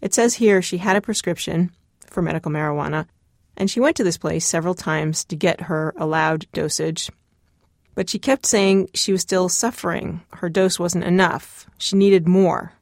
It 0.00 0.14
says 0.14 0.36
here 0.36 0.62
she 0.62 0.78
had 0.78 0.96
a 0.96 1.02
prescription 1.02 1.72
for 2.06 2.22
medical 2.22 2.50
marijuana, 2.50 3.06
and 3.56 3.70
she 3.70 3.80
went 3.80 3.96
to 3.96 4.04
this 4.04 4.18
place 4.18 4.44
several 4.44 4.74
times 4.74 5.24
to 5.24 5.36
get 5.36 5.62
her 5.62 5.94
allowed 5.96 6.46
dosage. 6.52 7.10
But 7.94 8.10
she 8.10 8.18
kept 8.18 8.46
saying 8.46 8.90
she 8.94 9.12
was 9.12 9.22
still 9.22 9.48
suffering. 9.48 10.20
Her 10.34 10.48
dose 10.48 10.78
wasn't 10.78 11.04
enough. 11.04 11.66
She 11.78 11.96
needed 11.96 12.28
more. 12.28 12.72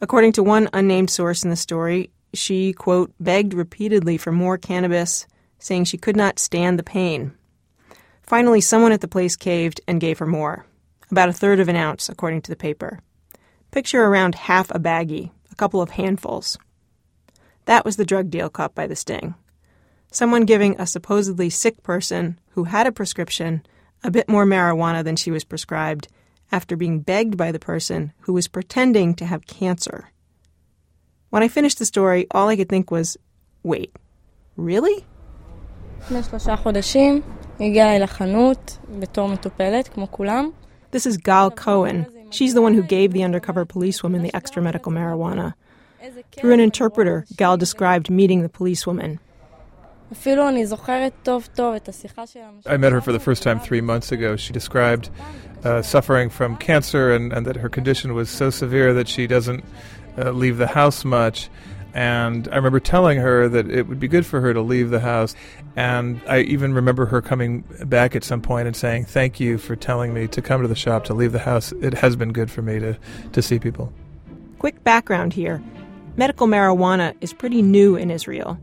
According 0.00 0.32
to 0.32 0.42
one 0.42 0.68
unnamed 0.72 1.10
source 1.10 1.44
in 1.44 1.50
the 1.50 1.56
story, 1.56 2.10
she, 2.32 2.72
quote, 2.72 3.12
begged 3.20 3.52
repeatedly 3.52 4.16
for 4.16 4.32
more 4.32 4.56
cannabis, 4.56 5.26
saying 5.58 5.84
she 5.84 5.98
could 5.98 6.16
not 6.16 6.38
stand 6.38 6.78
the 6.78 6.84
pain. 6.84 7.32
Finally, 8.22 8.60
someone 8.60 8.92
at 8.92 9.00
the 9.00 9.08
place 9.08 9.36
caved 9.36 9.80
and 9.88 10.00
gave 10.00 10.18
her 10.18 10.26
more, 10.26 10.66
about 11.10 11.28
a 11.28 11.32
third 11.32 11.60
of 11.60 11.68
an 11.68 11.76
ounce, 11.76 12.08
according 12.08 12.42
to 12.42 12.50
the 12.50 12.56
paper. 12.56 13.00
Picture 13.70 14.04
around 14.04 14.34
half 14.34 14.70
a 14.70 14.78
baggie, 14.78 15.30
a 15.50 15.54
couple 15.56 15.82
of 15.82 15.90
handfuls. 15.90 16.58
That 17.64 17.84
was 17.84 17.96
the 17.96 18.06
drug 18.06 18.30
deal 18.30 18.48
caught 18.48 18.74
by 18.74 18.86
the 18.86 18.96
sting. 18.96 19.34
Someone 20.10 20.44
giving 20.44 20.80
a 20.80 20.86
supposedly 20.86 21.50
sick 21.50 21.82
person 21.82 22.38
who 22.50 22.64
had 22.64 22.86
a 22.86 22.92
prescription 22.92 23.62
a 24.02 24.10
bit 24.10 24.28
more 24.28 24.46
marijuana 24.46 25.04
than 25.04 25.16
she 25.16 25.30
was 25.30 25.44
prescribed 25.44 26.08
after 26.50 26.76
being 26.76 27.00
begged 27.00 27.36
by 27.36 27.52
the 27.52 27.58
person 27.58 28.12
who 28.20 28.32
was 28.32 28.48
pretending 28.48 29.14
to 29.14 29.26
have 29.26 29.46
cancer. 29.46 30.10
When 31.30 31.42
I 31.42 31.48
finished 31.48 31.78
the 31.78 31.84
story, 31.84 32.26
all 32.30 32.48
I 32.48 32.56
could 32.56 32.70
think 32.70 32.90
was, 32.90 33.18
wait, 33.62 33.94
really? 34.56 35.04
This 40.90 41.04
is 41.04 41.18
Gal 41.18 41.50
Cohen. 41.50 42.06
She's 42.30 42.54
the 42.54 42.62
one 42.62 42.72
who 42.72 42.82
gave 42.82 43.12
the 43.12 43.24
undercover 43.24 43.66
policewoman 43.66 44.22
the 44.22 44.34
extra 44.34 44.62
medical 44.62 44.90
marijuana. 44.90 45.52
Through 46.32 46.54
an 46.54 46.60
interpreter, 46.60 47.26
Gal 47.36 47.58
described 47.58 48.08
meeting 48.08 48.40
the 48.42 48.48
policewoman. 48.48 49.20
I 52.66 52.76
met 52.76 52.92
her 52.92 53.00
for 53.00 53.12
the 53.12 53.20
first 53.20 53.42
time 53.42 53.60
three 53.60 53.80
months 53.80 54.10
ago. 54.10 54.36
She 54.36 54.52
described 54.52 55.10
uh, 55.64 55.82
suffering 55.82 56.30
from 56.30 56.56
cancer 56.56 57.12
and, 57.12 57.32
and, 57.32 57.46
that 57.46 57.56
her 57.56 57.68
condition 57.68 58.14
was 58.14 58.30
so 58.30 58.48
severe 58.48 58.94
that 58.94 59.08
she 59.08 59.26
doesn't 59.26 59.64
uh, 60.16 60.30
leave 60.30 60.56
the 60.56 60.66
house 60.68 61.04
much. 61.04 61.50
And 61.94 62.48
I 62.48 62.56
remember 62.56 62.80
telling 62.80 63.18
her 63.18 63.48
that 63.48 63.70
it 63.70 63.88
would 63.88 63.98
be 63.98 64.08
good 64.08 64.24
for 64.24 64.40
her 64.40 64.54
to 64.54 64.60
leave 64.60 64.90
the 64.90 65.00
house. 65.00 65.34
And 65.74 66.20
I 66.28 66.40
even 66.40 66.74
remember 66.74 67.06
her 67.06 67.20
coming 67.20 67.64
back 67.84 68.14
at 68.14 68.24
some 68.24 68.40
point 68.40 68.66
and 68.66 68.76
saying, 68.76 69.06
Thank 69.06 69.40
you 69.40 69.58
for 69.58 69.74
telling 69.74 70.14
me 70.14 70.28
to 70.28 70.40
come 70.40 70.62
to 70.62 70.68
the 70.68 70.76
shop, 70.76 71.04
to 71.04 71.14
leave 71.14 71.32
the 71.32 71.38
house. 71.40 71.72
It 71.72 71.94
has 71.94 72.14
been 72.14 72.32
good 72.32 72.50
for 72.50 72.62
me 72.62 72.78
to, 72.78 72.96
to 73.32 73.42
see 73.42 73.58
people. 73.58 73.92
Quick 74.58 74.82
background 74.84 75.32
here 75.32 75.62
medical 76.16 76.48
marijuana 76.48 77.14
is 77.20 77.32
pretty 77.32 77.62
new 77.62 77.96
in 77.96 78.10
Israel. 78.10 78.58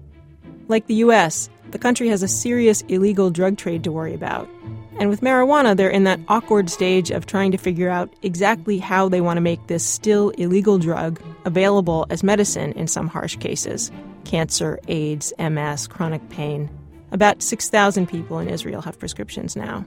Like 0.68 0.88
the 0.88 0.96
US, 0.96 1.50
the 1.72 1.80
country 1.80 2.08
has 2.10 2.24
a 2.24 2.28
serious 2.28 2.82
illegal 2.88 3.30
drug 3.30 3.58
trade 3.58 3.84
to 3.84 3.92
worry 3.92 4.14
about. 4.14 4.50
And 4.98 5.10
with 5.10 5.22
marijuana, 5.22 5.76
they're 5.76 5.90
in 5.90 6.06
that 6.06 6.22
awkward 6.28 6.70
stage 6.70 7.12
of 7.12 7.26
trying 7.26 7.52
to 7.52 7.58
figure 7.58 7.90
out 7.90 8.14
exactly 8.22 8.78
how 8.78 9.10
they 9.10 9.22
want 9.22 9.38
to 9.38 9.42
make 9.42 9.68
this 9.68 9.86
still 9.86 10.30
illegal 10.32 10.80
drug 10.80 11.22
available 11.44 12.08
as 12.10 12.24
medicine 12.24 12.72
in 12.74 12.88
some 12.88 13.08
harsh 13.08 13.36
cases 13.38 13.92
cancer, 14.24 14.80
AIDS, 14.88 15.32
MS, 15.38 15.86
chronic 15.86 16.28
pain. 16.30 16.68
About 17.12 17.44
6,000 17.44 18.08
people 18.08 18.40
in 18.40 18.50
Israel 18.50 18.82
have 18.82 18.98
prescriptions 18.98 19.56
now. 19.56 19.86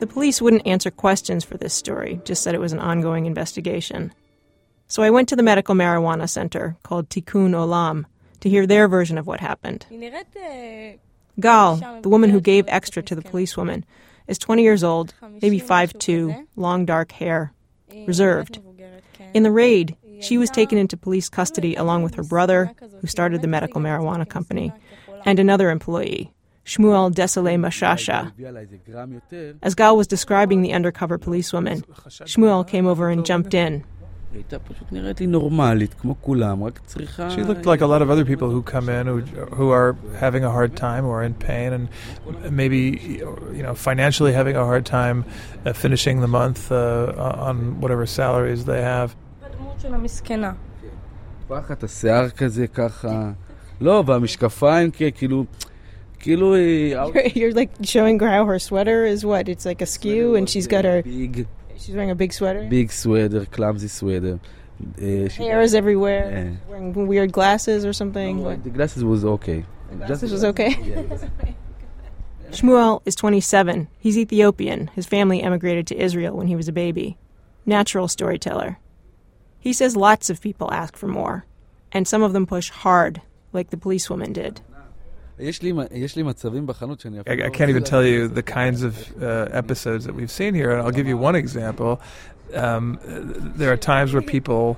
The 0.00 0.06
police 0.08 0.42
wouldn't 0.42 0.66
answer 0.66 0.90
questions 0.90 1.44
for 1.44 1.56
this 1.56 1.72
story, 1.72 2.20
just 2.24 2.42
said 2.42 2.56
it 2.56 2.60
was 2.60 2.72
an 2.72 2.80
ongoing 2.80 3.26
investigation. 3.26 4.12
So 4.88 5.04
I 5.04 5.10
went 5.10 5.28
to 5.28 5.36
the 5.36 5.44
medical 5.44 5.76
marijuana 5.76 6.28
center 6.28 6.76
called 6.82 7.08
Tikkun 7.08 7.50
Olam 7.50 8.06
to 8.40 8.48
hear 8.48 8.66
their 8.66 8.88
version 8.88 9.18
of 9.18 9.26
what 9.26 9.40
happened. 9.40 9.86
Gal, 11.38 11.76
the 12.02 12.08
woman 12.08 12.30
who 12.30 12.40
gave 12.40 12.64
extra 12.68 13.02
to 13.02 13.14
the 13.14 13.22
policewoman, 13.22 13.84
is 14.26 14.38
20 14.38 14.62
years 14.62 14.84
old, 14.84 15.14
maybe 15.42 15.60
5'2, 15.60 16.46
long 16.56 16.84
dark 16.84 17.12
hair, 17.12 17.52
reserved. 18.06 18.60
In 19.34 19.42
the 19.42 19.50
raid, 19.50 19.96
she 20.20 20.38
was 20.38 20.50
taken 20.50 20.78
into 20.78 20.96
police 20.96 21.28
custody 21.28 21.74
along 21.74 22.02
with 22.02 22.14
her 22.14 22.22
brother, 22.22 22.72
who 23.00 23.06
started 23.06 23.42
the 23.42 23.48
medical 23.48 23.80
marijuana 23.80 24.28
company, 24.28 24.72
and 25.24 25.38
another 25.38 25.70
employee, 25.70 26.32
Shmuel 26.64 27.12
Desolé 27.12 27.58
Mashasha. 27.58 28.32
As 29.62 29.74
Gal 29.74 29.96
was 29.96 30.06
describing 30.06 30.62
the 30.62 30.72
undercover 30.72 31.18
policewoman, 31.18 31.82
Shmuel 31.82 32.66
came 32.66 32.86
over 32.86 33.08
and 33.08 33.24
jumped 33.26 33.54
in, 33.54 33.84
she 37.30 37.42
looked 37.42 37.66
like 37.66 37.80
a 37.80 37.86
lot 37.86 38.00
of 38.02 38.10
other 38.10 38.24
people 38.24 38.50
who 38.50 38.62
come 38.62 38.88
in 38.88 39.06
who 39.06 39.20
who 39.20 39.70
are 39.70 39.96
having 40.18 40.44
a 40.44 40.50
hard 40.50 40.76
time 40.76 41.04
or 41.04 41.22
in 41.22 41.34
pain 41.34 41.72
and 41.72 41.88
maybe 42.50 43.00
you 43.52 43.62
know 43.62 43.74
financially 43.74 44.32
having 44.32 44.56
a 44.56 44.64
hard 44.64 44.86
time 44.86 45.24
uh, 45.66 45.72
finishing 45.72 46.20
the 46.20 46.28
month 46.28 46.70
uh, 46.70 47.12
on 47.16 47.80
whatever 47.80 48.06
salaries 48.06 48.64
they 48.64 48.82
have. 48.82 49.16
You're 57.34 57.52
like 57.52 57.70
showing 57.82 58.18
her 58.20 58.28
how 58.28 58.44
her 58.44 58.58
sweater 58.58 59.04
is 59.04 59.24
what? 59.24 59.48
It's 59.48 59.64
like 59.64 59.80
askew 59.82 60.34
and 60.36 60.48
she's 60.48 60.66
got 60.66 60.84
her 60.84 61.02
big 61.02 61.48
She's 61.80 61.94
wearing 61.94 62.10
a 62.10 62.14
big 62.14 62.32
sweater. 62.32 62.66
Big 62.68 62.92
sweater, 62.92 63.46
clumsy 63.46 63.88
sweater. 63.88 64.38
Uh, 64.98 65.28
Hair 65.28 65.60
is 65.62 65.74
everywhere. 65.74 66.30
Yeah. 66.30 66.70
Wearing 66.70 67.06
weird 67.06 67.32
glasses 67.32 67.84
or 67.84 67.92
something. 67.92 68.42
No, 68.42 68.56
the 68.56 68.70
glasses 68.70 69.02
was 69.02 69.24
okay. 69.24 69.64
The 69.90 70.06
glasses 70.06 70.30
was 70.30 70.44
okay. 70.44 70.76
Yeah. 70.82 71.02
Shmuel 72.50 73.00
is 73.06 73.14
27. 73.14 73.88
He's 73.98 74.18
Ethiopian. 74.18 74.88
His 74.88 75.06
family 75.06 75.42
emigrated 75.42 75.86
to 75.88 75.96
Israel 75.96 76.36
when 76.36 76.48
he 76.48 76.56
was 76.56 76.68
a 76.68 76.72
baby. 76.72 77.16
Natural 77.64 78.08
storyteller. 78.08 78.78
He 79.58 79.72
says 79.72 79.96
lots 79.96 80.30
of 80.30 80.40
people 80.40 80.72
ask 80.72 80.96
for 80.96 81.06
more, 81.06 81.44
and 81.92 82.08
some 82.08 82.22
of 82.22 82.32
them 82.32 82.46
push 82.46 82.70
hard, 82.70 83.22
like 83.52 83.70
the 83.70 83.76
policewoman 83.76 84.32
did. 84.32 84.60
I, 87.26 87.46
I 87.46 87.50
can't 87.50 87.70
even 87.70 87.84
tell 87.84 88.04
you 88.04 88.28
the 88.28 88.42
kinds 88.42 88.82
of 88.82 89.22
uh, 89.22 89.48
episodes 89.50 90.04
that 90.04 90.14
we've 90.14 90.30
seen 90.30 90.54
here, 90.54 90.70
and 90.70 90.80
I'll 90.82 90.90
give 90.90 91.06
you 91.06 91.16
one 91.16 91.34
example. 91.34 92.00
Um, 92.54 92.98
there 93.04 93.72
are 93.72 93.76
times 93.76 94.12
where 94.12 94.22
people 94.22 94.76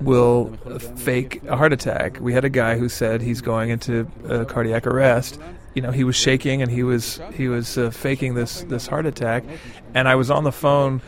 will 0.00 0.52
fake 0.96 1.42
a 1.46 1.56
heart 1.56 1.72
attack. 1.72 2.18
We 2.20 2.32
had 2.32 2.44
a 2.44 2.50
guy 2.50 2.76
who 2.76 2.88
said 2.88 3.22
he's 3.22 3.40
going 3.40 3.70
into 3.70 4.06
cardiac 4.48 4.86
arrest. 4.86 5.40
You 5.74 5.82
know, 5.82 5.90
he 5.90 6.04
was 6.04 6.16
shaking 6.16 6.62
and 6.62 6.70
he 6.70 6.82
was 6.82 7.20
he 7.34 7.48
was 7.48 7.78
uh, 7.78 7.90
faking 7.90 8.34
this 8.34 8.62
this 8.64 8.86
heart 8.86 9.06
attack, 9.06 9.44
and 9.94 10.06
I 10.06 10.14
was 10.14 10.30
on 10.30 10.44
the 10.44 10.52
phone 10.52 11.00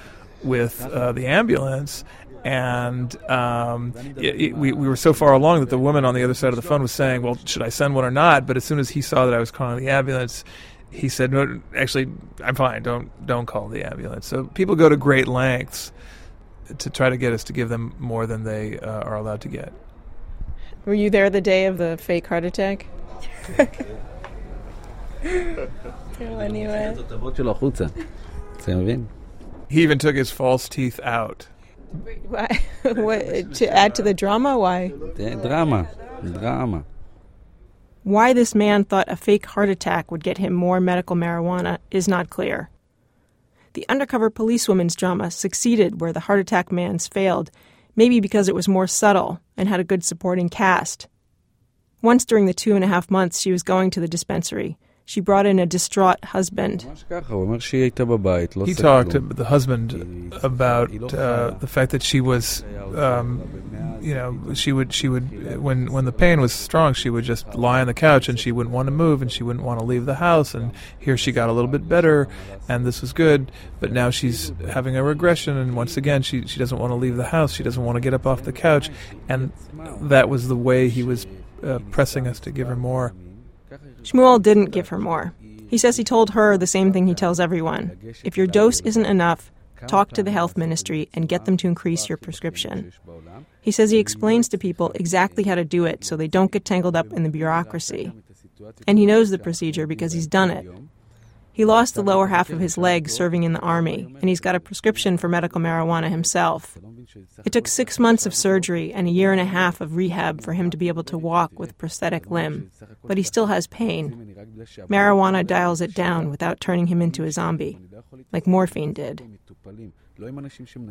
with 0.42 0.84
uh, 0.86 1.12
the 1.12 1.26
ambulance, 1.26 2.04
and 2.46 3.20
um, 3.28 3.92
it, 4.16 4.40
it, 4.40 4.56
we, 4.56 4.70
we 4.70 4.86
were 4.86 4.94
so 4.94 5.12
far 5.12 5.32
along 5.32 5.58
that 5.60 5.68
the 5.68 5.78
woman 5.78 6.04
on 6.04 6.14
the 6.14 6.22
other 6.22 6.32
side 6.32 6.50
of 6.50 6.56
the 6.56 6.62
phone 6.62 6.80
was 6.80 6.92
saying, 6.92 7.22
"Well, 7.22 7.36
should 7.44 7.62
I 7.62 7.70
send 7.70 7.96
one 7.96 8.04
or 8.04 8.10
not?" 8.12 8.46
But 8.46 8.56
as 8.56 8.64
soon 8.64 8.78
as 8.78 8.88
he 8.88 9.00
saw 9.00 9.26
that 9.26 9.34
I 9.34 9.40
was 9.40 9.50
calling 9.50 9.84
the 9.84 9.90
ambulance, 9.90 10.44
he 10.88 11.08
said, 11.08 11.32
"No, 11.32 11.60
actually, 11.76 12.06
I'm 12.44 12.54
fine. 12.54 12.84
Don't 12.84 13.10
don't 13.26 13.46
call 13.46 13.66
the 13.66 13.82
ambulance." 13.82 14.28
So 14.28 14.44
people 14.44 14.76
go 14.76 14.88
to 14.88 14.96
great 14.96 15.26
lengths 15.26 15.90
to 16.78 16.88
try 16.88 17.10
to 17.10 17.16
get 17.16 17.32
us 17.32 17.42
to 17.44 17.52
give 17.52 17.68
them 17.68 17.96
more 17.98 18.28
than 18.28 18.44
they 18.44 18.78
uh, 18.78 19.00
are 19.00 19.16
allowed 19.16 19.40
to 19.40 19.48
get. 19.48 19.72
Were 20.84 20.94
you 20.94 21.10
there 21.10 21.28
the 21.28 21.40
day 21.40 21.66
of 21.66 21.78
the 21.78 21.96
fake 21.96 22.28
heart 22.28 22.44
attack? 22.44 22.86
anyway. 26.38 26.94
He 29.68 29.82
even 29.82 29.98
took 29.98 30.14
his 30.14 30.30
false 30.30 30.68
teeth 30.68 31.00
out. 31.02 31.48
Why? 32.28 32.48
what, 32.82 33.54
to 33.54 33.68
add 33.68 33.94
to 33.96 34.02
the 34.02 34.14
drama? 34.14 34.58
Why? 34.58 34.88
Drama. 34.88 35.88
Drama. 36.22 36.84
Why 38.02 38.32
this 38.32 38.54
man 38.54 38.84
thought 38.84 39.08
a 39.08 39.16
fake 39.16 39.46
heart 39.46 39.68
attack 39.68 40.10
would 40.10 40.22
get 40.22 40.38
him 40.38 40.52
more 40.52 40.78
medical 40.80 41.16
marijuana 41.16 41.78
is 41.90 42.06
not 42.06 42.30
clear. 42.30 42.70
The 43.72 43.84
undercover 43.88 44.30
policewoman's 44.30 44.94
drama 44.94 45.30
succeeded 45.30 46.00
where 46.00 46.12
the 46.12 46.20
heart 46.20 46.38
attack 46.40 46.70
man's 46.70 47.08
failed, 47.08 47.50
maybe 47.96 48.20
because 48.20 48.48
it 48.48 48.54
was 48.54 48.68
more 48.68 48.86
subtle 48.86 49.40
and 49.56 49.68
had 49.68 49.80
a 49.80 49.84
good 49.84 50.04
supporting 50.04 50.48
cast. 50.48 51.08
Once 52.00 52.24
during 52.24 52.46
the 52.46 52.54
two 52.54 52.74
and 52.74 52.84
a 52.84 52.88
half 52.88 53.10
months 53.10 53.40
she 53.40 53.50
was 53.50 53.62
going 53.62 53.90
to 53.90 54.00
the 54.00 54.08
dispensary, 54.08 54.78
she 55.06 55.20
brought 55.20 55.46
in 55.46 55.60
a 55.60 55.66
distraught 55.66 56.22
husband. 56.24 56.84
He 58.66 58.74
talked 58.74 59.12
to 59.12 59.20
the 59.20 59.44
husband 59.44 60.34
about 60.42 60.90
uh, 61.14 61.50
the 61.52 61.68
fact 61.68 61.92
that 61.92 62.02
she 62.02 62.20
was, 62.20 62.64
um, 62.96 63.98
you 64.02 64.14
know, 64.14 64.52
she 64.52 64.72
would 64.72 64.92
she 64.92 65.08
would 65.08 65.62
when 65.62 65.92
when 65.92 66.06
the 66.06 66.12
pain 66.12 66.40
was 66.40 66.52
strong, 66.52 66.92
she 66.92 67.08
would 67.08 67.22
just 67.22 67.54
lie 67.54 67.80
on 67.80 67.86
the 67.86 67.94
couch 67.94 68.28
and 68.28 68.38
she 68.38 68.50
wouldn't 68.50 68.74
want 68.74 68.88
to 68.88 68.90
move 68.90 69.22
and 69.22 69.30
she 69.30 69.44
wouldn't 69.44 69.64
want 69.64 69.78
to 69.78 69.86
leave 69.86 70.06
the 70.06 70.16
house. 70.16 70.54
And 70.54 70.72
here 70.98 71.16
she 71.16 71.30
got 71.30 71.48
a 71.48 71.52
little 71.52 71.70
bit 71.70 71.88
better, 71.88 72.28
and 72.68 72.84
this 72.84 73.00
was 73.00 73.12
good. 73.12 73.52
But 73.78 73.92
now 73.92 74.10
she's 74.10 74.50
having 74.68 74.96
a 74.96 75.04
regression, 75.04 75.56
and 75.56 75.76
once 75.76 75.96
again 75.96 76.22
she 76.22 76.44
she 76.48 76.58
doesn't 76.58 76.78
want 76.78 76.90
to 76.90 76.96
leave 76.96 77.16
the 77.16 77.28
house. 77.28 77.52
She 77.52 77.62
doesn't 77.62 77.82
want 77.82 77.94
to 77.94 78.00
get 78.00 78.12
up 78.12 78.26
off 78.26 78.42
the 78.42 78.52
couch, 78.52 78.90
and 79.28 79.52
that 80.00 80.28
was 80.28 80.48
the 80.48 80.56
way 80.56 80.88
he 80.88 81.04
was 81.04 81.28
uh, 81.62 81.78
pressing 81.92 82.26
us 82.26 82.40
to 82.40 82.50
give 82.50 82.66
her 82.66 82.76
more. 82.76 83.14
Shmuel 84.06 84.40
didn't 84.40 84.66
give 84.66 84.88
her 84.88 84.98
more. 84.98 85.34
He 85.68 85.78
says 85.78 85.96
he 85.96 86.04
told 86.04 86.30
her 86.30 86.56
the 86.56 86.66
same 86.66 86.92
thing 86.92 87.08
he 87.08 87.14
tells 87.14 87.40
everyone. 87.40 87.98
If 88.22 88.36
your 88.36 88.46
dose 88.46 88.80
isn't 88.80 89.04
enough, 89.04 89.50
talk 89.88 90.12
to 90.12 90.22
the 90.22 90.30
health 90.30 90.56
ministry 90.56 91.08
and 91.12 91.28
get 91.28 91.44
them 91.44 91.56
to 91.58 91.66
increase 91.66 92.08
your 92.08 92.16
prescription. 92.16 92.92
He 93.60 93.72
says 93.72 93.90
he 93.90 93.98
explains 93.98 94.48
to 94.50 94.58
people 94.58 94.92
exactly 94.94 95.42
how 95.42 95.56
to 95.56 95.64
do 95.64 95.84
it 95.84 96.04
so 96.04 96.16
they 96.16 96.28
don't 96.28 96.52
get 96.52 96.64
tangled 96.64 96.94
up 96.94 97.12
in 97.12 97.24
the 97.24 97.28
bureaucracy. 97.28 98.12
And 98.86 98.96
he 98.96 99.06
knows 99.06 99.30
the 99.30 99.38
procedure 99.38 99.88
because 99.88 100.12
he's 100.12 100.28
done 100.28 100.50
it. 100.50 100.66
He 101.56 101.64
lost 101.64 101.94
the 101.94 102.02
lower 102.02 102.26
half 102.26 102.50
of 102.50 102.60
his 102.60 102.76
leg 102.76 103.08
serving 103.08 103.44
in 103.44 103.54
the 103.54 103.60
army, 103.60 104.14
and 104.20 104.28
he's 104.28 104.40
got 104.40 104.54
a 104.54 104.60
prescription 104.60 105.16
for 105.16 105.26
medical 105.26 105.58
marijuana 105.58 106.10
himself. 106.10 106.76
It 107.46 107.52
took 107.52 107.66
six 107.66 107.98
months 107.98 108.26
of 108.26 108.34
surgery 108.34 108.92
and 108.92 109.08
a 109.08 109.10
year 109.10 109.32
and 109.32 109.40
a 109.40 109.46
half 109.46 109.80
of 109.80 109.96
rehab 109.96 110.42
for 110.42 110.52
him 110.52 110.68
to 110.68 110.76
be 110.76 110.88
able 110.88 111.04
to 111.04 111.16
walk 111.16 111.58
with 111.58 111.70
a 111.70 111.74
prosthetic 111.74 112.30
limb, 112.30 112.70
but 113.04 113.16
he 113.16 113.22
still 113.22 113.46
has 113.46 113.66
pain. 113.68 114.36
Marijuana 114.90 115.46
dials 115.46 115.80
it 115.80 115.94
down 115.94 116.28
without 116.28 116.60
turning 116.60 116.88
him 116.88 117.00
into 117.00 117.24
a 117.24 117.32
zombie, 117.32 117.78
like 118.34 118.46
morphine 118.46 118.92
did. 118.92 119.22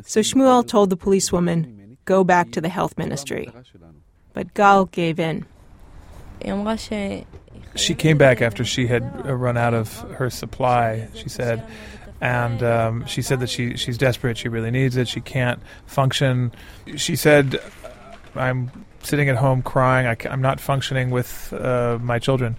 So 0.02 0.18
Shmuel 0.18 0.66
told 0.66 0.90
the 0.90 0.96
policewoman, 0.96 1.96
go 2.06 2.24
back 2.24 2.50
to 2.50 2.60
the 2.60 2.70
health 2.70 2.98
ministry. 2.98 3.52
But 4.32 4.52
Gal 4.54 4.86
gave 4.86 5.20
in. 5.20 5.46
She 7.76 7.94
came 7.94 8.18
back 8.18 8.42
after 8.42 8.64
she 8.64 8.86
had 8.86 9.26
run 9.26 9.56
out 9.56 9.74
of 9.74 9.98
her 10.12 10.30
supply, 10.30 11.08
she 11.14 11.28
said. 11.28 11.66
And 12.20 12.62
um, 12.62 13.06
she 13.06 13.22
said 13.22 13.40
that 13.40 13.50
she, 13.50 13.76
she's 13.76 13.98
desperate. 13.98 14.38
She 14.38 14.48
really 14.48 14.70
needs 14.70 14.96
it. 14.96 15.06
She 15.08 15.20
can't 15.20 15.60
function. 15.86 16.52
She 16.96 17.14
said, 17.14 17.60
I'm 18.34 18.70
sitting 19.02 19.28
at 19.28 19.36
home 19.36 19.62
crying. 19.62 20.06
I, 20.06 20.16
am 20.32 20.40
not 20.40 20.60
functioning 20.60 21.10
with 21.10 21.52
uh, 21.52 21.98
my 22.00 22.18
children, 22.18 22.56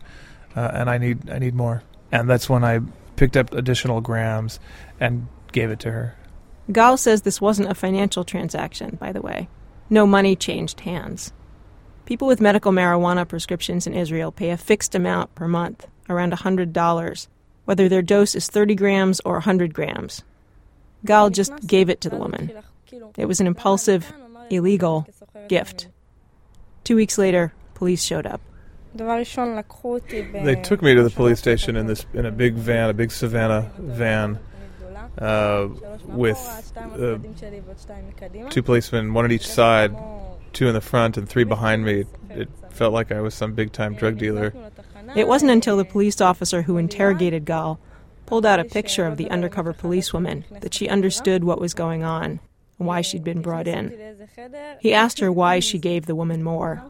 uh, 0.56 0.72
and 0.74 0.90
I 0.90 0.98
need, 0.98 1.30
I 1.30 1.40
need 1.40 1.56
more. 1.56 1.84
And 2.12 2.30
that's 2.30 2.50
when 2.50 2.64
I 2.64 2.82
picked 3.16 3.36
up 3.36 3.54
additional 3.54 4.02
grams 4.02 4.60
and 5.00 5.28
gave 5.52 5.72
it 5.72 5.80
to 5.82 5.92
her. 5.92 6.16
Gal 6.72 6.98
says 6.98 7.22
this 7.22 7.42
wasn't 7.42 7.70
a 7.70 7.76
financial 7.76 8.24
transaction, 8.24 8.98
by 9.00 9.12
the 9.12 9.22
way. 9.22 9.50
No 9.90 10.06
money 10.06 10.36
changed 10.36 10.82
hands. 10.82 11.32
People 12.08 12.26
with 12.30 12.40
medical 12.40 12.72
marijuana 12.72 13.28
prescriptions 13.28 13.86
in 13.86 13.94
Israel 13.94 14.32
pay 14.32 14.52
a 14.52 14.58
fixed 14.58 14.96
amount 14.96 15.36
per 15.36 15.46
month, 15.46 15.88
around 16.10 16.32
$100, 16.32 17.28
whether 17.66 17.90
their 17.90 18.02
dose 18.02 18.34
is 18.34 18.48
30 18.48 18.76
grams 18.76 19.20
or 19.26 19.34
100 19.34 19.74
grams. 19.74 20.24
Gal 21.04 21.30
just 21.30 21.68
gave 21.68 21.90
it 21.90 22.00
to 22.00 22.10
the 22.10 22.16
woman. 22.16 22.54
It 23.18 23.26
was 23.26 23.42
an 23.42 23.48
impulsive, 23.48 24.14
illegal 24.50 25.06
gift. 25.50 25.90
Two 26.86 26.96
weeks 26.96 27.18
later, 27.18 27.52
police 27.74 28.02
showed 28.02 28.26
up. 28.26 28.40
They 28.96 30.56
took 30.64 30.82
me 30.82 30.96
to 30.96 31.04
the 31.04 31.10
police 31.14 31.40
station 31.40 31.76
in 31.76 31.88
this 31.88 32.06
in 32.14 32.26
a 32.26 32.32
big 32.32 32.54
van, 32.54 32.90
a 32.90 32.94
big 32.94 33.12
Savannah 33.12 33.70
van, 33.78 34.40
uh, 35.18 35.68
with 36.06 36.38
uh, 36.78 37.18
two 38.50 38.64
policemen, 38.64 39.14
one 39.14 39.26
at 39.26 39.34
each 39.34 39.46
side, 39.46 39.94
two 40.58 40.68
in 40.68 40.74
the 40.74 40.82
front 40.82 41.18
and 41.18 41.30
three 41.30 41.44
behind 41.44 41.86
me. 41.86 42.04
It 42.32 42.50
felt 42.72 42.92
like 42.92 43.12
I 43.12 43.22
was 43.22 43.36
some 43.36 43.54
big 43.54 43.72
time 43.72 43.94
drug 43.94 44.18
dealer. 44.18 44.52
It 45.16 45.28
wasn't 45.28 45.52
until 45.52 45.78
the 45.78 45.86
police 45.86 46.20
officer 46.20 46.64
who 46.64 46.78
interrogated 46.78 47.46
Gal 47.46 47.80
pulled 48.26 48.46
out 48.46 48.60
a 48.60 48.66
picture 48.66 49.06
of 49.06 49.18
the 49.18 49.30
undercover 49.30 49.72
policewoman 49.72 50.46
that 50.60 50.74
she 50.74 50.90
understood 50.90 51.44
what 51.44 51.62
was 51.62 51.76
going 51.76 52.04
on 52.04 52.40
and 52.80 52.88
why 52.88 53.02
she'd 53.02 53.24
been 53.24 53.42
brought 53.42 53.68
in. 53.68 54.18
He 54.82 54.94
asked 54.94 55.20
her 55.20 55.32
why 55.32 55.60
she 55.60 55.78
gave 55.78 56.08
the 56.08 56.16
woman 56.16 56.42
more. 56.44 56.84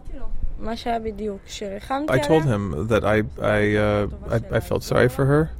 I 2.09 2.19
told 2.19 2.45
him 2.45 2.87
that 2.87 3.03
I 3.03 3.23
I, 3.39 3.75
uh, 3.75 4.07
I, 4.29 4.55
I 4.55 4.59
felt 4.61 4.83
sorry 4.83 5.09
for 5.09 5.25
her, 5.25 5.51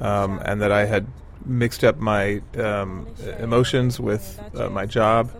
um, 0.00 0.40
and 0.44 0.60
that 0.60 0.72
I 0.72 0.86
had 0.86 1.06
mixed 1.46 1.84
up 1.84 1.98
my 1.98 2.42
um, 2.58 3.06
emotions 3.38 4.00
with 4.00 4.40
uh, 4.56 4.68
my 4.68 4.86
job. 4.86 5.30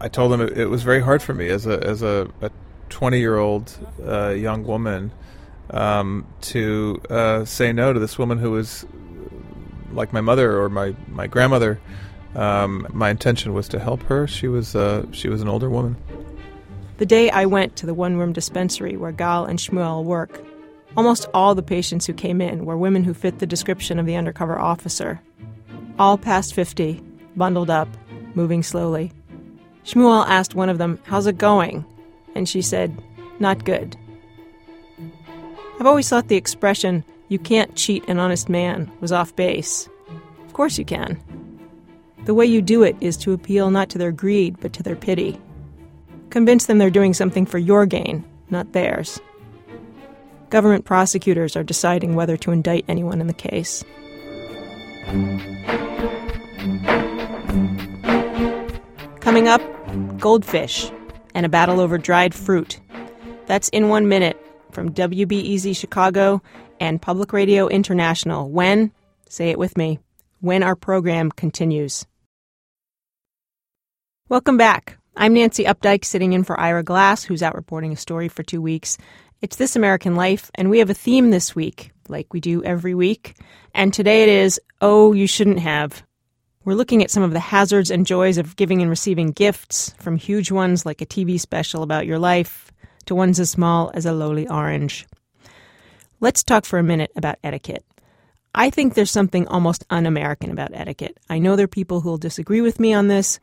I 0.00 0.08
told 0.08 0.32
them 0.32 0.40
it, 0.40 0.56
it, 0.56 0.66
was 0.66 0.82
very 0.82 1.00
hard 1.00 1.22
for 1.22 1.34
me 1.34 1.48
as 1.48 1.66
a 1.66 1.82
as 1.84 2.02
a, 2.02 2.28
a 2.40 2.50
20 2.88 3.18
year 3.18 3.36
old 3.36 3.76
uh, 4.04 4.28
young 4.28 4.64
woman 4.64 5.10
um, 5.70 6.26
to 6.42 7.00
uh, 7.10 7.44
say 7.44 7.72
no 7.72 7.92
to 7.92 8.00
this 8.00 8.18
woman 8.18 8.38
who 8.38 8.52
was 8.52 8.86
like 9.92 10.12
my 10.12 10.20
mother 10.20 10.60
or 10.60 10.68
my 10.68 10.94
my 11.08 11.26
grandmother. 11.26 11.80
Um, 12.34 12.86
my 12.92 13.10
intention 13.10 13.54
was 13.54 13.68
to 13.68 13.78
help 13.78 14.02
her. 14.04 14.26
She 14.26 14.48
was 14.48 14.76
uh, 14.76 15.06
she 15.12 15.28
was 15.28 15.42
an 15.42 15.48
older 15.48 15.68
woman. 15.68 15.96
The 16.98 17.06
day 17.06 17.30
I 17.30 17.46
went 17.46 17.76
to 17.76 17.86
the 17.86 17.94
one 17.94 18.16
room 18.16 18.32
dispensary 18.32 18.96
where 18.96 19.12
Gal 19.12 19.44
and 19.44 19.58
Shmuel 19.58 20.04
work, 20.04 20.44
almost 20.96 21.28
all 21.32 21.54
the 21.54 21.62
patients 21.62 22.06
who 22.06 22.12
came 22.12 22.40
in 22.40 22.64
were 22.64 22.76
women 22.76 23.04
who 23.04 23.14
fit 23.14 23.38
the 23.38 23.46
description 23.46 23.98
of 23.98 24.06
the 24.06 24.16
undercover 24.16 24.58
officer. 24.58 25.20
All 25.98 26.18
past 26.18 26.54
50, 26.54 27.00
bundled 27.36 27.70
up, 27.70 27.88
moving 28.34 28.62
slowly. 28.62 29.12
Shmuel 29.88 30.28
asked 30.28 30.54
one 30.54 30.68
of 30.68 30.76
them, 30.76 30.98
How's 31.04 31.26
it 31.26 31.38
going? 31.38 31.82
And 32.34 32.46
she 32.46 32.60
said, 32.60 32.94
Not 33.40 33.64
good. 33.64 33.96
I've 35.80 35.86
always 35.86 36.10
thought 36.10 36.28
the 36.28 36.36
expression, 36.36 37.04
you 37.28 37.38
can't 37.38 37.74
cheat 37.74 38.06
an 38.06 38.18
honest 38.18 38.50
man, 38.50 38.90
was 39.00 39.12
off 39.12 39.34
base. 39.34 39.88
Of 40.44 40.52
course 40.52 40.76
you 40.76 40.84
can. 40.84 41.18
The 42.26 42.34
way 42.34 42.44
you 42.44 42.60
do 42.60 42.82
it 42.82 42.96
is 43.00 43.16
to 43.18 43.32
appeal 43.32 43.70
not 43.70 43.88
to 43.90 43.98
their 43.98 44.12
greed, 44.12 44.60
but 44.60 44.74
to 44.74 44.82
their 44.82 44.94
pity. 44.94 45.40
Convince 46.28 46.66
them 46.66 46.76
they're 46.76 46.90
doing 46.90 47.14
something 47.14 47.46
for 47.46 47.56
your 47.56 47.86
gain, 47.86 48.24
not 48.50 48.72
theirs. 48.74 49.18
Government 50.50 50.84
prosecutors 50.84 51.56
are 51.56 51.64
deciding 51.64 52.14
whether 52.14 52.36
to 52.36 52.50
indict 52.50 52.84
anyone 52.88 53.22
in 53.22 53.26
the 53.26 53.32
case. 53.32 53.82
Coming 59.20 59.48
up, 59.48 59.62
goldfish 60.18 60.90
and 61.34 61.46
a 61.46 61.48
battle 61.48 61.80
over 61.80 61.98
dried 61.98 62.34
fruit. 62.34 62.80
That's 63.46 63.68
in 63.70 63.88
one 63.88 64.08
minute 64.08 64.36
from 64.72 64.92
WBEZ 64.92 65.76
Chicago 65.76 66.42
and 66.80 67.00
Public 67.00 67.32
Radio 67.32 67.68
International 67.68 68.50
when, 68.50 68.92
say 69.28 69.50
it 69.50 69.58
with 69.58 69.76
me, 69.76 69.98
when 70.40 70.62
our 70.62 70.76
program 70.76 71.30
continues. 71.30 72.06
Welcome 74.28 74.56
back. 74.56 74.98
I'm 75.16 75.34
Nancy 75.34 75.64
Updike, 75.64 76.04
sitting 76.04 76.32
in 76.32 76.44
for 76.44 76.60
Ira 76.60 76.82
Glass, 76.82 77.24
who's 77.24 77.42
out 77.42 77.54
reporting 77.54 77.92
a 77.92 77.96
story 77.96 78.28
for 78.28 78.42
two 78.42 78.62
weeks. 78.62 78.98
It's 79.40 79.56
This 79.56 79.74
American 79.74 80.14
Life, 80.16 80.50
and 80.54 80.70
we 80.70 80.80
have 80.80 80.90
a 80.90 80.94
theme 80.94 81.30
this 81.30 81.56
week, 81.56 81.92
like 82.08 82.32
we 82.32 82.40
do 82.40 82.62
every 82.62 82.94
week. 82.94 83.36
And 83.74 83.92
today 83.92 84.22
it 84.22 84.28
is 84.28 84.60
Oh, 84.80 85.12
You 85.12 85.26
Shouldn't 85.26 85.60
Have. 85.60 86.02
We're 86.68 86.74
looking 86.74 87.02
at 87.02 87.10
some 87.10 87.22
of 87.22 87.32
the 87.32 87.40
hazards 87.40 87.90
and 87.90 88.04
joys 88.04 88.36
of 88.36 88.54
giving 88.54 88.82
and 88.82 88.90
receiving 88.90 89.30
gifts, 89.30 89.94
from 89.98 90.18
huge 90.18 90.52
ones 90.52 90.84
like 90.84 91.00
a 91.00 91.06
TV 91.06 91.40
special 91.40 91.82
about 91.82 92.04
your 92.04 92.18
life 92.18 92.70
to 93.06 93.14
ones 93.14 93.40
as 93.40 93.48
small 93.48 93.90
as 93.94 94.04
a 94.04 94.12
lowly 94.12 94.46
orange. 94.46 95.06
Let's 96.20 96.44
talk 96.44 96.66
for 96.66 96.78
a 96.78 96.82
minute 96.82 97.10
about 97.16 97.38
etiquette. 97.42 97.86
I 98.54 98.68
think 98.68 98.92
there's 98.92 99.10
something 99.10 99.48
almost 99.48 99.86
un 99.88 100.04
American 100.04 100.50
about 100.50 100.74
etiquette. 100.74 101.16
I 101.30 101.38
know 101.38 101.56
there 101.56 101.64
are 101.64 101.68
people 101.68 102.02
who 102.02 102.10
will 102.10 102.18
disagree 102.18 102.60
with 102.60 102.78
me 102.78 102.92
on 102.92 103.08
this, 103.08 103.40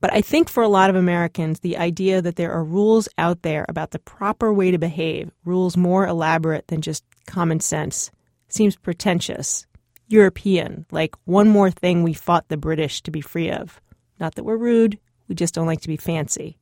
but 0.00 0.12
I 0.12 0.20
think 0.20 0.48
for 0.48 0.62
a 0.62 0.68
lot 0.68 0.90
of 0.90 0.94
Americans, 0.94 1.58
the 1.58 1.76
idea 1.76 2.22
that 2.22 2.36
there 2.36 2.52
are 2.52 2.62
rules 2.62 3.08
out 3.18 3.42
there 3.42 3.66
about 3.68 3.90
the 3.90 3.98
proper 3.98 4.52
way 4.54 4.70
to 4.70 4.78
behave, 4.78 5.32
rules 5.44 5.76
more 5.76 6.06
elaborate 6.06 6.68
than 6.68 6.82
just 6.82 7.02
common 7.26 7.58
sense, 7.58 8.12
seems 8.48 8.76
pretentious 8.76 9.66
European, 10.10 10.86
like 10.90 11.14
one 11.24 11.48
more 11.48 11.70
thing 11.70 12.02
we 12.02 12.12
fought 12.12 12.48
the 12.48 12.56
British 12.56 13.02
to 13.02 13.10
be 13.10 13.20
free 13.20 13.50
of. 13.50 13.80
Not 14.18 14.34
that 14.34 14.44
we're 14.44 14.56
rude, 14.56 14.98
we 15.28 15.34
just 15.34 15.54
don't 15.54 15.66
like 15.66 15.80
to 15.82 15.88
be 15.88 15.96
fancy. 15.96 16.58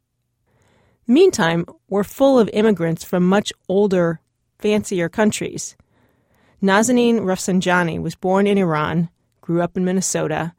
Meantime, 1.06 1.64
we're 1.88 2.04
full 2.04 2.38
of 2.38 2.50
immigrants 2.52 3.02
from 3.02 3.26
much 3.26 3.52
older 3.68 4.20
fancier 4.58 5.08
countries. 5.08 5.76
Nazanin 6.62 7.20
Rafsanjani 7.20 8.00
was 8.00 8.14
born 8.14 8.46
in 8.46 8.58
Iran, 8.58 9.08
grew 9.40 9.62
up 9.62 9.76
in 9.76 9.84
Minnesota, 9.84 10.52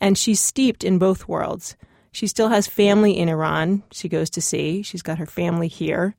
and 0.00 0.18
she's 0.18 0.40
steeped 0.40 0.84
in 0.84 0.98
both 0.98 1.28
worlds. 1.28 1.76
She 2.12 2.26
still 2.26 2.48
has 2.48 2.66
family 2.66 3.16
in 3.16 3.28
Iran 3.28 3.82
she 3.92 4.08
goes 4.08 4.28
to 4.30 4.42
see. 4.42 4.82
She's 4.82 5.02
got 5.02 5.18
her 5.18 5.26
family 5.26 5.68
here. 5.68 6.14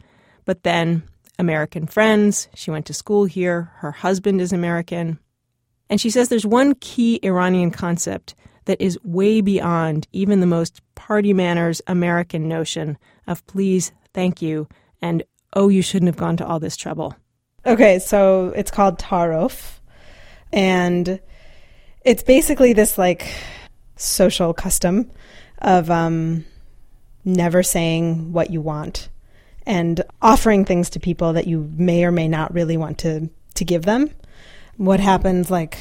But 0.45 0.63
then 0.63 1.03
American 1.37 1.87
friends. 1.87 2.47
She 2.55 2.71
went 2.71 2.85
to 2.87 2.93
school 2.93 3.25
here. 3.25 3.71
Her 3.77 3.91
husband 3.91 4.41
is 4.41 4.53
American. 4.53 5.19
And 5.89 6.01
she 6.01 6.09
says 6.09 6.29
there's 6.29 6.45
one 6.45 6.75
key 6.75 7.19
Iranian 7.23 7.71
concept 7.71 8.35
that 8.65 8.81
is 8.81 8.99
way 9.03 9.41
beyond 9.41 10.07
even 10.11 10.39
the 10.39 10.45
most 10.45 10.81
party 10.95 11.33
manners 11.33 11.81
American 11.87 12.47
notion 12.47 12.97
of 13.25 13.45
please, 13.47 13.91
thank 14.13 14.41
you, 14.41 14.67
and 15.01 15.23
oh, 15.53 15.69
you 15.69 15.81
shouldn't 15.81 16.07
have 16.07 16.17
gone 16.17 16.37
to 16.37 16.45
all 16.45 16.59
this 16.59 16.77
trouble. 16.77 17.15
Okay, 17.65 17.99
so 17.99 18.53
it's 18.55 18.71
called 18.71 18.99
Tarof. 18.99 19.79
And 20.53 21.19
it's 22.05 22.23
basically 22.23 22.73
this 22.73 22.97
like 22.97 23.27
social 23.95 24.53
custom 24.53 25.11
of 25.59 25.89
um, 25.89 26.45
never 27.25 27.63
saying 27.63 28.31
what 28.31 28.49
you 28.49 28.61
want 28.61 29.09
and 29.65 30.01
offering 30.21 30.63
things 30.63 30.89
to 30.91 30.99
people 30.99 31.33
that 31.33 31.47
you 31.47 31.69
may 31.75 32.05
or 32.05 32.11
may 32.11 32.27
not 32.27 32.53
really 32.53 32.77
want 32.77 32.99
to, 32.99 33.29
to 33.55 33.65
give 33.65 33.83
them. 33.83 34.09
What 34.77 34.99
happens 34.99 35.49
like 35.49 35.77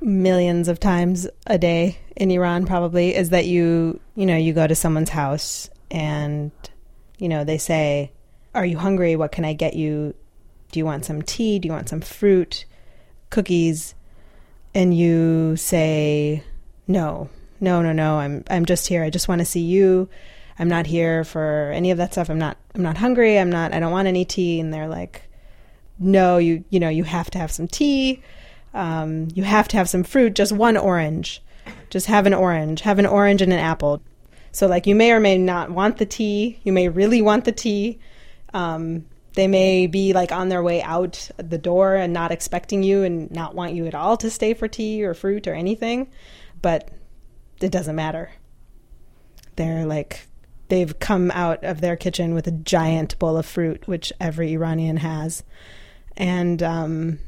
millions 0.00 0.68
of 0.68 0.80
times 0.80 1.26
a 1.46 1.58
day 1.58 1.98
in 2.16 2.30
Iran 2.30 2.64
probably 2.64 3.14
is 3.14 3.30
that 3.30 3.46
you, 3.46 4.00
you 4.14 4.26
know, 4.26 4.36
you 4.36 4.52
go 4.52 4.66
to 4.66 4.74
someone's 4.74 5.10
house 5.10 5.68
and, 5.90 6.52
you 7.18 7.28
know, 7.28 7.42
they 7.44 7.58
say, 7.58 8.12
Are 8.54 8.64
you 8.64 8.78
hungry? 8.78 9.16
What 9.16 9.32
can 9.32 9.44
I 9.44 9.54
get 9.54 9.74
you? 9.74 10.14
Do 10.70 10.78
you 10.78 10.84
want 10.84 11.04
some 11.04 11.22
tea? 11.22 11.58
Do 11.58 11.66
you 11.66 11.72
want 11.72 11.88
some 11.88 12.00
fruit? 12.00 12.64
Cookies? 13.30 13.94
And 14.72 14.96
you 14.96 15.56
say, 15.56 16.44
No, 16.86 17.28
no, 17.60 17.82
no, 17.82 17.92
no. 17.92 18.18
I'm 18.18 18.44
I'm 18.48 18.66
just 18.66 18.86
here. 18.86 19.02
I 19.02 19.10
just 19.10 19.28
want 19.28 19.40
to 19.40 19.44
see 19.44 19.62
you. 19.62 20.08
I'm 20.58 20.68
not 20.68 20.86
here 20.86 21.24
for 21.24 21.72
any 21.74 21.90
of 21.90 21.98
that 21.98 22.12
stuff. 22.12 22.30
I'm 22.30 22.38
not 22.38 22.56
I'm 22.74 22.82
not 22.82 22.98
hungry. 22.98 23.38
I'm 23.38 23.50
not 23.50 23.74
I 23.74 23.80
don't 23.80 23.92
want 23.92 24.08
any 24.08 24.24
tea. 24.24 24.60
And 24.60 24.72
they're 24.72 24.88
like, 24.88 25.22
No, 26.00 26.38
you 26.38 26.64
you 26.70 26.80
know, 26.80 26.88
you 26.88 27.04
have 27.04 27.30
to 27.30 27.38
have 27.38 27.52
some 27.52 27.68
tea. 27.68 28.22
Um, 28.72 29.28
you 29.34 29.42
have 29.42 29.68
to 29.68 29.76
have 29.76 29.88
some 29.88 30.02
fruit, 30.02 30.34
just 30.34 30.52
one 30.52 30.76
orange. 30.76 31.42
Just 31.90 32.06
have 32.06 32.26
an 32.26 32.34
orange. 32.34 32.80
Have 32.80 32.98
an 32.98 33.06
orange 33.06 33.42
and 33.42 33.52
an 33.52 33.58
apple. 33.58 34.02
So 34.52 34.66
like 34.66 34.86
you 34.86 34.94
may 34.94 35.12
or 35.12 35.20
may 35.20 35.38
not 35.38 35.70
want 35.70 35.98
the 35.98 36.06
tea. 36.06 36.58
You 36.64 36.72
may 36.72 36.88
really 36.88 37.22
want 37.22 37.44
the 37.44 37.52
tea. 37.52 37.98
Um, 38.54 39.04
they 39.34 39.46
may 39.46 39.86
be 39.86 40.12
like 40.12 40.32
on 40.32 40.48
their 40.48 40.62
way 40.62 40.82
out 40.82 41.30
the 41.36 41.58
door 41.58 41.94
and 41.94 42.12
not 42.12 42.32
expecting 42.32 42.82
you 42.82 43.02
and 43.02 43.30
not 43.30 43.54
want 43.54 43.74
you 43.74 43.86
at 43.86 43.94
all 43.94 44.16
to 44.16 44.30
stay 44.30 44.54
for 44.54 44.66
tea 44.66 45.04
or 45.04 45.14
fruit 45.14 45.46
or 45.46 45.54
anything. 45.54 46.08
But 46.62 46.90
it 47.60 47.70
doesn't 47.70 47.94
matter. 47.94 48.30
They're 49.56 49.86
like 49.86 50.26
they've 50.68 50.98
come 50.98 51.30
out 51.32 51.62
of 51.64 51.80
their 51.80 51.96
kitchen 51.96 52.34
with 52.34 52.46
a 52.46 52.52
giant 52.52 53.18
bowl 53.18 53.36
of 53.36 53.46
fruit, 53.46 53.86
which 53.86 54.12
every 54.20 54.52
Iranian 54.54 54.98
has, 54.98 55.42
and 56.20 56.62
um, 56.62 57.18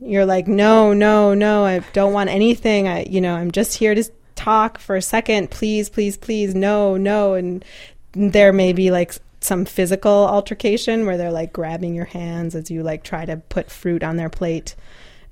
you're 0.00 0.26
like, 0.26 0.46
no, 0.46 0.92
no, 0.92 1.32
no, 1.32 1.64
I 1.64 1.78
don't 1.94 2.12
want 2.12 2.28
anything. 2.28 2.86
I, 2.86 3.04
you 3.04 3.22
know, 3.22 3.34
I'm 3.34 3.50
just 3.50 3.78
here 3.78 3.94
to 3.94 4.04
talk 4.34 4.78
for 4.78 4.96
a 4.96 5.02
second, 5.02 5.50
please, 5.50 5.88
please, 5.88 6.18
please, 6.18 6.54
no, 6.54 6.98
no, 6.98 7.32
and 7.32 7.64
there 8.12 8.52
may 8.52 8.74
be 8.74 8.90
like 8.90 9.14
some 9.40 9.64
physical 9.64 10.28
altercation 10.28 11.06
where 11.06 11.16
they're 11.16 11.32
like 11.32 11.54
grabbing 11.54 11.94
your 11.94 12.04
hands 12.04 12.54
as 12.54 12.70
you 12.70 12.82
like 12.82 13.02
try 13.02 13.24
to 13.24 13.38
put 13.38 13.70
fruit 13.70 14.04
on 14.04 14.16
their 14.16 14.30
plate. 14.30 14.76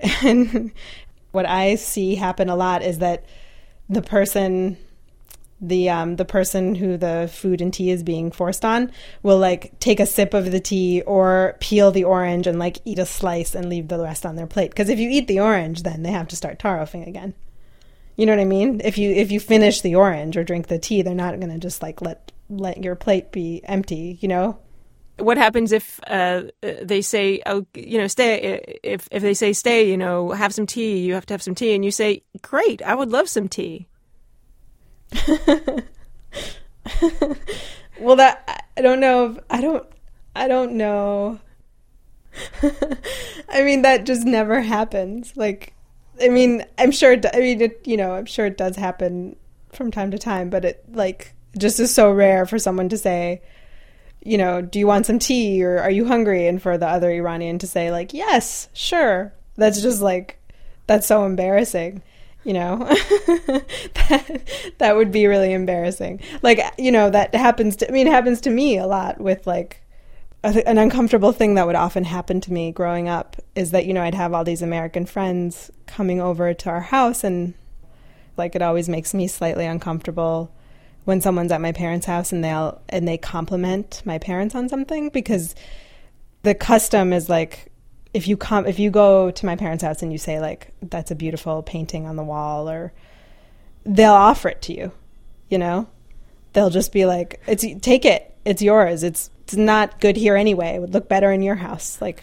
And 0.24 0.72
what 1.30 1.46
I 1.46 1.76
see 1.76 2.16
happen 2.16 2.48
a 2.48 2.56
lot 2.56 2.82
is 2.82 2.98
that 2.98 3.24
the 3.88 4.02
person 4.02 4.76
the 5.62 5.88
um, 5.88 6.16
the 6.16 6.24
person 6.24 6.74
who 6.74 6.96
the 6.96 7.30
food 7.32 7.60
and 7.60 7.72
tea 7.72 7.90
is 7.90 8.02
being 8.02 8.32
forced 8.32 8.64
on 8.64 8.90
will 9.22 9.38
like 9.38 9.78
take 9.78 10.00
a 10.00 10.06
sip 10.06 10.34
of 10.34 10.50
the 10.50 10.60
tea 10.60 11.02
or 11.02 11.56
peel 11.60 11.92
the 11.92 12.04
orange 12.04 12.48
and 12.48 12.58
like 12.58 12.78
eat 12.84 12.98
a 12.98 13.06
slice 13.06 13.54
and 13.54 13.68
leave 13.68 13.86
the 13.86 14.00
rest 14.00 14.26
on 14.26 14.34
their 14.34 14.46
plate. 14.46 14.70
Because 14.70 14.88
if 14.88 14.98
you 14.98 15.08
eat 15.08 15.28
the 15.28 15.38
orange, 15.40 15.84
then 15.84 16.02
they 16.02 16.10
have 16.10 16.26
to 16.28 16.36
start 16.36 16.58
tarofing 16.58 17.06
again. 17.06 17.34
You 18.16 18.26
know 18.26 18.32
what 18.32 18.40
I 18.40 18.44
mean? 18.44 18.80
If 18.84 18.98
you 18.98 19.10
if 19.10 19.30
you 19.30 19.38
finish 19.38 19.80
the 19.80 19.94
orange 19.94 20.36
or 20.36 20.42
drink 20.42 20.66
the 20.66 20.80
tea, 20.80 21.02
they're 21.02 21.14
not 21.14 21.38
going 21.38 21.52
to 21.52 21.58
just 21.58 21.80
like 21.80 22.02
let 22.02 22.32
let 22.50 22.82
your 22.82 22.96
plate 22.96 23.30
be 23.30 23.62
empty. 23.64 24.18
You 24.20 24.28
know. 24.28 24.58
What 25.18 25.36
happens 25.36 25.72
if 25.72 26.00
uh, 26.08 26.44
they 26.60 27.02
say, 27.02 27.40
"Oh, 27.46 27.66
you 27.74 27.98
know, 27.98 28.08
stay"? 28.08 28.78
If 28.82 29.08
if 29.12 29.22
they 29.22 29.34
say, 29.34 29.52
"Stay," 29.52 29.88
you 29.88 29.96
know, 29.96 30.32
have 30.32 30.52
some 30.52 30.66
tea. 30.66 30.98
You 30.98 31.14
have 31.14 31.26
to 31.26 31.34
have 31.34 31.42
some 31.42 31.54
tea, 31.54 31.74
and 31.74 31.84
you 31.84 31.90
say, 31.90 32.22
"Great, 32.40 32.82
I 32.82 32.94
would 32.94 33.10
love 33.10 33.28
some 33.28 33.46
tea." 33.46 33.86
Well, 38.00 38.16
that 38.16 38.66
I 38.76 38.80
don't 38.82 39.00
know. 39.00 39.26
If, 39.26 39.38
I 39.50 39.60
don't. 39.60 39.86
I 40.34 40.48
don't 40.48 40.72
know. 40.72 41.40
I 43.48 43.62
mean, 43.62 43.82
that 43.82 44.06
just 44.06 44.26
never 44.26 44.62
happens. 44.62 45.36
Like, 45.36 45.74
I 46.20 46.28
mean, 46.28 46.64
I'm 46.78 46.90
sure. 46.90 47.12
It, 47.12 47.26
I 47.32 47.38
mean, 47.38 47.60
it, 47.60 47.80
you 47.84 47.96
know, 47.96 48.12
I'm 48.14 48.26
sure 48.26 48.46
it 48.46 48.56
does 48.56 48.76
happen 48.76 49.36
from 49.72 49.90
time 49.90 50.10
to 50.10 50.18
time, 50.18 50.50
but 50.50 50.64
it 50.64 50.84
like 50.92 51.34
just 51.58 51.80
is 51.80 51.94
so 51.94 52.10
rare 52.10 52.46
for 52.46 52.58
someone 52.58 52.88
to 52.88 52.98
say, 52.98 53.42
you 54.24 54.38
know, 54.38 54.62
do 54.62 54.78
you 54.78 54.86
want 54.86 55.06
some 55.06 55.18
tea 55.18 55.62
or 55.62 55.78
are 55.78 55.90
you 55.90 56.06
hungry? 56.06 56.46
And 56.46 56.60
for 56.60 56.78
the 56.78 56.88
other 56.88 57.10
Iranian 57.10 57.58
to 57.58 57.66
say 57.66 57.90
like, 57.90 58.14
yes, 58.14 58.68
sure. 58.72 59.32
That's 59.56 59.82
just 59.82 60.00
like, 60.00 60.38
that's 60.86 61.06
so 61.06 61.24
embarrassing 61.24 62.02
you 62.44 62.52
know 62.52 62.78
that, 63.94 64.74
that 64.78 64.96
would 64.96 65.12
be 65.12 65.26
really 65.26 65.52
embarrassing. 65.52 66.20
Like 66.42 66.60
you 66.78 66.90
know 66.90 67.10
that 67.10 67.34
happens 67.34 67.76
to 67.76 67.88
i 67.88 67.92
mean 67.92 68.06
it 68.06 68.12
happens 68.12 68.40
to 68.42 68.50
me 68.50 68.78
a 68.78 68.86
lot 68.86 69.20
with 69.20 69.46
like 69.46 69.82
a, 70.44 70.68
an 70.68 70.78
uncomfortable 70.78 71.32
thing 71.32 71.54
that 71.54 71.66
would 71.66 71.76
often 71.76 72.04
happen 72.04 72.40
to 72.40 72.52
me 72.52 72.72
growing 72.72 73.08
up 73.08 73.36
is 73.54 73.70
that 73.70 73.86
you 73.86 73.94
know 73.94 74.02
i'd 74.02 74.14
have 74.14 74.32
all 74.32 74.44
these 74.44 74.62
american 74.62 75.06
friends 75.06 75.70
coming 75.86 76.20
over 76.20 76.52
to 76.52 76.68
our 76.68 76.80
house 76.80 77.24
and 77.24 77.54
like 78.36 78.54
it 78.54 78.62
always 78.62 78.88
makes 78.88 79.14
me 79.14 79.26
slightly 79.26 79.66
uncomfortable 79.66 80.52
when 81.04 81.20
someone's 81.20 81.52
at 81.52 81.60
my 81.60 81.72
parents 81.72 82.06
house 82.06 82.32
and 82.32 82.44
they'll 82.44 82.80
and 82.88 83.06
they 83.06 83.18
compliment 83.18 84.02
my 84.04 84.18
parents 84.18 84.54
on 84.54 84.68
something 84.68 85.08
because 85.10 85.54
the 86.42 86.54
custom 86.54 87.12
is 87.12 87.28
like 87.28 87.71
if 88.14 88.28
you 88.28 88.36
come 88.36 88.66
if 88.66 88.78
you 88.78 88.90
go 88.90 89.30
to 89.30 89.46
my 89.46 89.56
parents' 89.56 89.82
house 89.82 90.02
and 90.02 90.12
you 90.12 90.18
say 90.18 90.40
like 90.40 90.72
that's 90.82 91.10
a 91.10 91.14
beautiful 91.14 91.62
painting 91.62 92.06
on 92.06 92.16
the 92.16 92.22
wall 92.22 92.68
or 92.68 92.92
they'll 93.84 94.12
offer 94.12 94.48
it 94.48 94.62
to 94.62 94.74
you, 94.74 94.92
you 95.48 95.58
know? 95.58 95.88
They'll 96.52 96.70
just 96.70 96.92
be 96.92 97.06
like 97.06 97.40
it's 97.46 97.64
take 97.80 98.04
it. 98.04 98.34
It's 98.44 98.60
yours. 98.60 99.02
It's 99.02 99.30
it's 99.44 99.54
not 99.54 100.00
good 100.00 100.16
here 100.16 100.36
anyway. 100.36 100.74
It 100.74 100.80
would 100.80 100.92
look 100.92 101.08
better 101.08 101.32
in 101.32 101.42
your 101.42 101.54
house. 101.54 102.00
Like 102.00 102.22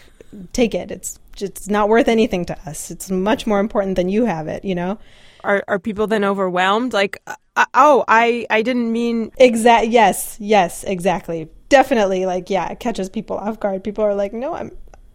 take 0.54 0.76
it. 0.76 0.92
It's 0.92 1.20
it's 1.42 1.68
not 1.68 1.90
worth 1.90 2.08
anything 2.08 2.46
to 2.46 2.70
us. 2.70 2.92
It's 2.92 3.10
much 3.10 3.48
more 3.48 3.60
important 3.60 3.96
than 3.96 4.10
you 4.10 4.26
have 4.26 4.48
it, 4.48 4.64
you 4.64 4.76
know? 4.76 5.00
Are 5.44 5.64
are 5.68 5.80
people 5.80 6.06
then 6.06 6.24
overwhelmed 6.24 6.94
like 6.94 7.22
uh, 7.26 7.66
oh, 7.74 8.04
I 8.08 8.46
I 8.52 8.62
didn't 8.62 8.92
mean 8.92 9.32
exact 9.38 9.88
yes, 9.88 10.38
yes, 10.40 10.84
exactly. 10.84 11.50
Definitely 11.70 12.28
like 12.28 12.52
yeah, 12.52 12.70
it 12.70 12.80
catches 12.80 13.10
people 13.10 13.38
off 13.38 13.60
guard. 13.60 13.84
People 13.84 14.04
are 14.04 14.16
like, 14.16 14.34
"No, 14.34 14.54
I'm 14.54 14.72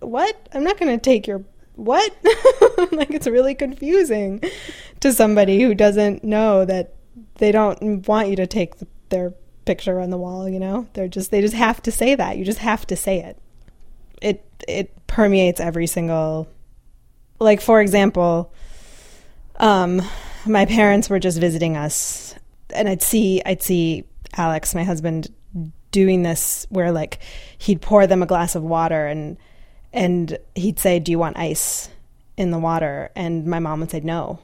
what? 0.09 0.49
I'm 0.53 0.65
not 0.65 0.79
going 0.79 0.97
to 0.97 1.03
take 1.03 1.27
your 1.27 1.45
what? 1.75 2.13
like 2.93 3.11
it's 3.11 3.27
really 3.27 3.55
confusing 3.55 4.43
to 5.01 5.13
somebody 5.13 5.61
who 5.63 5.75
doesn't 5.75 6.25
know 6.25 6.65
that 6.65 6.95
they 7.37 7.53
don't 7.53 8.07
want 8.07 8.29
you 8.29 8.37
to 8.37 8.47
take 8.47 8.77
the, 8.77 8.87
their 9.09 9.35
picture 9.65 10.01
on 10.01 10.11
the 10.11 10.19
wall, 10.19 10.49
you 10.49 10.61
know? 10.61 10.87
They're 10.93 11.09
just 11.09 11.31
they 11.31 11.41
just 11.41 11.55
have 11.55 11.83
to 11.83 11.93
say 11.93 12.15
that. 12.15 12.37
You 12.37 12.45
just 12.45 12.61
have 12.61 12.87
to 12.87 12.97
say 12.97 13.21
it. 13.21 13.39
It 14.23 14.45
it 14.69 15.07
permeates 15.07 15.61
every 15.61 15.87
single 15.87 16.49
like 17.41 17.61
for 17.61 17.81
example, 17.81 18.53
um 19.57 20.03
my 20.47 20.67
parents 20.67 21.09
were 21.09 21.19
just 21.19 21.39
visiting 21.39 21.77
us 21.77 22.35
and 22.71 22.89
I'd 22.89 23.03
see 23.03 23.43
I'd 23.45 23.63
see 23.63 24.05
Alex, 24.37 24.75
my 24.75 24.85
husband, 24.85 25.33
doing 25.91 26.23
this 26.23 26.67
where 26.71 26.91
like 26.91 27.21
he'd 27.59 27.81
pour 27.81 28.07
them 28.07 28.23
a 28.23 28.27
glass 28.27 28.55
of 28.55 28.63
water 28.63 29.07
and 29.07 29.37
and 29.95 30.37
he'd 30.55 30.79
say, 30.79 30.99
"Do 30.99 31.11
you 31.13 31.19
want 31.19 31.39
ice 31.39 31.89
in 32.37 32.51
the 32.51 32.59
water?" 32.59 33.11
And 33.17 33.47
my 33.47 33.61
mom 33.61 33.81
would 33.81 33.91
say 33.91 34.01
no, 34.01 34.41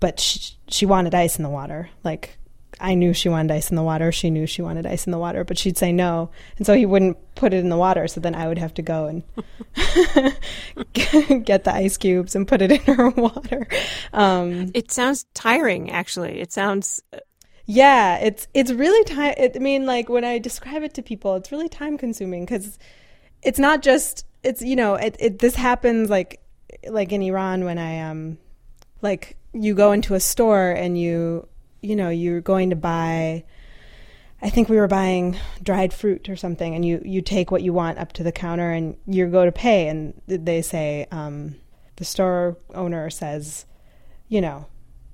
but 0.00 0.18
she, 0.18 0.54
she 0.68 0.86
wanted 0.86 1.14
ice 1.14 1.36
in 1.36 1.44
the 1.44 1.50
water. 1.50 1.90
Like 2.02 2.38
I 2.80 2.94
knew 2.94 3.12
she 3.12 3.28
wanted 3.28 3.54
ice 3.54 3.70
in 3.70 3.76
the 3.76 3.82
water. 3.82 4.10
She 4.10 4.30
knew 4.30 4.46
she 4.46 4.62
wanted 4.62 4.86
ice 4.86 5.06
in 5.06 5.12
the 5.12 5.18
water, 5.18 5.44
but 5.44 5.58
she'd 5.58 5.78
say 5.78 5.92
no, 5.92 6.30
and 6.56 6.66
so 6.66 6.74
he 6.74 6.86
wouldn't 6.86 7.16
put 7.34 7.52
it 7.52 7.58
in 7.58 7.68
the 7.68 7.76
water. 7.76 8.08
So 8.08 8.20
then 8.20 8.34
I 8.34 8.48
would 8.48 8.58
have 8.58 8.74
to 8.74 8.82
go 8.82 9.06
and 9.06 9.22
get 11.44 11.64
the 11.64 11.74
ice 11.74 11.96
cubes 11.96 12.34
and 12.34 12.48
put 12.48 12.62
it 12.62 12.72
in 12.72 12.94
her 12.94 13.10
water. 13.16 13.68
Um, 14.12 14.70
it 14.74 14.90
sounds 14.90 15.26
tiring, 15.34 15.90
actually. 15.90 16.40
It 16.40 16.52
sounds. 16.52 17.02
Uh, 17.12 17.18
yeah, 17.66 18.18
it's 18.18 18.46
it's 18.54 18.70
really 18.70 19.04
time. 19.04 19.34
I 19.38 19.58
mean, 19.58 19.86
like 19.86 20.08
when 20.08 20.24
I 20.24 20.38
describe 20.38 20.82
it 20.82 20.94
to 20.94 21.02
people, 21.02 21.36
it's 21.36 21.52
really 21.52 21.68
time 21.68 21.98
consuming 21.98 22.44
because 22.44 22.78
it's 23.42 23.58
not 23.58 23.82
just 23.82 24.24
it's 24.46 24.62
you 24.62 24.76
know 24.76 24.94
it, 24.94 25.16
it 25.18 25.38
this 25.38 25.54
happens 25.54 26.08
like 26.08 26.40
like 26.88 27.12
in 27.12 27.22
Iran 27.22 27.64
when 27.64 27.78
I 27.78 28.00
um 28.00 28.38
like 29.02 29.36
you 29.52 29.74
go 29.74 29.92
into 29.92 30.14
a 30.14 30.20
store 30.20 30.70
and 30.70 30.98
you 30.98 31.48
you 31.80 31.96
know 31.96 32.08
you're 32.08 32.40
going 32.40 32.70
to 32.70 32.76
buy 32.76 33.44
I 34.42 34.50
think 34.50 34.68
we 34.68 34.76
were 34.76 34.88
buying 34.88 35.36
dried 35.62 35.92
fruit 35.92 36.28
or 36.28 36.36
something 36.36 36.74
and 36.74 36.84
you 36.84 37.02
you 37.04 37.22
take 37.22 37.50
what 37.50 37.62
you 37.62 37.72
want 37.72 37.98
up 37.98 38.12
to 38.14 38.22
the 38.22 38.32
counter 38.32 38.70
and 38.70 38.96
you 39.06 39.26
go 39.26 39.44
to 39.44 39.52
pay 39.52 39.88
and 39.88 40.20
they 40.26 40.62
say 40.62 41.06
um 41.10 41.56
the 41.96 42.04
store 42.04 42.56
owner 42.74 43.10
says 43.10 43.66
you 44.28 44.40
know 44.40 44.66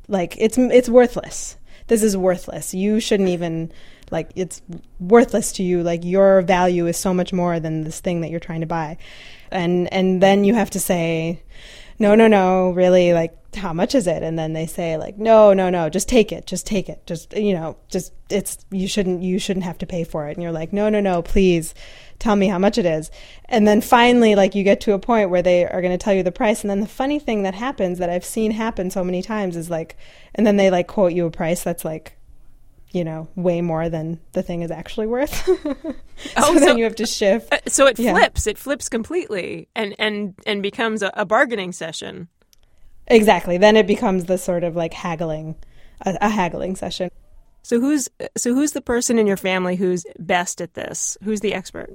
like 0.08 0.36
it's 0.38 0.58
it's 0.58 0.88
worthless. 0.88 1.56
This 1.88 2.02
is 2.02 2.16
worthless. 2.16 2.74
You 2.74 3.00
shouldn't 3.00 3.28
even 3.28 3.72
like 4.12 4.30
it's 4.36 4.62
worthless 5.00 5.52
to 5.52 5.62
you. 5.62 5.82
Like 5.82 6.04
your 6.04 6.42
value 6.42 6.86
is 6.86 6.96
so 6.96 7.12
much 7.12 7.32
more 7.32 7.58
than 7.58 7.82
this 7.82 8.00
thing 8.00 8.20
that 8.20 8.30
you're 8.30 8.40
trying 8.40 8.60
to 8.60 8.66
buy. 8.66 8.98
And 9.50 9.92
and 9.92 10.22
then 10.22 10.44
you 10.44 10.54
have 10.54 10.70
to 10.70 10.80
say 10.80 11.42
no 11.98 12.14
no 12.14 12.28
no 12.28 12.70
really 12.70 13.12
like 13.12 13.36
how 13.56 13.72
much 13.72 13.94
is 13.94 14.06
it? 14.06 14.22
And 14.22 14.38
then 14.38 14.52
they 14.52 14.66
say 14.66 14.96
like 14.96 15.18
no 15.18 15.52
no 15.52 15.70
no 15.70 15.88
just 15.88 16.08
take 16.08 16.30
it 16.30 16.46
just 16.46 16.66
take 16.66 16.88
it. 16.88 17.04
Just 17.06 17.36
you 17.36 17.54
know 17.54 17.76
just 17.88 18.12
it's 18.30 18.58
you 18.70 18.86
shouldn't 18.86 19.22
you 19.22 19.38
shouldn't 19.38 19.64
have 19.64 19.78
to 19.78 19.86
pay 19.86 20.04
for 20.04 20.28
it. 20.28 20.36
And 20.36 20.42
you're 20.42 20.52
like 20.52 20.72
no 20.72 20.88
no 20.88 21.00
no 21.00 21.22
please 21.22 21.74
tell 22.18 22.36
me 22.36 22.46
how 22.48 22.58
much 22.58 22.78
it 22.78 22.86
is. 22.86 23.10
And 23.46 23.66
then 23.66 23.80
finally 23.80 24.34
like 24.34 24.54
you 24.54 24.62
get 24.62 24.80
to 24.82 24.92
a 24.92 24.98
point 24.98 25.30
where 25.30 25.42
they 25.42 25.66
are 25.66 25.80
going 25.80 25.92
to 25.92 26.02
tell 26.02 26.14
you 26.14 26.22
the 26.22 26.30
price. 26.30 26.60
And 26.62 26.70
then 26.70 26.80
the 26.80 26.86
funny 26.86 27.18
thing 27.18 27.42
that 27.42 27.54
happens 27.54 27.98
that 27.98 28.10
i've 28.10 28.24
seen 28.24 28.52
happen 28.52 28.90
so 28.90 29.02
many 29.02 29.22
times 29.22 29.56
is 29.56 29.70
like 29.70 29.96
and 30.34 30.46
then 30.46 30.56
they 30.56 30.70
like 30.70 30.86
quote 30.86 31.12
you 31.12 31.26
a 31.26 31.30
price 31.30 31.62
that's 31.62 31.84
like 31.84 32.16
you 32.92 33.04
know, 33.04 33.28
way 33.36 33.60
more 33.60 33.88
than 33.88 34.20
the 34.32 34.42
thing 34.42 34.62
is 34.62 34.70
actually 34.70 35.06
worth. 35.06 35.34
so, 35.44 35.74
Oh, 36.36 36.54
so- 36.54 36.60
then 36.60 36.78
you 36.78 36.84
have 36.84 36.96
to 36.96 37.06
shift. 37.06 37.52
Uh, 37.52 37.58
so 37.66 37.86
it 37.86 37.98
Yeah. 37.98 38.12
flips. 38.12 38.46
It 38.46 38.58
flips 38.58 38.88
completely, 38.88 39.68
and 39.74 39.94
and 39.98 40.34
and 40.46 40.62
becomes 40.62 41.02
a, 41.02 41.10
a 41.14 41.24
bargaining 41.24 41.72
session. 41.72 42.28
Exactly. 43.08 43.58
Then 43.58 43.76
it 43.76 43.86
becomes 43.86 44.24
the 44.26 44.38
sort 44.38 44.62
of 44.64 44.76
like 44.76 44.92
haggling, 44.94 45.56
a, 46.06 46.16
a 46.20 46.28
haggling 46.28 46.76
session. 46.76 47.10
So 47.62 47.80
who's 47.80 48.08
so 48.36 48.54
who's 48.54 48.72
the 48.72 48.80
person 48.80 49.18
in 49.18 49.26
your 49.26 49.36
family 49.36 49.76
who's 49.76 50.04
best 50.18 50.60
at 50.60 50.74
this? 50.74 51.16
Who's 51.24 51.40
the 51.40 51.54
expert? 51.54 51.90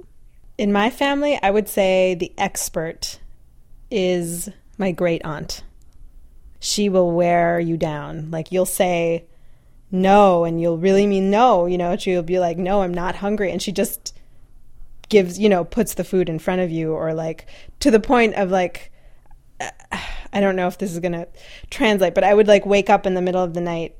In 0.58 0.72
my 0.72 0.90
family, 0.90 1.38
I 1.42 1.50
would 1.50 1.68
say 1.68 2.14
the 2.16 2.32
expert 2.38 3.20
is 3.90 4.48
my 4.76 4.92
great 4.92 5.24
aunt. 5.24 5.62
She 6.60 6.88
will 6.88 7.12
wear 7.12 7.60
you 7.60 7.76
down. 7.76 8.30
Like 8.30 8.50
you'll 8.50 8.66
say 8.66 9.26
no 9.90 10.44
and 10.44 10.60
you'll 10.60 10.78
really 10.78 11.06
mean 11.06 11.30
no, 11.30 11.66
you 11.66 11.78
know, 11.78 11.96
she'll 11.96 12.22
be 12.22 12.38
like, 12.38 12.58
"No, 12.58 12.82
I'm 12.82 12.94
not 12.94 13.16
hungry." 13.16 13.50
And 13.50 13.62
she 13.62 13.72
just 13.72 14.14
gives, 15.08 15.38
you 15.38 15.48
know, 15.48 15.64
puts 15.64 15.94
the 15.94 16.04
food 16.04 16.28
in 16.28 16.38
front 16.38 16.60
of 16.60 16.70
you 16.70 16.92
or 16.92 17.14
like 17.14 17.46
to 17.80 17.90
the 17.90 18.00
point 18.00 18.34
of 18.34 18.50
like 18.50 18.92
I 20.32 20.40
don't 20.40 20.56
know 20.56 20.68
if 20.68 20.78
this 20.78 20.92
is 20.92 21.00
going 21.00 21.12
to 21.12 21.26
translate, 21.70 22.14
but 22.14 22.24
I 22.24 22.34
would 22.34 22.48
like 22.48 22.66
wake 22.66 22.90
up 22.90 23.06
in 23.06 23.14
the 23.14 23.22
middle 23.22 23.42
of 23.42 23.54
the 23.54 23.60
night 23.60 23.96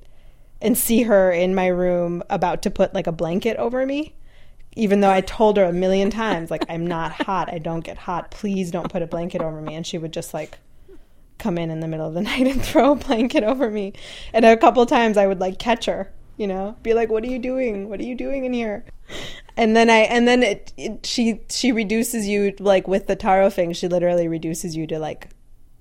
and 0.60 0.76
see 0.76 1.02
her 1.04 1.30
in 1.30 1.54
my 1.54 1.68
room 1.68 2.22
about 2.28 2.62
to 2.62 2.70
put 2.70 2.94
like 2.94 3.06
a 3.06 3.12
blanket 3.12 3.56
over 3.56 3.84
me. 3.86 4.14
Even 4.76 5.00
though 5.00 5.10
I 5.10 5.22
told 5.22 5.56
her 5.56 5.64
a 5.64 5.72
million 5.72 6.10
times, 6.10 6.50
like, 6.50 6.64
I'm 6.68 6.86
not 6.86 7.10
hot. 7.10 7.52
I 7.52 7.58
don't 7.58 7.80
get 7.80 7.96
hot. 7.96 8.30
Please 8.30 8.70
don't 8.70 8.92
put 8.92 9.02
a 9.02 9.06
blanket 9.06 9.40
over 9.40 9.60
me. 9.60 9.74
And 9.74 9.84
she 9.86 9.98
would 9.98 10.12
just 10.12 10.34
like 10.34 10.58
come 11.38 11.58
in 11.58 11.70
in 11.70 11.80
the 11.80 11.88
middle 11.88 12.06
of 12.06 12.14
the 12.14 12.20
night 12.32 12.46
and 12.46 12.62
throw 12.62 12.92
a 12.92 12.96
blanket 12.96 13.44
over 13.44 13.70
me. 13.70 13.92
And 14.32 14.44
a 14.44 14.56
couple 14.56 14.84
times 14.86 15.16
I 15.16 15.26
would 15.26 15.40
like 15.40 15.58
catch 15.58 15.86
her, 15.86 16.12
you 16.36 16.46
know, 16.46 16.76
be 16.82 16.94
like, 16.94 17.08
"What 17.10 17.24
are 17.24 17.28
you 17.28 17.38
doing? 17.38 17.88
What 17.88 18.00
are 18.00 18.04
you 18.04 18.14
doing 18.14 18.44
in 18.44 18.52
here?" 18.52 18.84
And 19.56 19.76
then 19.76 19.90
I 19.90 20.00
and 20.00 20.28
then 20.28 20.42
it, 20.42 20.72
it 20.76 21.06
she 21.06 21.40
she 21.50 21.72
reduces 21.72 22.28
you 22.28 22.54
like 22.58 22.86
with 22.86 23.06
the 23.06 23.16
tarof 23.16 23.54
thing. 23.54 23.72
She 23.72 23.88
literally 23.88 24.28
reduces 24.28 24.76
you 24.76 24.86
to 24.88 24.98
like 24.98 25.30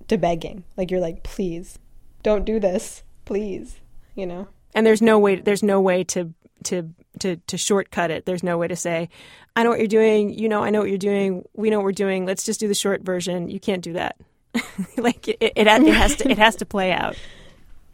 to 0.08 0.18
begging. 0.18 0.64
Like 0.76 0.90
you're 0.90 1.00
like, 1.00 1.22
"Please, 1.22 1.78
don't 2.22 2.44
do 2.44 2.58
this, 2.58 3.02
please," 3.24 3.80
you 4.14 4.26
know. 4.26 4.48
And 4.74 4.86
there's 4.86 5.02
no 5.02 5.18
way. 5.18 5.36
There's 5.36 5.62
no 5.62 5.80
way 5.80 6.04
to 6.04 6.34
to 6.64 6.92
to 7.20 7.36
to 7.36 7.56
shortcut 7.56 8.10
it. 8.10 8.26
There's 8.26 8.42
no 8.42 8.58
way 8.58 8.68
to 8.68 8.76
say, 8.76 9.08
I 9.56 9.62
know 9.62 9.70
what 9.70 9.78
you're 9.78 9.88
doing. 9.88 10.30
You 10.30 10.48
know, 10.48 10.62
I 10.62 10.70
know 10.70 10.80
what 10.80 10.88
you're 10.88 10.98
doing. 10.98 11.44
We 11.54 11.70
know 11.70 11.78
what 11.78 11.84
we're 11.84 11.92
doing. 11.92 12.26
Let's 12.26 12.44
just 12.44 12.60
do 12.60 12.68
the 12.68 12.74
short 12.74 13.02
version. 13.02 13.48
You 13.48 13.60
can't 13.60 13.82
do 13.82 13.94
that. 13.94 14.16
like 14.96 15.28
it, 15.28 15.38
it, 15.40 15.52
it 15.56 15.66
has 15.66 16.16
to. 16.16 16.30
It 16.30 16.38
has 16.38 16.56
to 16.56 16.66
play 16.66 16.92
out. 16.92 17.16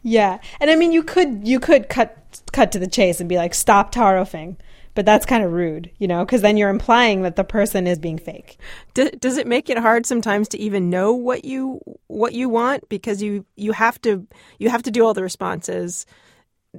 Yeah, 0.03 0.39
and 0.59 0.69
I 0.69 0.75
mean, 0.75 0.91
you 0.91 1.03
could 1.03 1.47
you 1.47 1.59
could 1.59 1.89
cut 1.89 2.41
cut 2.51 2.71
to 2.73 2.79
the 2.79 2.87
chase 2.87 3.19
and 3.19 3.27
be 3.27 3.37
like, 3.37 3.53
"Stop 3.53 3.91
tarofing," 3.91 4.55
but 4.93 5.05
that's 5.05 5.25
kind 5.25 5.43
of 5.43 5.51
rude, 5.51 5.91
you 5.97 6.07
know, 6.07 6.23
because 6.25 6.41
then 6.41 6.57
you're 6.57 6.69
implying 6.69 7.21
that 7.23 7.35
the 7.35 7.43
person 7.43 7.87
is 7.87 7.99
being 7.99 8.17
fake. 8.17 8.57
Do, 8.93 9.09
does 9.11 9.37
it 9.37 9.47
make 9.47 9.69
it 9.69 9.77
hard 9.77 10.05
sometimes 10.05 10.47
to 10.49 10.59
even 10.59 10.89
know 10.89 11.13
what 11.13 11.43
you 11.43 11.81
what 12.07 12.33
you 12.33 12.49
want 12.49 12.87
because 12.87 13.21
you 13.21 13.45
you 13.55 13.73
have 13.73 14.01
to 14.03 14.25
you 14.57 14.69
have 14.69 14.83
to 14.83 14.91
do 14.91 15.05
all 15.05 15.13
the 15.13 15.23
responses. 15.23 16.05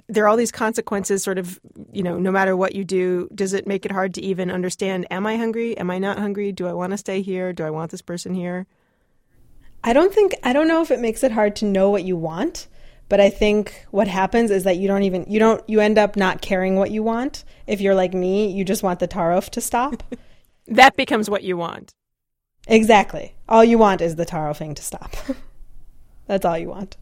There 0.08 0.24
are 0.24 0.28
all 0.28 0.36
these 0.36 0.52
consequences, 0.52 1.22
sort 1.22 1.38
of, 1.38 1.58
you 1.90 2.02
know, 2.02 2.18
no 2.18 2.30
matter 2.30 2.54
what 2.54 2.74
you 2.74 2.84
do. 2.84 3.30
Does 3.34 3.54
it 3.54 3.66
make 3.66 3.86
it 3.86 3.90
hard 3.90 4.12
to 4.14 4.20
even 4.20 4.50
understand? 4.50 5.06
Am 5.10 5.26
I 5.26 5.36
hungry? 5.36 5.76
Am 5.78 5.90
I 5.90 5.98
not 5.98 6.18
hungry? 6.18 6.52
Do 6.52 6.66
I 6.66 6.74
want 6.74 6.90
to 6.90 6.98
stay 6.98 7.22
here? 7.22 7.54
Do 7.54 7.64
I 7.64 7.70
want 7.70 7.90
this 7.90 8.02
person 8.02 8.34
here? 8.34 8.66
I 9.87 9.93
don't 9.93 10.12
think 10.12 10.34
I 10.43 10.53
don't 10.53 10.66
know 10.66 10.82
if 10.82 10.91
it 10.91 10.99
makes 10.99 11.22
it 11.22 11.30
hard 11.30 11.55
to 11.57 11.64
know 11.64 11.91
what 11.91 12.03
you 12.03 12.16
want, 12.16 12.66
but 13.09 13.20
I 13.20 13.30
think 13.30 13.87
what 13.93 14.09
happens 14.09 14.51
is 14.51 14.64
that 14.64 14.78
you 14.78 14.89
don't 14.89 15.05
even 15.05 15.24
you 15.28 15.39
don't 15.39 15.62
you 15.68 15.78
end 15.78 15.97
up 15.97 16.16
not 16.16 16.43
caring 16.43 16.74
what 16.74 16.91
you 16.91 17.05
want. 17.05 17.45
If 17.68 17.80
you're 17.80 17.95
like 17.95 18.12
me, 18.12 18.51
you 18.51 18.64
just 18.64 18.82
want 18.82 18.99
the 18.99 19.09
tarof 19.09 19.49
to 19.51 19.61
stop. 19.61 20.03
That 20.68 20.97
becomes 20.97 21.30
what 21.30 21.45
you 21.45 21.57
want. 21.57 21.93
exactly. 22.66 23.37
All 23.49 23.62
you 23.62 23.78
want 23.78 24.01
is 24.01 24.16
the 24.16 24.26
tarofing 24.26 24.74
to 24.74 24.82
stop. 24.82 25.14
That's 26.26 26.45
all 26.45 26.59
you 26.59 26.70
want. 26.70 26.97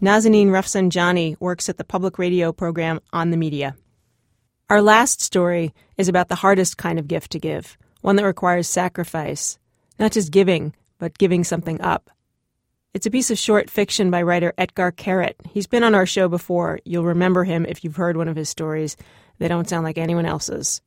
Nazanin 0.00 0.46
Rafsanjani 0.46 1.36
works 1.38 1.68
at 1.68 1.76
the 1.76 1.84
public 1.84 2.18
radio 2.18 2.54
program 2.54 3.00
On 3.12 3.30
the 3.30 3.36
Media. 3.36 3.76
Our 4.70 4.80
last 4.80 5.20
story 5.20 5.74
is 5.98 6.08
about 6.08 6.28
the 6.28 6.36
hardest 6.36 6.78
kind 6.78 6.98
of 6.98 7.06
gift 7.06 7.32
to 7.32 7.38
give, 7.38 7.76
one 8.00 8.16
that 8.16 8.24
requires 8.24 8.66
sacrifice, 8.66 9.58
not 9.98 10.12
just 10.12 10.32
giving, 10.32 10.72
but 10.98 11.18
giving 11.18 11.44
something 11.44 11.80
up. 11.80 12.10
It's 12.94 13.06
a 13.06 13.10
piece 13.10 13.30
of 13.30 13.38
short 13.38 13.68
fiction 13.68 14.10
by 14.10 14.22
writer 14.22 14.54
Etgar 14.56 14.92
Keret. 14.92 15.34
He's 15.50 15.66
been 15.66 15.84
on 15.84 15.94
our 15.94 16.06
show 16.06 16.28
before. 16.28 16.78
You'll 16.84 17.04
remember 17.04 17.44
him 17.44 17.66
if 17.66 17.84
you've 17.84 17.96
heard 17.96 18.16
one 18.16 18.28
of 18.28 18.36
his 18.36 18.48
stories. 18.48 18.96
They 19.38 19.48
don't 19.48 19.68
sound 19.68 19.84
like 19.84 19.98
anyone 19.98 20.24
else's. 20.24 20.80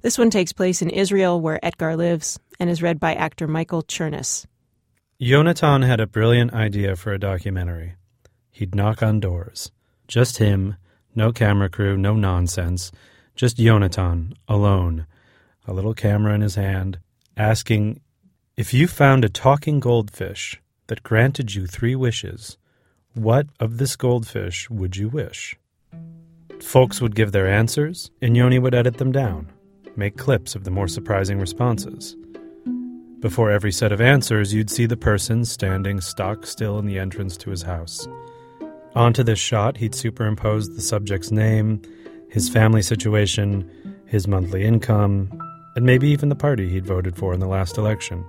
This 0.00 0.16
one 0.16 0.30
takes 0.30 0.52
place 0.52 0.80
in 0.80 0.90
Israel, 0.90 1.40
where 1.40 1.58
Etgar 1.62 1.96
lives, 1.96 2.38
and 2.58 2.70
is 2.70 2.82
read 2.82 3.00
by 3.00 3.14
actor 3.14 3.48
Michael 3.48 3.82
Chernus. 3.82 4.46
Yonatan 5.20 5.84
had 5.84 6.00
a 6.00 6.06
brilliant 6.06 6.54
idea 6.54 6.96
for 6.96 7.12
a 7.12 7.18
documentary. 7.18 7.96
He'd 8.50 8.74
knock 8.74 9.02
on 9.02 9.20
doors. 9.20 9.70
Just 10.08 10.38
him, 10.38 10.76
no 11.14 11.32
camera 11.32 11.68
crew, 11.68 11.96
no 11.96 12.14
nonsense. 12.14 12.92
Just 13.34 13.58
Yonatan, 13.58 14.34
alone, 14.48 15.06
a 15.66 15.72
little 15.72 15.94
camera 15.94 16.34
in 16.34 16.40
his 16.40 16.54
hand, 16.54 17.00
asking, 17.36 18.00
If 18.60 18.74
you 18.74 18.88
found 18.88 19.24
a 19.24 19.30
talking 19.30 19.80
goldfish 19.80 20.60
that 20.88 21.02
granted 21.02 21.54
you 21.54 21.66
three 21.66 21.96
wishes, 21.96 22.58
what 23.14 23.46
of 23.58 23.78
this 23.78 23.96
goldfish 23.96 24.68
would 24.68 24.96
you 24.96 25.08
wish? 25.08 25.56
Folks 26.60 27.00
would 27.00 27.14
give 27.14 27.32
their 27.32 27.48
answers, 27.48 28.10
and 28.20 28.36
Yoni 28.36 28.58
would 28.58 28.74
edit 28.74 28.98
them 28.98 29.12
down, 29.12 29.50
make 29.96 30.18
clips 30.18 30.54
of 30.54 30.64
the 30.64 30.70
more 30.70 30.88
surprising 30.88 31.38
responses. 31.38 32.14
Before 33.20 33.50
every 33.50 33.72
set 33.72 33.92
of 33.92 34.00
answers, 34.02 34.52
you'd 34.52 34.68
see 34.68 34.84
the 34.84 34.94
person 34.94 35.46
standing 35.46 36.02
stock 36.02 36.44
still 36.44 36.78
in 36.78 36.84
the 36.84 36.98
entrance 36.98 37.38
to 37.38 37.48
his 37.48 37.62
house. 37.62 38.06
Onto 38.94 39.22
this 39.22 39.38
shot, 39.38 39.78
he'd 39.78 39.94
superimpose 39.94 40.68
the 40.68 40.82
subject's 40.82 41.30
name, 41.30 41.80
his 42.28 42.50
family 42.50 42.82
situation, 42.82 43.70
his 44.04 44.28
monthly 44.28 44.64
income, 44.64 45.30
and 45.76 45.86
maybe 45.86 46.08
even 46.08 46.28
the 46.28 46.36
party 46.36 46.68
he'd 46.68 46.84
voted 46.84 47.16
for 47.16 47.32
in 47.32 47.40
the 47.40 47.46
last 47.46 47.78
election. 47.78 48.22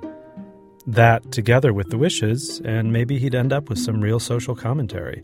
That, 0.88 1.32
together 1.32 1.74
with 1.74 1.90
the 1.90 1.98
wishes, 1.98 2.60
and 2.66 2.92
maybe 2.92 3.20
he'd 3.20 3.36
end 3.36 3.54
up 3.54 3.70
with 3.70 3.78
some 3.78 4.02
real 4.02 4.20
social 4.20 4.56
commentary, 4.56 5.22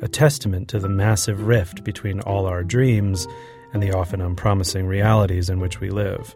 a 0.00 0.08
testament 0.08 0.68
to 0.68 0.78
the 0.78 0.88
massive 0.88 1.46
rift 1.46 1.82
between 1.82 2.20
all 2.20 2.46
our 2.46 2.62
dreams 2.62 3.26
and 3.72 3.82
the 3.82 3.92
often 3.92 4.20
unpromising 4.20 4.86
realities 4.86 5.50
in 5.50 5.60
which 5.60 5.80
we 5.80 5.90
live. 5.90 6.34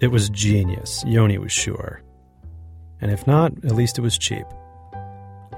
It 0.00 0.08
was 0.08 0.30
genius, 0.30 1.04
Yoni 1.06 1.38
was 1.38 1.52
sure. 1.52 2.02
And 3.00 3.10
if 3.10 3.26
not, 3.26 3.52
at 3.64 3.74
least 3.74 3.98
it 3.98 4.02
was 4.02 4.16
cheap. 4.16 4.46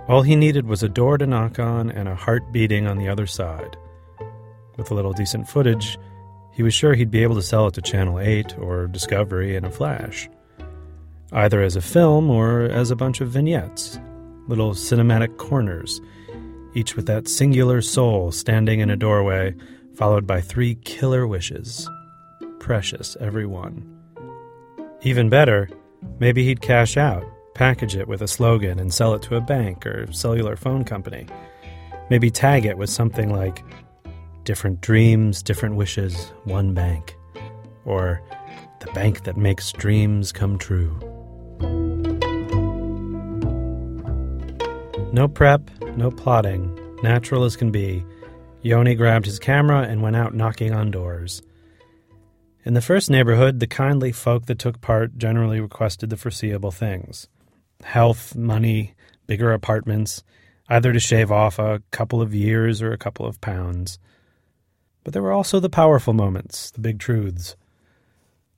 All 0.09 0.23
he 0.23 0.37
needed 0.37 0.67
was 0.67 0.83
a 0.83 0.89
door 0.89 1.17
to 1.17 1.27
knock 1.27 1.59
on 1.59 1.91
and 1.91 2.09
a 2.09 2.15
heart 2.15 2.53
beating 2.53 2.87
on 2.87 2.99
the 2.99 3.09
other 3.09 3.27
side. 3.27 3.77
With 4.77 4.91
a 4.91 4.95
little 4.95 5.13
decent 5.13 5.49
footage, 5.49 5.99
he 6.53 6.63
was 6.63 6.75
sure 6.75 6.95
he'd 6.95 7.11
be 7.11 7.23
able 7.23 7.37
to 7.37 7.43
sell 7.43 7.69
it 7.69 7.75
to 7.75 7.83
Channel 7.83 8.21
8 8.21 8.59
or 8.59 8.87
Discovery 8.87 9.57
in 9.57 9.65
a 9.65 9.71
flash. 9.71 10.29
Either 11.35 11.63
as 11.63 11.77
a 11.77 11.83
film 11.83 12.31
or 12.31 12.63
as 12.63 12.91
a 12.91 12.97
bunch 12.97 13.21
of 13.21 13.29
vignettes, 13.29 13.99
little 14.49 14.73
cinematic 14.73 15.37
corners, 15.37 16.01
each 16.75 16.97
with 16.97 17.07
that 17.07 17.29
singular 17.29 17.83
soul 17.83 18.33
standing 18.33 18.81
in 18.81 18.91
a 18.91 18.97
doorway, 18.97 19.55
followed 19.95 20.27
by 20.27 20.41
three 20.41 20.75
killer 20.77 21.27
wishes. 21.27 21.89
Precious, 22.61 23.17
every 23.21 23.47
one. 23.47 23.85
Even 25.03 25.29
better, 25.29 25.69
Maybe 26.21 26.45
he'd 26.45 26.61
cash 26.61 26.97
out, 26.97 27.25
package 27.55 27.97
it 27.97 28.09
with 28.09 28.23
a 28.23 28.29
slogan, 28.29 28.79
and 28.79 28.93
sell 28.93 29.15
it 29.15 29.23
to 29.23 29.37
a 29.37 29.41
bank 29.41 29.87
or 29.87 30.11
cellular 30.13 30.57
phone 30.57 30.85
company. 30.85 31.27
Maybe 32.11 32.31
tag 32.31 32.67
it 32.67 32.79
with 32.79 32.91
something 32.91 33.33
like 33.33 33.65
Different 34.45 34.83
dreams, 34.83 35.43
different 35.43 35.77
wishes, 35.77 36.33
one 36.45 36.75
bank. 36.75 37.17
Or 37.87 38.21
the 38.81 38.93
bank 38.93 39.25
that 39.25 39.39
makes 39.39 39.73
dreams 39.73 40.33
come 40.33 40.59
true. 40.59 41.14
No 45.15 45.29
prep, 45.29 45.71
no 45.97 46.11
plotting, 46.11 46.77
natural 47.01 47.45
as 47.45 47.55
can 47.55 47.71
be. 47.71 48.05
Yoni 48.63 48.97
grabbed 48.97 49.27
his 49.27 49.39
camera 49.39 49.83
and 49.83 50.03
went 50.03 50.17
out 50.17 50.35
knocking 50.35 50.75
on 50.75 50.91
doors. 50.91 51.41
In 52.65 52.75
the 52.75 52.81
first 52.81 53.11
neighborhood, 53.11 53.61
the 53.61 53.69
kindly 53.69 54.11
folk 54.11 54.47
that 54.47 54.59
took 54.59 54.81
part 54.81 55.17
generally 55.17 55.61
requested 55.61 56.11
the 56.11 56.17
foreseeable 56.17 56.73
things 56.73 57.29
health, 57.85 58.35
money, 58.35 58.95
bigger 59.29 59.53
apartments, 59.53 60.25
either 60.69 60.93
to 60.93 60.99
shave 60.99 61.31
off 61.31 61.61
a 61.61 61.81
couple 61.93 62.21
of 62.21 62.35
years 62.35 62.83
or 62.83 62.91
a 62.91 62.99
couple 62.99 63.25
of 63.25 63.41
pounds. 63.41 64.01
But 65.05 65.13
there 65.13 65.23
were 65.23 65.31
also 65.31 65.61
the 65.61 65.71
powerful 65.71 66.13
moments, 66.13 66.73
the 66.73 66.81
big 66.81 66.99
truths. 66.99 67.55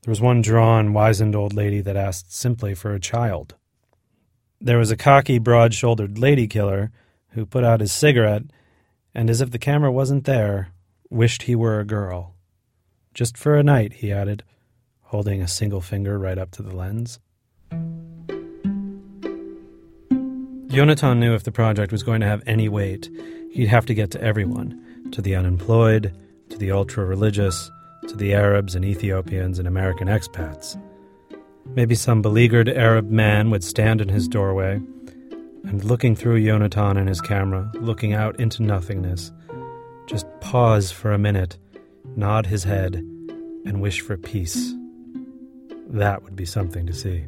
There 0.05 0.11
was 0.11 0.23
one 0.23 0.41
drawn, 0.41 0.95
wizened 0.95 1.37
old 1.37 1.53
lady 1.53 1.83
that 1.83 1.99
asked 1.99 2.35
simply 2.35 2.75
for 2.75 2.95
a 2.95 2.99
child. 2.99 3.57
There 4.61 4.79
was 4.79 4.91
a 4.91 4.97
cocky, 4.97 5.39
broad 5.39 5.75
shouldered 5.75 6.19
lady 6.19 6.47
killer 6.47 6.91
who 7.31 7.45
put 7.45 7.65
out 7.65 7.81
his 7.81 7.93
cigarette 7.93 8.45
and, 9.15 9.29
as 9.29 9.41
if 9.41 9.51
the 9.51 9.59
camera 9.59 9.93
wasn't 9.93 10.25
there, 10.25 10.69
wished 11.11 11.43
he 11.43 11.55
were 11.55 11.79
a 11.79 11.85
girl. 11.85 12.35
Just 13.15 13.37
for 13.37 13.57
a 13.57 13.63
night, 13.63 13.95
he 13.95 14.13
added, 14.13 14.45
holding 15.03 15.41
a 15.41 15.49
single 15.49 15.81
finger 15.81 16.19
right 16.19 16.39
up 16.39 16.51
to 16.53 16.63
the 16.63 16.75
lens. 16.75 17.19
Yonatan 20.69 21.19
knew 21.19 21.35
if 21.35 21.45
the 21.45 21.53
project 21.53 21.93
was 21.93 22.03
going 22.03 22.21
to 22.21 22.27
have 22.27 22.43
any 22.47 22.69
weight, 22.69 23.09
he'd 23.53 23.69
have 23.69 23.87
to 23.87 23.95
get 23.95 24.11
to 24.11 24.21
everyone 24.21 24.83
to 25.13 25.23
the 25.23 25.35
unemployed, 25.35 26.15
to 26.51 26.59
the 26.59 26.73
ultra 26.73 27.05
religious, 27.05 27.71
to 28.09 28.17
the 28.17 28.35
Arabs 28.35 28.75
and 28.75 28.85
Ethiopians 28.85 29.59
and 29.59 29.67
American 29.67 30.09
expats. 30.09 30.77
Maybe 31.75 31.95
some 31.95 32.23
beleaguered 32.23 32.69
Arab 32.69 33.11
man 33.11 33.51
would 33.51 33.65
stand 33.65 34.01
in 34.01 34.09
his 34.09 34.29
doorway 34.29 34.81
and, 35.65 35.85
looking 35.85 36.15
through 36.15 36.41
Yonatan 36.41 36.97
and 36.97 37.09
his 37.09 37.21
camera, 37.21 37.71
looking 37.75 38.13
out 38.15 38.39
into 38.41 38.63
nothingness, 38.63 39.33
just 40.07 40.27
pause 40.41 40.91
for 40.93 41.13
a 41.13 41.19
minute, 41.19 41.59
nod 42.17 42.47
his 42.47 42.65
head, 42.65 42.95
and 42.95 43.81
wish 43.81 44.01
for 44.01 44.17
peace. 44.17 44.73
That 45.89 46.23
would 46.23 46.37
be 46.37 46.47
something 46.47 46.87
to 46.87 46.93
see. 46.93 47.27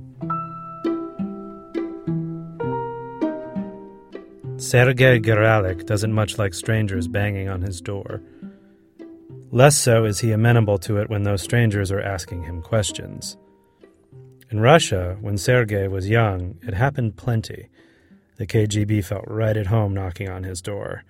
Sergei 4.56 5.20
Goralick 5.20 5.86
doesn't 5.86 6.12
much 6.12 6.36
like 6.36 6.52
strangers 6.52 7.06
banging 7.06 7.48
on 7.48 7.62
his 7.62 7.80
door. 7.80 8.20
Less 9.50 9.76
so 9.76 10.04
is 10.04 10.18
he 10.18 10.32
amenable 10.32 10.78
to 10.78 10.98
it 10.98 11.08
when 11.08 11.22
those 11.22 11.42
strangers 11.42 11.92
are 11.92 12.00
asking 12.00 12.42
him 12.42 12.60
questions. 12.60 13.36
In 14.50 14.60
Russia, 14.60 15.18
when 15.20 15.36
Sergei 15.36 15.88
was 15.88 16.08
young, 16.08 16.58
it 16.62 16.72
happened 16.72 17.16
plenty. 17.16 17.68
The 18.36 18.46
KGB 18.46 19.04
felt 19.04 19.24
right 19.26 19.56
at 19.56 19.66
home 19.66 19.92
knocking 19.92 20.30
on 20.30 20.44
his 20.44 20.62
door. 20.62 21.04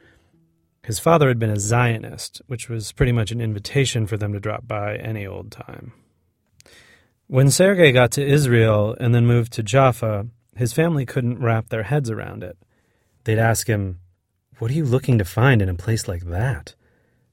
His 0.83 0.99
father 0.99 1.29
had 1.29 1.39
been 1.39 1.51
a 1.51 1.61
Zionist, 1.61 2.43
which 2.47 2.69
was 2.69 2.91
pretty 2.91 3.13
much 3.13 3.31
an 3.31 3.41
invitation 3.41 4.07
for 4.07 4.17
them 4.17 4.33
to 4.33 4.41
drop 4.41 4.67
by 4.67 4.97
any 4.97 5.25
old 5.25 5.53
time. 5.53 5.93
When 7.29 7.51
Sergei 7.51 7.93
got 7.93 8.11
to 8.13 8.27
Israel 8.27 8.97
and 8.99 9.15
then 9.15 9.27
moved 9.27 9.53
to 9.53 9.63
Jaffa, 9.63 10.27
his 10.57 10.73
family 10.73 11.07
couldn't 11.07 11.41
wrap 11.41 11.69
their 11.69 11.85
heads 11.85 12.11
around 12.11 12.43
it. 12.43 12.57
They'd 13.25 13.39
ask 13.39 13.69
him, 13.69 14.01
What 14.59 14.71
are 14.71 14.75
you 14.75 14.85
looking 14.85 15.19
to 15.19 15.25
find 15.25 15.63
in 15.63 15.69
a 15.69 15.75
place 15.75 16.09
like 16.09 16.25
that? 16.25 16.75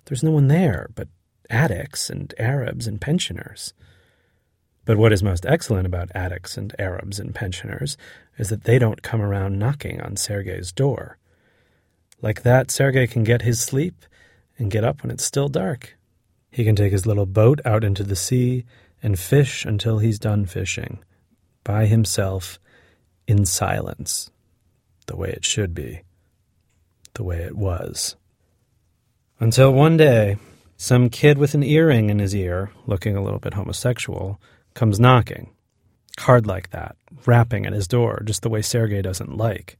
There's 0.05 0.23
no 0.23 0.31
one 0.31 0.49
there 0.49 0.89
but 0.93 1.07
addicts 1.49 2.09
and 2.09 2.33
Arabs 2.37 2.85
and 2.85 3.01
pensioners. 3.01 3.73
But 4.85 4.97
what 4.97 5.11
is 5.11 5.23
most 5.23 5.45
excellent 5.45 5.87
about 5.87 6.11
addicts 6.13 6.57
and 6.57 6.73
Arabs 6.79 7.19
and 7.19 7.33
pensioners 7.33 7.97
is 8.37 8.49
that 8.49 8.63
they 8.63 8.77
don't 8.77 9.01
come 9.01 9.21
around 9.21 9.57
knocking 9.57 9.99
on 9.99 10.15
Sergei's 10.15 10.71
door. 10.71 11.17
Like 12.21 12.43
that, 12.43 12.71
Sergei 12.71 13.07
can 13.07 13.23
get 13.23 13.41
his 13.41 13.59
sleep 13.59 14.05
and 14.57 14.71
get 14.71 14.83
up 14.83 15.01
when 15.01 15.11
it's 15.11 15.25
still 15.25 15.49
dark. 15.49 15.97
He 16.51 16.63
can 16.63 16.75
take 16.75 16.91
his 16.91 17.05
little 17.05 17.25
boat 17.25 17.59
out 17.65 17.83
into 17.83 18.03
the 18.03 18.15
sea 18.15 18.63
and 19.03 19.19
fish 19.19 19.65
until 19.65 19.99
he's 19.99 20.19
done 20.19 20.45
fishing, 20.45 20.99
by 21.63 21.85
himself, 21.85 22.59
in 23.27 23.45
silence, 23.45 24.31
the 25.07 25.15
way 25.15 25.29
it 25.29 25.43
should 25.43 25.73
be, 25.73 26.01
the 27.15 27.23
way 27.23 27.39
it 27.39 27.57
was. 27.57 28.15
Until 29.39 29.73
one 29.73 29.97
day, 29.97 30.37
some 30.77 31.09
kid 31.09 31.37
with 31.37 31.53
an 31.55 31.63
earring 31.63 32.09
in 32.09 32.19
his 32.19 32.35
ear, 32.35 32.71
looking 32.85 33.15
a 33.17 33.23
little 33.23 33.39
bit 33.39 33.55
homosexual, 33.55 34.39
comes 34.75 34.99
knocking. 34.99 35.51
Hard 36.19 36.45
like 36.45 36.69
that, 36.69 36.95
rapping 37.25 37.65
at 37.65 37.73
his 37.73 37.87
door, 37.87 38.21
just 38.23 38.43
the 38.43 38.49
way 38.49 38.61
Sergei 38.61 39.01
doesn't 39.01 39.35
like. 39.35 39.77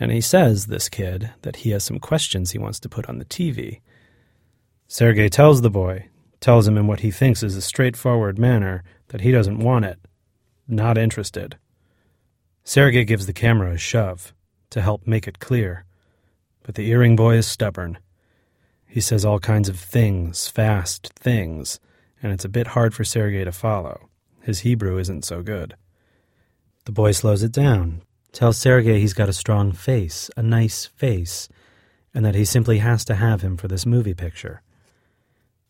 And 0.00 0.10
he 0.10 0.20
says, 0.20 0.66
this 0.66 0.88
kid, 0.88 1.30
that 1.42 1.56
he 1.56 1.70
has 1.70 1.84
some 1.84 2.00
questions 2.00 2.50
he 2.50 2.58
wants 2.58 2.80
to 2.80 2.88
put 2.88 3.08
on 3.08 3.18
the 3.18 3.24
TV. 3.24 3.80
Sergei 4.86 5.28
tells 5.28 5.60
the 5.60 5.70
boy, 5.70 6.08
tells 6.40 6.66
him 6.66 6.76
in 6.76 6.86
what 6.86 7.00
he 7.00 7.10
thinks 7.10 7.42
is 7.42 7.56
a 7.56 7.62
straightforward 7.62 8.38
manner, 8.38 8.82
that 9.08 9.20
he 9.20 9.30
doesn't 9.30 9.58
want 9.58 9.84
it. 9.84 9.98
Not 10.66 10.98
interested. 10.98 11.56
Sergei 12.64 13.04
gives 13.04 13.26
the 13.26 13.32
camera 13.32 13.72
a 13.72 13.78
shove 13.78 14.34
to 14.70 14.82
help 14.82 15.06
make 15.06 15.26
it 15.26 15.38
clear. 15.38 15.84
But 16.62 16.74
the 16.74 16.88
earring 16.90 17.16
boy 17.16 17.36
is 17.36 17.46
stubborn. 17.46 17.98
He 18.86 19.00
says 19.00 19.24
all 19.24 19.38
kinds 19.38 19.68
of 19.68 19.78
things, 19.78 20.48
fast 20.48 21.12
things, 21.14 21.80
and 22.22 22.32
it's 22.32 22.44
a 22.44 22.48
bit 22.48 22.68
hard 22.68 22.94
for 22.94 23.04
Sergei 23.04 23.44
to 23.44 23.52
follow. 23.52 24.08
His 24.42 24.60
Hebrew 24.60 24.98
isn't 24.98 25.24
so 25.24 25.42
good. 25.42 25.76
The 26.84 26.92
boy 26.92 27.12
slows 27.12 27.42
it 27.42 27.52
down, 27.52 28.02
tells 28.32 28.56
Sergei 28.56 29.00
he's 29.00 29.14
got 29.14 29.28
a 29.28 29.32
strong 29.34 29.72
face, 29.72 30.30
a 30.36 30.42
nice 30.42 30.86
face, 30.86 31.48
and 32.14 32.24
that 32.24 32.34
he 32.34 32.44
simply 32.44 32.78
has 32.78 33.04
to 33.04 33.14
have 33.14 33.42
him 33.42 33.56
for 33.56 33.68
this 33.68 33.86
movie 33.86 34.14
picture. 34.14 34.62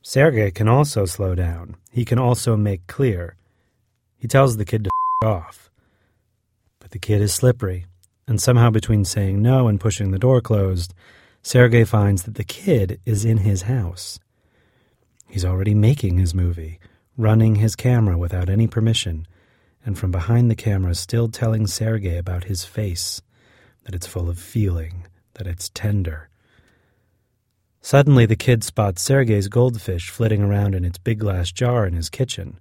Sergei 0.02 0.50
can 0.50 0.68
also 0.68 1.04
slow 1.04 1.34
down. 1.34 1.76
He 1.90 2.04
can 2.04 2.18
also 2.18 2.56
make 2.56 2.86
clear. 2.86 3.36
He 4.16 4.28
tells 4.28 4.56
the 4.56 4.64
kid 4.64 4.84
to 4.84 4.90
f 5.22 5.28
off. 5.28 5.70
But 6.78 6.92
the 6.92 6.98
kid 6.98 7.20
is 7.20 7.34
slippery, 7.34 7.86
and 8.26 8.40
somehow 8.40 8.70
between 8.70 9.04
saying 9.04 9.42
no 9.42 9.68
and 9.68 9.80
pushing 9.80 10.10
the 10.10 10.18
door 10.18 10.40
closed, 10.40 10.94
Sergei 11.42 11.84
finds 11.84 12.22
that 12.22 12.34
the 12.34 12.44
kid 12.44 13.00
is 13.04 13.24
in 13.24 13.38
his 13.38 13.62
house. 13.62 14.18
He's 15.28 15.44
already 15.44 15.74
making 15.74 16.18
his 16.18 16.34
movie, 16.34 16.80
running 17.16 17.56
his 17.56 17.76
camera 17.76 18.16
without 18.16 18.48
any 18.48 18.66
permission, 18.66 19.26
and 19.84 19.98
from 19.98 20.10
behind 20.10 20.50
the 20.50 20.56
camera 20.56 20.94
still 20.94 21.28
telling 21.28 21.66
Sergei 21.66 22.16
about 22.16 22.44
his 22.44 22.64
face, 22.64 23.20
that 23.84 23.94
it's 23.94 24.06
full 24.06 24.28
of 24.28 24.38
feeling, 24.38 25.06
that 25.34 25.46
it's 25.46 25.68
tender. 25.68 26.28
Suddenly 27.80 28.26
the 28.26 28.36
kid 28.36 28.64
spots 28.64 29.02
Sergei's 29.02 29.48
goldfish 29.48 30.10
flitting 30.10 30.42
around 30.42 30.74
in 30.74 30.84
its 30.84 30.98
big 30.98 31.20
glass 31.20 31.52
jar 31.52 31.86
in 31.86 31.94
his 31.94 32.10
kitchen. 32.10 32.58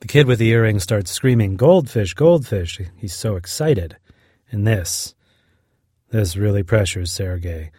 The 0.00 0.08
kid 0.08 0.26
with 0.26 0.38
the 0.38 0.50
earring 0.50 0.80
starts 0.80 1.10
screaming, 1.10 1.56
Goldfish, 1.56 2.14
goldfish! 2.14 2.80
He's 2.96 3.14
so 3.14 3.36
excited. 3.36 3.96
And 4.50 4.66
this, 4.66 5.14
this 6.10 6.36
really 6.36 6.62
pressures 6.62 7.10
Sergei, 7.10 7.70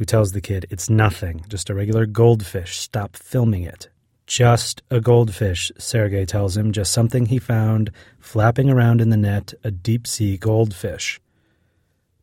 who 0.00 0.06
tells 0.06 0.32
the 0.32 0.40
kid 0.40 0.64
it's 0.70 0.88
nothing, 0.88 1.44
just 1.46 1.68
a 1.68 1.74
regular 1.74 2.06
goldfish. 2.06 2.78
Stop 2.78 3.16
filming 3.16 3.64
it. 3.64 3.90
Just 4.26 4.82
a 4.90 4.98
goldfish, 4.98 5.70
Sergei 5.76 6.24
tells 6.24 6.56
him, 6.56 6.72
just 6.72 6.90
something 6.90 7.26
he 7.26 7.38
found 7.38 7.90
flapping 8.18 8.70
around 8.70 9.02
in 9.02 9.10
the 9.10 9.18
net, 9.18 9.52
a 9.62 9.70
deep 9.70 10.06
sea 10.06 10.38
goldfish. 10.38 11.20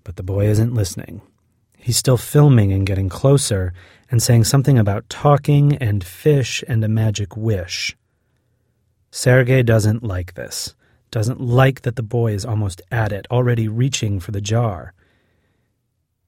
But 0.04 0.16
the 0.16 0.24
boy 0.24 0.48
isn't 0.48 0.74
listening. 0.74 1.22
He's 1.78 1.98
still 1.98 2.18
filming 2.18 2.74
and 2.74 2.88
getting 2.88 3.10
closer 3.10 3.74
and 4.10 4.24
saying 4.24 4.46
something 4.46 4.80
about 4.80 5.08
talking 5.08 5.78
and 5.78 6.04
fish 6.04 6.64
and 6.68 6.84
a 6.84 6.88
magic 6.88 7.38
wish. 7.38 7.96
Sergei 9.12 9.62
doesn't 9.62 10.02
like 10.02 10.34
this, 10.34 10.74
doesn't 11.12 11.40
like 11.40 11.84
that 11.84 11.96
the 11.96 12.02
boy 12.02 12.34
is 12.34 12.44
almost 12.44 12.82
at 12.90 13.12
it, 13.12 13.28
already 13.30 13.68
reaching 13.68 14.20
for 14.20 14.32
the 14.32 14.42
jar. 14.42 14.96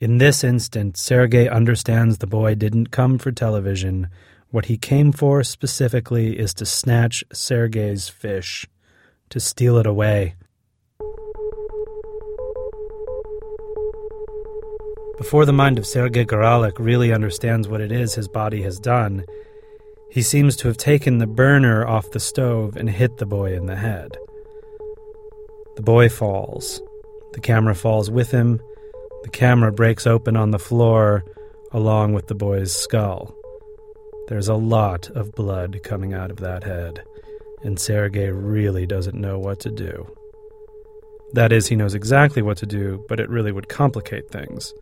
In 0.02 0.18
this 0.18 0.46
instant, 0.46 0.96
Sergei 0.96 1.50
understands 1.50 2.20
the 2.20 2.28
boy 2.28 2.56
didn't 2.56 2.90
come 2.90 3.18
for 3.18 3.34
television. 3.34 4.08
What 4.50 4.68
he 4.68 4.78
came 4.78 5.12
for 5.12 5.44
specifically 5.44 6.40
is 6.40 6.54
to 6.54 6.66
snatch 6.66 7.22
Sergei's 7.34 8.08
fish, 8.08 8.66
to 9.30 9.42
steal 9.42 9.78
it 9.78 9.86
away. 9.86 10.36
Before 15.18 15.44
the 15.44 15.52
mind 15.52 15.78
of 15.78 15.86
Sergei 15.86 16.24
Goralick 16.24 16.80
really 16.80 17.12
understands 17.12 17.68
what 17.68 17.82
it 17.82 17.92
is 17.92 18.16
his 18.16 18.30
body 18.30 18.62
has 18.62 18.80
done, 18.80 19.26
he 20.10 20.22
seems 20.22 20.56
to 20.56 20.70
have 20.70 20.78
taken 20.78 21.18
the 21.18 21.28
burner 21.28 21.86
off 21.86 22.12
the 22.12 22.22
stove 22.22 22.78
and 22.78 22.90
hit 22.90 23.18
the 23.18 23.26
boy 23.26 23.54
in 23.54 23.66
the 23.66 23.76
head. 23.76 24.18
The 25.76 25.84
boy 25.84 26.08
falls. 26.08 26.82
The 27.34 27.42
camera 27.42 27.76
falls 27.76 28.10
with 28.10 28.32
him. 28.32 28.62
The 29.30 29.38
camera 29.38 29.72
breaks 29.72 30.08
open 30.08 30.36
on 30.36 30.50
the 30.50 30.58
floor 30.58 31.24
along 31.72 32.14
with 32.14 32.26
the 32.26 32.34
boy's 32.34 32.76
skull. 32.76 33.32
There's 34.28 34.48
a 34.48 34.56
lot 34.56 35.08
of 35.12 35.34
blood 35.34 35.82
coming 35.84 36.16
out 36.16 36.32
of 36.32 36.38
that 36.38 36.64
head, 36.64 37.04
and 37.62 37.80
Sergei 37.80 38.32
really 38.32 38.88
doesn't 38.88 39.14
know 39.14 39.38
what 39.38 39.60
to 39.60 39.70
do. 39.70 40.12
That 41.34 41.52
is, 41.52 41.68
he 41.68 41.76
knows 41.76 41.94
exactly 41.94 42.42
what 42.42 42.58
to 42.58 42.66
do, 42.66 43.06
but 43.08 43.20
it 43.20 43.30
really 43.30 43.52
would 43.52 43.70
complicate 43.70 44.32
things. 44.32 44.74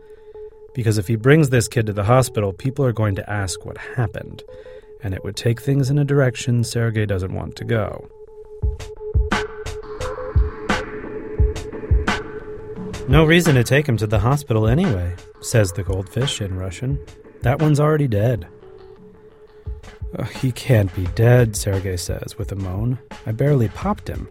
Because 0.73 0.97
if 0.97 1.09
he 1.09 1.17
brings 1.17 1.49
this 1.49 1.67
kid 1.67 1.85
to 1.87 1.93
the 1.93 2.05
hospital, 2.05 2.53
people 2.53 2.85
are 2.85 2.93
going 2.93 3.15
to 3.15 3.29
ask 3.29 3.65
what 3.65 3.77
happened, 3.77 4.43
and 5.03 5.13
it 5.13 5.25
would 5.25 5.35
take 5.35 5.59
things 5.59 5.89
in 5.89 5.99
a 5.99 6.05
direction 6.05 6.63
Sergei 6.63 7.05
doesn't 7.05 7.33
want 7.33 7.57
to 7.57 7.65
go. 7.65 8.07
No 13.07 13.23
reason 13.23 13.55
to 13.55 13.63
take 13.63 13.87
him 13.87 13.95
to 13.97 14.07
the 14.07 14.19
hospital 14.19 14.67
anyway, 14.67 15.15
says 15.39 15.71
the 15.71 15.83
goldfish 15.83 16.41
in 16.41 16.57
Russian. 16.57 16.99
That 17.41 17.61
one's 17.61 17.79
already 17.79 18.07
dead. 18.07 18.47
"Oh, 20.19 20.23
he 20.23 20.51
can't 20.51 20.93
be 20.93 21.07
dead, 21.15 21.55
Sergei 21.55 21.95
says 21.95 22.37
with 22.37 22.51
a 22.51 22.55
moan. 22.55 22.99
I 23.25 23.31
barely 23.31 23.69
popped 23.69 24.09
him. 24.09 24.27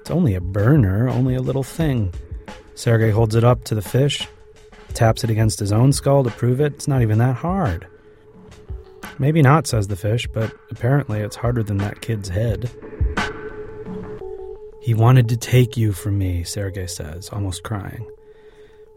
It's 0.00 0.10
only 0.10 0.34
a 0.34 0.40
burner, 0.40 1.08
only 1.08 1.34
a 1.34 1.42
little 1.42 1.64
thing. 1.64 2.12
Sergei 2.74 3.10
holds 3.10 3.34
it 3.34 3.44
up 3.44 3.64
to 3.64 3.74
the 3.74 3.82
fish, 3.82 4.28
taps 4.94 5.24
it 5.24 5.30
against 5.30 5.58
his 5.58 5.72
own 5.72 5.92
skull 5.92 6.22
to 6.22 6.30
prove 6.30 6.60
it. 6.60 6.74
It's 6.74 6.88
not 6.88 7.02
even 7.02 7.18
that 7.18 7.36
hard. 7.36 7.86
Maybe 9.18 9.42
not, 9.42 9.66
says 9.66 9.88
the 9.88 9.96
fish, 9.96 10.28
but 10.32 10.52
apparently 10.70 11.20
it's 11.20 11.36
harder 11.36 11.62
than 11.62 11.78
that 11.78 12.00
kid's 12.00 12.28
head. 12.28 12.70
He 14.80 14.94
wanted 14.94 15.28
to 15.28 15.36
take 15.36 15.76
you 15.76 15.92
from 15.92 16.16
me, 16.16 16.42
Sergei 16.42 16.86
says, 16.86 17.28
almost 17.30 17.62
crying. 17.62 18.06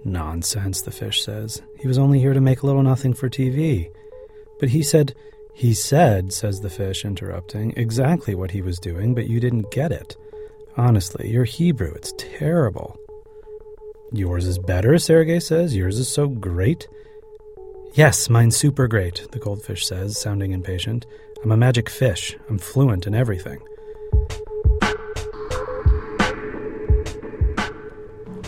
Nonsense, 0.06 0.82
the 0.82 0.91
fish 0.91 1.24
says. 1.24 1.62
He 1.80 1.88
was 1.88 1.97
only 1.97 2.20
here 2.20 2.34
to 2.34 2.41
make 2.41 2.62
a 2.62 2.66
little 2.66 2.84
nothing 2.84 3.14
for 3.14 3.30
TV. 3.30 3.89
But 4.60 4.70
he 4.70 4.84
said, 4.84 5.16
he 5.54 5.74
said, 5.74 6.34
says 6.34 6.62
the 6.62 6.70
fish, 6.70 7.06
interrupting, 7.06 7.74
exactly 7.78 8.36
what 8.36 8.51
he 8.51 8.62
was 8.62 8.80
doing, 8.80 9.14
but 9.14 9.28
you 9.28 9.39
didn't 9.39 9.72
get 9.72 9.91
it. 9.91 10.18
Honestly, 10.76 11.30
your 11.30 11.43
Hebrew, 11.43 11.93
it's 11.93 12.14
terrible. 12.18 12.97
Yours 14.12 14.45
is 14.45 14.58
better, 14.58 14.97
Sergei 14.97 15.39
says. 15.39 15.76
Yours 15.76 15.99
is 15.99 16.08
so 16.08 16.28
great. 16.28 16.88
Yes, 17.93 18.30
mine's 18.30 18.58
super 18.58 18.88
great, 18.88 19.28
the 19.32 19.39
goldfish 19.39 19.86
says, 19.86 20.20
sounding 20.20 20.51
impatient. 20.51 21.06
I'm 21.43 21.51
a 21.51 21.58
magic 21.58 21.89
fish. 21.89 22.36
I'm 22.49 22.58
fluent 22.58 23.06
in 23.06 23.14
everything. 23.14 23.60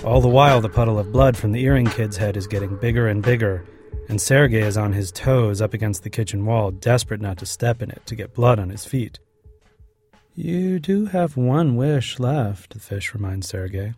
All 0.06 0.22
the 0.22 0.28
while, 0.28 0.62
the 0.62 0.70
puddle 0.70 1.00
of 1.00 1.12
blood 1.12 1.36
from 1.36 1.52
the 1.52 1.64
earring 1.64 1.88
kid's 1.88 2.18
head 2.18 2.38
is 2.38 2.46
getting 2.46 2.76
bigger 2.76 3.08
and 3.08 3.24
bigger, 3.24 3.66
and 4.08 4.22
Sergei 4.22 4.62
is 4.62 4.78
on 4.78 4.94
his 4.94 5.12
toes 5.12 5.62
up 5.62 5.74
against 5.74 6.04
the 6.04 6.12
kitchen 6.12 6.46
wall, 6.46 6.70
desperate 6.70 7.22
not 7.22 7.40
to 7.40 7.48
step 7.48 7.82
in 7.82 7.90
it 7.90 8.04
to 8.06 8.16
get 8.16 8.36
blood 8.36 8.60
on 8.60 8.70
his 8.70 8.86
feet. 8.86 9.18
You 10.36 10.78
do 10.78 11.08
have 11.08 11.38
one 11.38 11.76
wish 11.76 12.20
left, 12.20 12.74
the 12.74 12.80
fish 12.80 13.16
reminds 13.16 13.48
Sergei. 13.48 13.96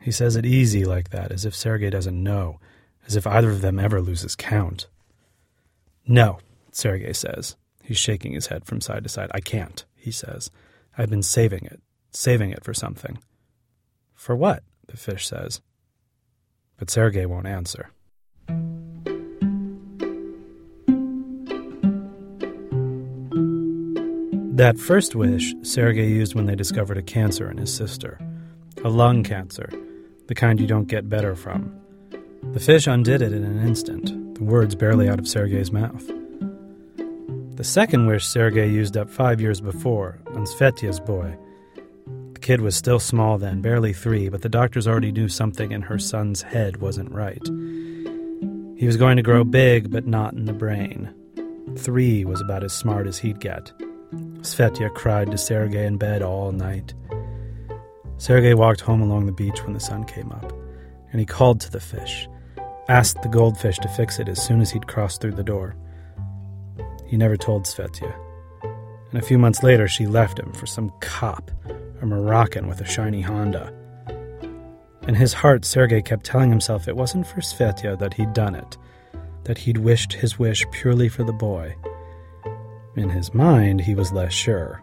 He 0.00 0.12
says 0.12 0.36
it 0.36 0.46
easy 0.46 0.84
like 0.84 1.10
that, 1.10 1.32
as 1.32 1.44
if 1.44 1.56
Sergei 1.56 1.90
doesn't 1.90 2.22
know, 2.22 2.60
as 3.04 3.16
if 3.16 3.26
either 3.26 3.50
of 3.50 3.60
them 3.60 3.80
ever 3.80 4.00
loses 4.00 4.36
count. 4.36 4.86
No, 6.06 6.38
Sergei 6.70 7.12
says. 7.12 7.56
He's 7.82 7.98
shaking 7.98 8.34
his 8.34 8.46
head 8.46 8.66
from 8.66 8.80
side 8.80 9.02
to 9.02 9.08
side. 9.08 9.32
I 9.34 9.40
can't, 9.40 9.84
he 9.96 10.12
says. 10.12 10.52
I've 10.96 11.10
been 11.10 11.24
saving 11.24 11.64
it, 11.64 11.82
saving 12.12 12.50
it 12.52 12.62
for 12.62 12.72
something. 12.72 13.18
For 14.14 14.36
what? 14.36 14.62
The 14.88 14.96
fish 14.96 15.26
says. 15.26 15.60
But 16.76 16.90
Sergei 16.90 17.26
won't 17.26 17.46
answer. 17.46 17.90
That 24.56 24.78
first 24.78 25.16
wish 25.16 25.52
Sergei 25.62 26.06
used 26.06 26.34
when 26.34 26.46
they 26.46 26.54
discovered 26.54 26.96
a 26.96 27.02
cancer 27.02 27.50
in 27.50 27.58
his 27.58 27.74
sister 27.74 28.18
a 28.84 28.88
lung 28.88 29.22
cancer, 29.22 29.70
the 30.26 30.34
kind 30.34 30.60
you 30.60 30.66
don't 30.66 30.88
get 30.88 31.08
better 31.08 31.34
from. 31.34 31.74
The 32.52 32.60
fish 32.60 32.86
undid 32.86 33.22
it 33.22 33.32
in 33.32 33.42
an 33.42 33.66
instant, 33.66 34.34
the 34.34 34.44
words 34.44 34.74
barely 34.74 35.08
out 35.08 35.18
of 35.18 35.26
Sergei's 35.26 35.72
mouth. 35.72 36.06
The 37.56 37.64
second 37.64 38.06
wish 38.06 38.26
Sergei 38.26 38.68
used 38.68 38.96
up 38.96 39.08
five 39.08 39.40
years 39.40 39.60
before, 39.60 40.18
on 40.34 40.44
Svetya's 40.44 41.00
boy. 41.00 41.34
The 42.44 42.48
kid 42.48 42.60
was 42.60 42.76
still 42.76 43.00
small 43.00 43.38
then, 43.38 43.62
barely 43.62 43.94
three, 43.94 44.28
but 44.28 44.42
the 44.42 44.50
doctors 44.50 44.86
already 44.86 45.10
knew 45.10 45.30
something 45.30 45.72
in 45.72 45.80
her 45.80 45.98
son's 45.98 46.42
head 46.42 46.76
wasn't 46.76 47.10
right. 47.10 47.40
He 48.76 48.86
was 48.86 48.98
going 48.98 49.16
to 49.16 49.22
grow 49.22 49.44
big, 49.44 49.90
but 49.90 50.06
not 50.06 50.34
in 50.34 50.44
the 50.44 50.52
brain. 50.52 51.08
Three 51.78 52.22
was 52.26 52.42
about 52.42 52.62
as 52.62 52.74
smart 52.74 53.06
as 53.06 53.16
he'd 53.16 53.40
get. 53.40 53.72
Svetya 54.42 54.92
cried 54.92 55.30
to 55.30 55.38
Sergei 55.38 55.86
in 55.86 55.96
bed 55.96 56.20
all 56.20 56.52
night. 56.52 56.92
Sergei 58.18 58.52
walked 58.52 58.82
home 58.82 59.00
along 59.00 59.24
the 59.24 59.32
beach 59.32 59.64
when 59.64 59.72
the 59.72 59.80
sun 59.80 60.04
came 60.04 60.30
up, 60.30 60.52
and 61.12 61.20
he 61.20 61.24
called 61.24 61.62
to 61.62 61.70
the 61.70 61.80
fish, 61.80 62.28
asked 62.90 63.22
the 63.22 63.30
goldfish 63.30 63.78
to 63.78 63.88
fix 63.88 64.18
it 64.18 64.28
as 64.28 64.42
soon 64.42 64.60
as 64.60 64.70
he'd 64.70 64.86
crossed 64.86 65.22
through 65.22 65.32
the 65.32 65.42
door. 65.42 65.76
He 67.06 67.16
never 67.16 67.38
told 67.38 67.64
Svetya. 67.64 68.14
And 69.08 69.18
a 69.18 69.24
few 69.24 69.38
months 69.38 69.62
later, 69.62 69.88
she 69.88 70.06
left 70.06 70.38
him 70.38 70.52
for 70.52 70.66
some 70.66 70.92
cop, 71.00 71.50
a 72.04 72.06
Moroccan 72.06 72.68
with 72.68 72.82
a 72.82 72.84
shiny 72.84 73.22
Honda. 73.22 73.72
In 75.08 75.14
his 75.14 75.32
heart, 75.32 75.64
Sergei 75.64 76.02
kept 76.02 76.26
telling 76.26 76.50
himself 76.50 76.86
it 76.86 76.96
wasn't 76.96 77.26
for 77.26 77.40
Svetya 77.40 77.98
that 77.98 78.12
he'd 78.12 78.34
done 78.34 78.54
it, 78.54 78.76
that 79.44 79.56
he'd 79.56 79.78
wished 79.78 80.12
his 80.12 80.38
wish 80.38 80.66
purely 80.70 81.08
for 81.08 81.24
the 81.24 81.32
boy. 81.32 81.74
In 82.94 83.08
his 83.08 83.32
mind, 83.32 83.80
he 83.80 83.94
was 83.94 84.12
less 84.12 84.34
sure, 84.34 84.82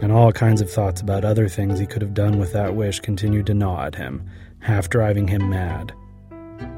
and 0.00 0.12
all 0.12 0.30
kinds 0.30 0.60
of 0.60 0.70
thoughts 0.70 1.00
about 1.00 1.24
other 1.24 1.48
things 1.48 1.80
he 1.80 1.86
could 1.86 2.02
have 2.02 2.14
done 2.14 2.38
with 2.38 2.52
that 2.52 2.76
wish 2.76 3.00
continued 3.00 3.46
to 3.46 3.54
gnaw 3.54 3.84
at 3.84 3.96
him, 3.96 4.28
half 4.60 4.88
driving 4.88 5.26
him 5.26 5.50
mad. 5.50 5.92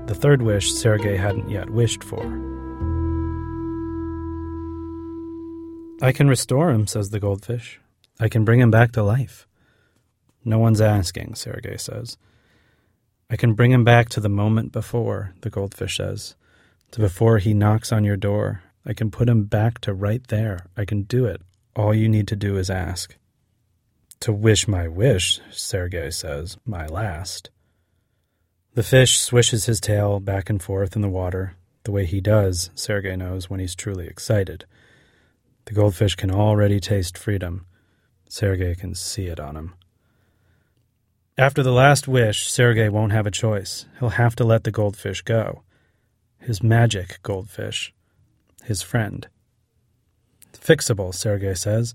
The 0.07 0.15
third 0.15 0.41
wish 0.41 0.73
Sergei 0.73 1.17
hadn't 1.17 1.51
yet 1.51 1.69
wished 1.69 2.03
for. 2.03 2.23
I 6.01 6.13
can 6.13 6.29
restore 6.29 6.71
him, 6.71 6.87
says 6.87 7.11
the 7.11 7.21
goldfish. 7.21 7.81
I 8.19 8.29
can 8.29 8.45
bring 8.45 8.61
him 8.61 8.71
back 8.71 8.93
to 8.93 9.03
life. 9.03 9.48
No 10.45 10.59
one's 10.59 10.81
asking, 10.81 11.35
Sergei 11.35 11.77
says. 11.77 12.17
I 13.31 13.37
can 13.37 13.55
bring 13.55 13.73
him 13.73 13.85
back 13.85 14.09
to 14.11 14.21
the 14.21 14.29
moment 14.29 14.73
before, 14.73 15.35
the 15.43 15.51
goldfish 15.51 15.99
says, 15.99 16.35
to 16.93 17.01
before 17.01 17.39
he 17.39 17.53
knocks 17.53 17.93
on 17.93 18.05
your 18.05 18.17
door. 18.17 18.63
I 18.87 18.95
can 18.95 19.11
put 19.11 19.29
him 19.29 19.45
back 19.45 19.81
to 19.83 19.93
right 19.93 20.27
there. 20.29 20.67
I 20.77 20.87
can 20.87 21.03
do 21.03 21.27
it. 21.27 21.43
All 21.77 21.95
you 21.95 22.09
need 22.09 22.27
to 22.29 22.37
do 22.37 22.57
is 22.57 22.71
ask. 22.71 23.17
To 24.21 24.33
wish 24.33 24.67
my 24.67 24.89
wish, 24.89 25.41
Sergei 25.51 26.11
says, 26.11 26.57
my 26.65 26.87
last. 26.87 27.51
The 28.75 28.83
fish 28.83 29.19
swishes 29.19 29.67
his 29.67 29.81
tail 29.81 30.21
back 30.21 30.49
and 30.49 30.63
forth 30.63 30.97
in 30.97 31.03
the 31.03 31.09
water, 31.09 31.57
the 31.85 31.93
way 31.93 32.07
he 32.07 32.21
does, 32.21 32.71
Sergei 32.75 33.17
knows, 33.17 33.51
when 33.51 33.61
he's 33.61 33.75
truly 33.75 34.07
excited. 34.07 34.65
The 35.67 35.75
goldfish 35.75 36.15
can 36.15 36.31
already 36.31 36.81
taste 36.81 37.19
freedom. 37.19 37.67
Sergei 38.29 38.75
can 38.75 38.95
see 38.95 39.27
it 39.27 39.39
on 39.39 39.57
him. 39.57 39.75
After 41.39 41.63
the 41.63 41.71
last 41.71 42.09
wish, 42.09 42.51
Sergei 42.51 42.89
won't 42.89 43.13
have 43.13 43.27
a 43.27 43.31
choice. 43.31 43.87
He'll 44.01 44.09
have 44.09 44.35
to 44.37 44.45
let 44.45 44.65
the 44.65 44.73
goldfish 44.73 45.23
go. 45.23 45.63
His 46.41 46.65
magic 46.65 47.21
goldfish. 47.23 47.95
His 48.65 48.83
friend. 48.83 49.29
Fixable, 50.53 51.15
Sergei 51.15 51.55
says. 51.55 51.95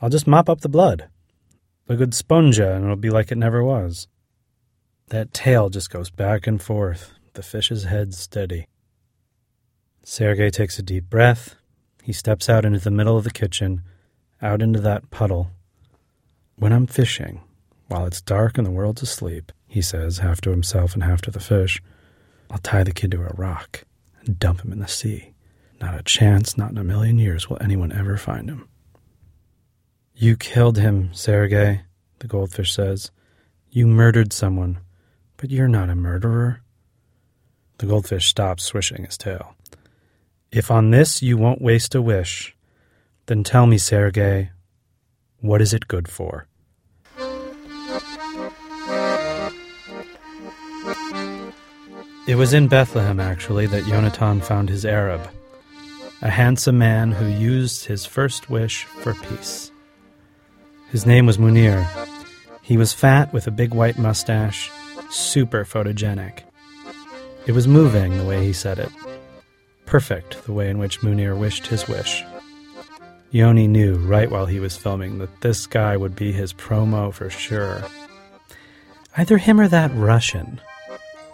I'll 0.00 0.08
just 0.08 0.26
mop 0.26 0.48
up 0.48 0.62
the 0.62 0.70
blood. 0.70 1.10
A 1.86 1.96
good 1.96 2.12
spongia, 2.12 2.74
and 2.74 2.84
it'll 2.84 2.96
be 2.96 3.10
like 3.10 3.30
it 3.30 3.36
never 3.36 3.62
was. 3.62 4.08
That 5.08 5.34
tail 5.34 5.68
just 5.68 5.90
goes 5.90 6.08
back 6.08 6.46
and 6.46 6.60
forth, 6.60 7.12
the 7.34 7.42
fish's 7.42 7.84
head 7.84 8.14
steady. 8.14 8.68
Sergei 10.02 10.48
takes 10.48 10.78
a 10.78 10.82
deep 10.82 11.10
breath. 11.10 11.56
He 12.02 12.14
steps 12.14 12.48
out 12.48 12.64
into 12.64 12.78
the 12.78 12.90
middle 12.90 13.18
of 13.18 13.24
the 13.24 13.30
kitchen, 13.30 13.82
out 14.40 14.62
into 14.62 14.80
that 14.80 15.10
puddle. 15.10 15.50
When 16.56 16.72
I'm 16.72 16.86
fishing, 16.86 17.42
while 17.92 18.06
it's 18.06 18.22
dark 18.22 18.56
and 18.56 18.66
the 18.66 18.70
world's 18.70 19.02
asleep, 19.02 19.52
he 19.66 19.82
says, 19.82 20.18
half 20.18 20.40
to 20.40 20.50
himself 20.50 20.94
and 20.94 21.04
half 21.04 21.20
to 21.20 21.30
the 21.30 21.38
fish, 21.38 21.82
I'll 22.50 22.56
tie 22.56 22.84
the 22.84 22.92
kid 22.92 23.10
to 23.10 23.20
a 23.20 23.34
rock 23.36 23.84
and 24.24 24.38
dump 24.38 24.62
him 24.62 24.72
in 24.72 24.78
the 24.78 24.88
sea. 24.88 25.34
Not 25.78 26.00
a 26.00 26.02
chance, 26.02 26.56
not 26.56 26.70
in 26.70 26.78
a 26.78 26.84
million 26.84 27.18
years 27.18 27.50
will 27.50 27.58
anyone 27.60 27.92
ever 27.92 28.16
find 28.16 28.48
him. 28.48 28.66
You 30.14 30.38
killed 30.38 30.78
him, 30.78 31.12
Sergei, 31.12 31.82
the 32.20 32.28
goldfish 32.28 32.72
says. 32.72 33.10
You 33.68 33.86
murdered 33.86 34.32
someone, 34.32 34.78
but 35.36 35.50
you're 35.50 35.68
not 35.68 35.90
a 35.90 35.94
murderer. 35.94 36.62
The 37.76 37.86
goldfish 37.86 38.28
stops 38.28 38.64
swishing 38.64 39.04
his 39.04 39.18
tail. 39.18 39.54
If 40.50 40.70
on 40.70 40.92
this 40.92 41.22
you 41.22 41.36
won't 41.36 41.60
waste 41.60 41.94
a 41.94 42.00
wish, 42.00 42.56
then 43.26 43.44
tell 43.44 43.66
me, 43.66 43.76
Sergei, 43.76 44.50
what 45.40 45.60
is 45.60 45.74
it 45.74 45.88
good 45.88 46.08
for? 46.08 46.46
It 52.24 52.36
was 52.36 52.52
in 52.52 52.68
Bethlehem, 52.68 53.18
actually, 53.18 53.66
that 53.66 53.82
Yonatan 53.82 54.44
found 54.44 54.68
his 54.68 54.84
Arab, 54.84 55.28
a 56.20 56.30
handsome 56.30 56.78
man 56.78 57.10
who 57.10 57.26
used 57.26 57.84
his 57.84 58.06
first 58.06 58.48
wish 58.48 58.84
for 58.84 59.12
peace. 59.14 59.72
His 60.90 61.04
name 61.04 61.26
was 61.26 61.38
Munir. 61.38 61.84
He 62.62 62.76
was 62.76 62.92
fat 62.92 63.32
with 63.32 63.48
a 63.48 63.50
big 63.50 63.74
white 63.74 63.98
mustache, 63.98 64.70
super 65.10 65.64
photogenic. 65.64 66.42
It 67.46 67.52
was 67.52 67.66
moving 67.66 68.16
the 68.16 68.24
way 68.24 68.44
he 68.46 68.52
said 68.52 68.78
it. 68.78 68.90
Perfect 69.84 70.44
the 70.44 70.52
way 70.52 70.70
in 70.70 70.78
which 70.78 71.00
Munir 71.00 71.36
wished 71.36 71.66
his 71.66 71.88
wish. 71.88 72.22
Yoni 73.32 73.66
knew 73.66 73.96
right 73.96 74.30
while 74.30 74.46
he 74.46 74.60
was 74.60 74.76
filming 74.76 75.18
that 75.18 75.40
this 75.40 75.66
guy 75.66 75.96
would 75.96 76.14
be 76.14 76.30
his 76.30 76.52
promo 76.52 77.12
for 77.12 77.30
sure. 77.30 77.82
Either 79.16 79.38
him 79.38 79.58
or 79.60 79.66
that 79.66 79.90
Russian, 79.94 80.60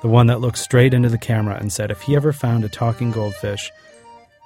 the 0.03 0.09
one 0.09 0.27
that 0.29 0.41
looked 0.41 0.59
straight 0.59 0.95
into 0.95 1.09
the 1.09 1.19
camera 1.19 1.57
and 1.59 1.73
said 1.73 1.91
if 1.91 2.03
he 2.03 2.15
ever 2.15 2.33
found 2.33 2.65
a 2.65 2.69
talking 2.69 3.11
goldfish, 3.11 3.73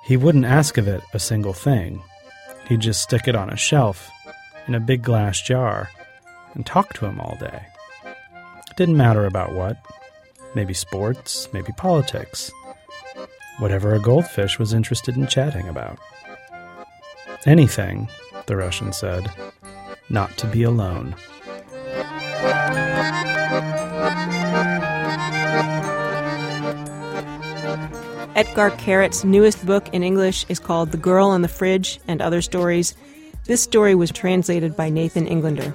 he 0.04 0.16
wouldn't 0.16 0.44
ask 0.44 0.78
of 0.78 0.88
it 0.88 1.02
a 1.12 1.18
single 1.18 1.52
thing. 1.52 2.02
He'd 2.68 2.80
just 2.80 3.02
stick 3.02 3.28
it 3.28 3.36
on 3.36 3.50
a 3.50 3.56
shelf 3.56 4.10
in 4.66 4.74
a 4.74 4.80
big 4.80 5.02
glass 5.02 5.40
jar 5.40 5.90
and 6.54 6.64
talk 6.64 6.92
to 6.94 7.06
him 7.06 7.20
all 7.20 7.36
day. 7.38 7.62
It 8.04 8.76
didn't 8.76 8.96
matter 8.96 9.26
about 9.26 9.52
what. 9.52 9.76
Maybe 10.54 10.74
sports, 10.74 11.48
maybe 11.52 11.72
politics. 11.76 12.50
Whatever 13.58 13.94
a 13.94 14.00
goldfish 14.00 14.58
was 14.58 14.72
interested 14.72 15.16
in 15.16 15.26
chatting 15.26 15.68
about. 15.68 15.98
Anything, 17.44 18.08
the 18.46 18.56
Russian 18.56 18.92
said, 18.92 19.30
not 20.08 20.36
to 20.38 20.46
be 20.46 20.62
alone. 20.62 21.14
Etgar 28.42 28.76
Keret's 28.76 29.22
newest 29.22 29.64
book 29.64 29.88
in 29.92 30.02
English 30.02 30.44
is 30.48 30.58
called 30.58 30.90
The 30.90 30.96
Girl 30.96 31.28
on 31.28 31.42
the 31.42 31.48
Fridge 31.48 32.00
and 32.08 32.20
Other 32.20 32.42
Stories. 32.42 32.96
This 33.44 33.62
story 33.62 33.94
was 33.94 34.10
translated 34.10 34.74
by 34.76 34.90
Nathan 34.90 35.28
Englander. 35.28 35.72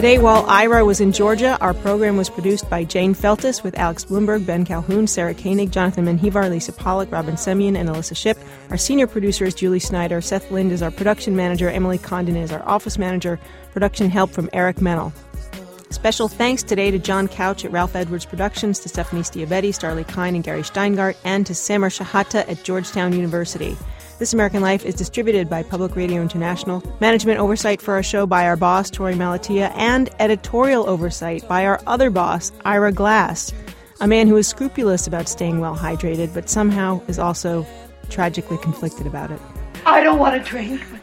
Today, 0.00 0.16
while 0.16 0.46
Ira 0.46 0.82
was 0.82 1.02
in 1.02 1.12
Georgia, 1.12 1.58
our 1.60 1.74
program 1.74 2.16
was 2.16 2.30
produced 2.30 2.70
by 2.70 2.84
Jane 2.84 3.14
Feltus 3.14 3.62
with 3.62 3.78
Alex 3.78 4.02
Blumberg, 4.02 4.46
Ben 4.46 4.64
Calhoun, 4.64 5.06
Sarah 5.06 5.34
Koenig, 5.34 5.70
Jonathan 5.70 6.06
Menjivar, 6.06 6.48
Lisa 6.48 6.72
Pollock, 6.72 7.10
Robyn 7.12 7.34
Semien, 7.34 7.76
and 7.76 7.86
Alissa 7.86 8.16
Shipp. 8.16 8.38
Our 8.70 8.78
senior 8.78 9.06
producer 9.06 9.44
is 9.44 9.52
Julie 9.52 9.78
Snyder. 9.78 10.22
Seth 10.22 10.50
Lind 10.50 10.72
is 10.72 10.80
our 10.80 10.90
production 10.90 11.36
manager. 11.36 11.68
Emily 11.68 11.98
Condon 11.98 12.34
is 12.36 12.50
our 12.50 12.66
office 12.66 12.96
manager. 12.96 13.38
Production 13.72 14.08
help 14.08 14.30
from 14.30 14.48
Eric 14.54 14.80
Mennel. 14.80 15.12
Special 15.90 16.28
thanks 16.28 16.62
today 16.62 16.90
to 16.90 16.98
John 16.98 17.28
Couch 17.28 17.66
at 17.66 17.70
Ralph 17.70 17.94
Edwards 17.94 18.24
Productions, 18.24 18.78
to 18.78 18.88
Stephanie 18.88 19.20
Stiabetti, 19.20 19.68
Starlee 19.68 20.08
Kine, 20.08 20.34
and 20.34 20.42
Gary 20.42 20.62
Steingart, 20.62 21.16
and 21.24 21.46
to 21.46 21.54
Samer 21.54 21.90
Shehata 21.90 22.48
at 22.48 22.64
Georgetown 22.64 23.12
University. 23.12 23.76
This 24.20 24.34
American 24.34 24.60
Life 24.60 24.84
is 24.84 24.94
distributed 24.94 25.48
by 25.48 25.62
Public 25.62 25.96
Radio 25.96 26.20
International. 26.20 26.82
Management 27.00 27.40
oversight 27.40 27.80
for 27.80 27.94
our 27.94 28.02
show 28.02 28.26
by 28.26 28.44
our 28.44 28.54
boss, 28.54 28.90
Torey 28.90 29.14
Malatia, 29.14 29.72
and 29.76 30.10
editorial 30.18 30.86
oversight 30.86 31.48
by 31.48 31.64
our 31.64 31.80
other 31.86 32.10
boss, 32.10 32.52
Ira 32.66 32.92
Glass, 32.92 33.50
a 33.98 34.06
man 34.06 34.28
who 34.28 34.36
is 34.36 34.46
scrupulous 34.46 35.06
about 35.06 35.26
staying 35.26 35.58
well 35.58 35.74
hydrated, 35.74 36.34
but 36.34 36.50
somehow 36.50 37.00
is 37.08 37.18
also 37.18 37.66
tragically 38.10 38.58
conflicted 38.58 39.06
about 39.06 39.30
it. 39.30 39.40
I 39.86 40.02
don't 40.02 40.18
want 40.18 40.44
to 40.44 40.46
drink, 40.46 40.82
but, 40.92 41.00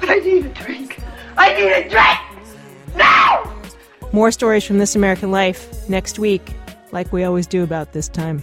but 0.00 0.10
I 0.10 0.16
need 0.16 0.46
a 0.46 0.48
drink. 0.48 0.98
I 1.36 1.54
need 1.54 1.70
a 1.70 1.88
drink! 1.88 2.96
Now! 2.96 3.62
More 4.10 4.32
stories 4.32 4.64
from 4.64 4.78
This 4.78 4.96
American 4.96 5.30
Life 5.30 5.88
next 5.88 6.18
week, 6.18 6.50
like 6.90 7.12
we 7.12 7.22
always 7.22 7.46
do 7.46 7.62
about 7.62 7.92
this 7.92 8.08
time. 8.08 8.42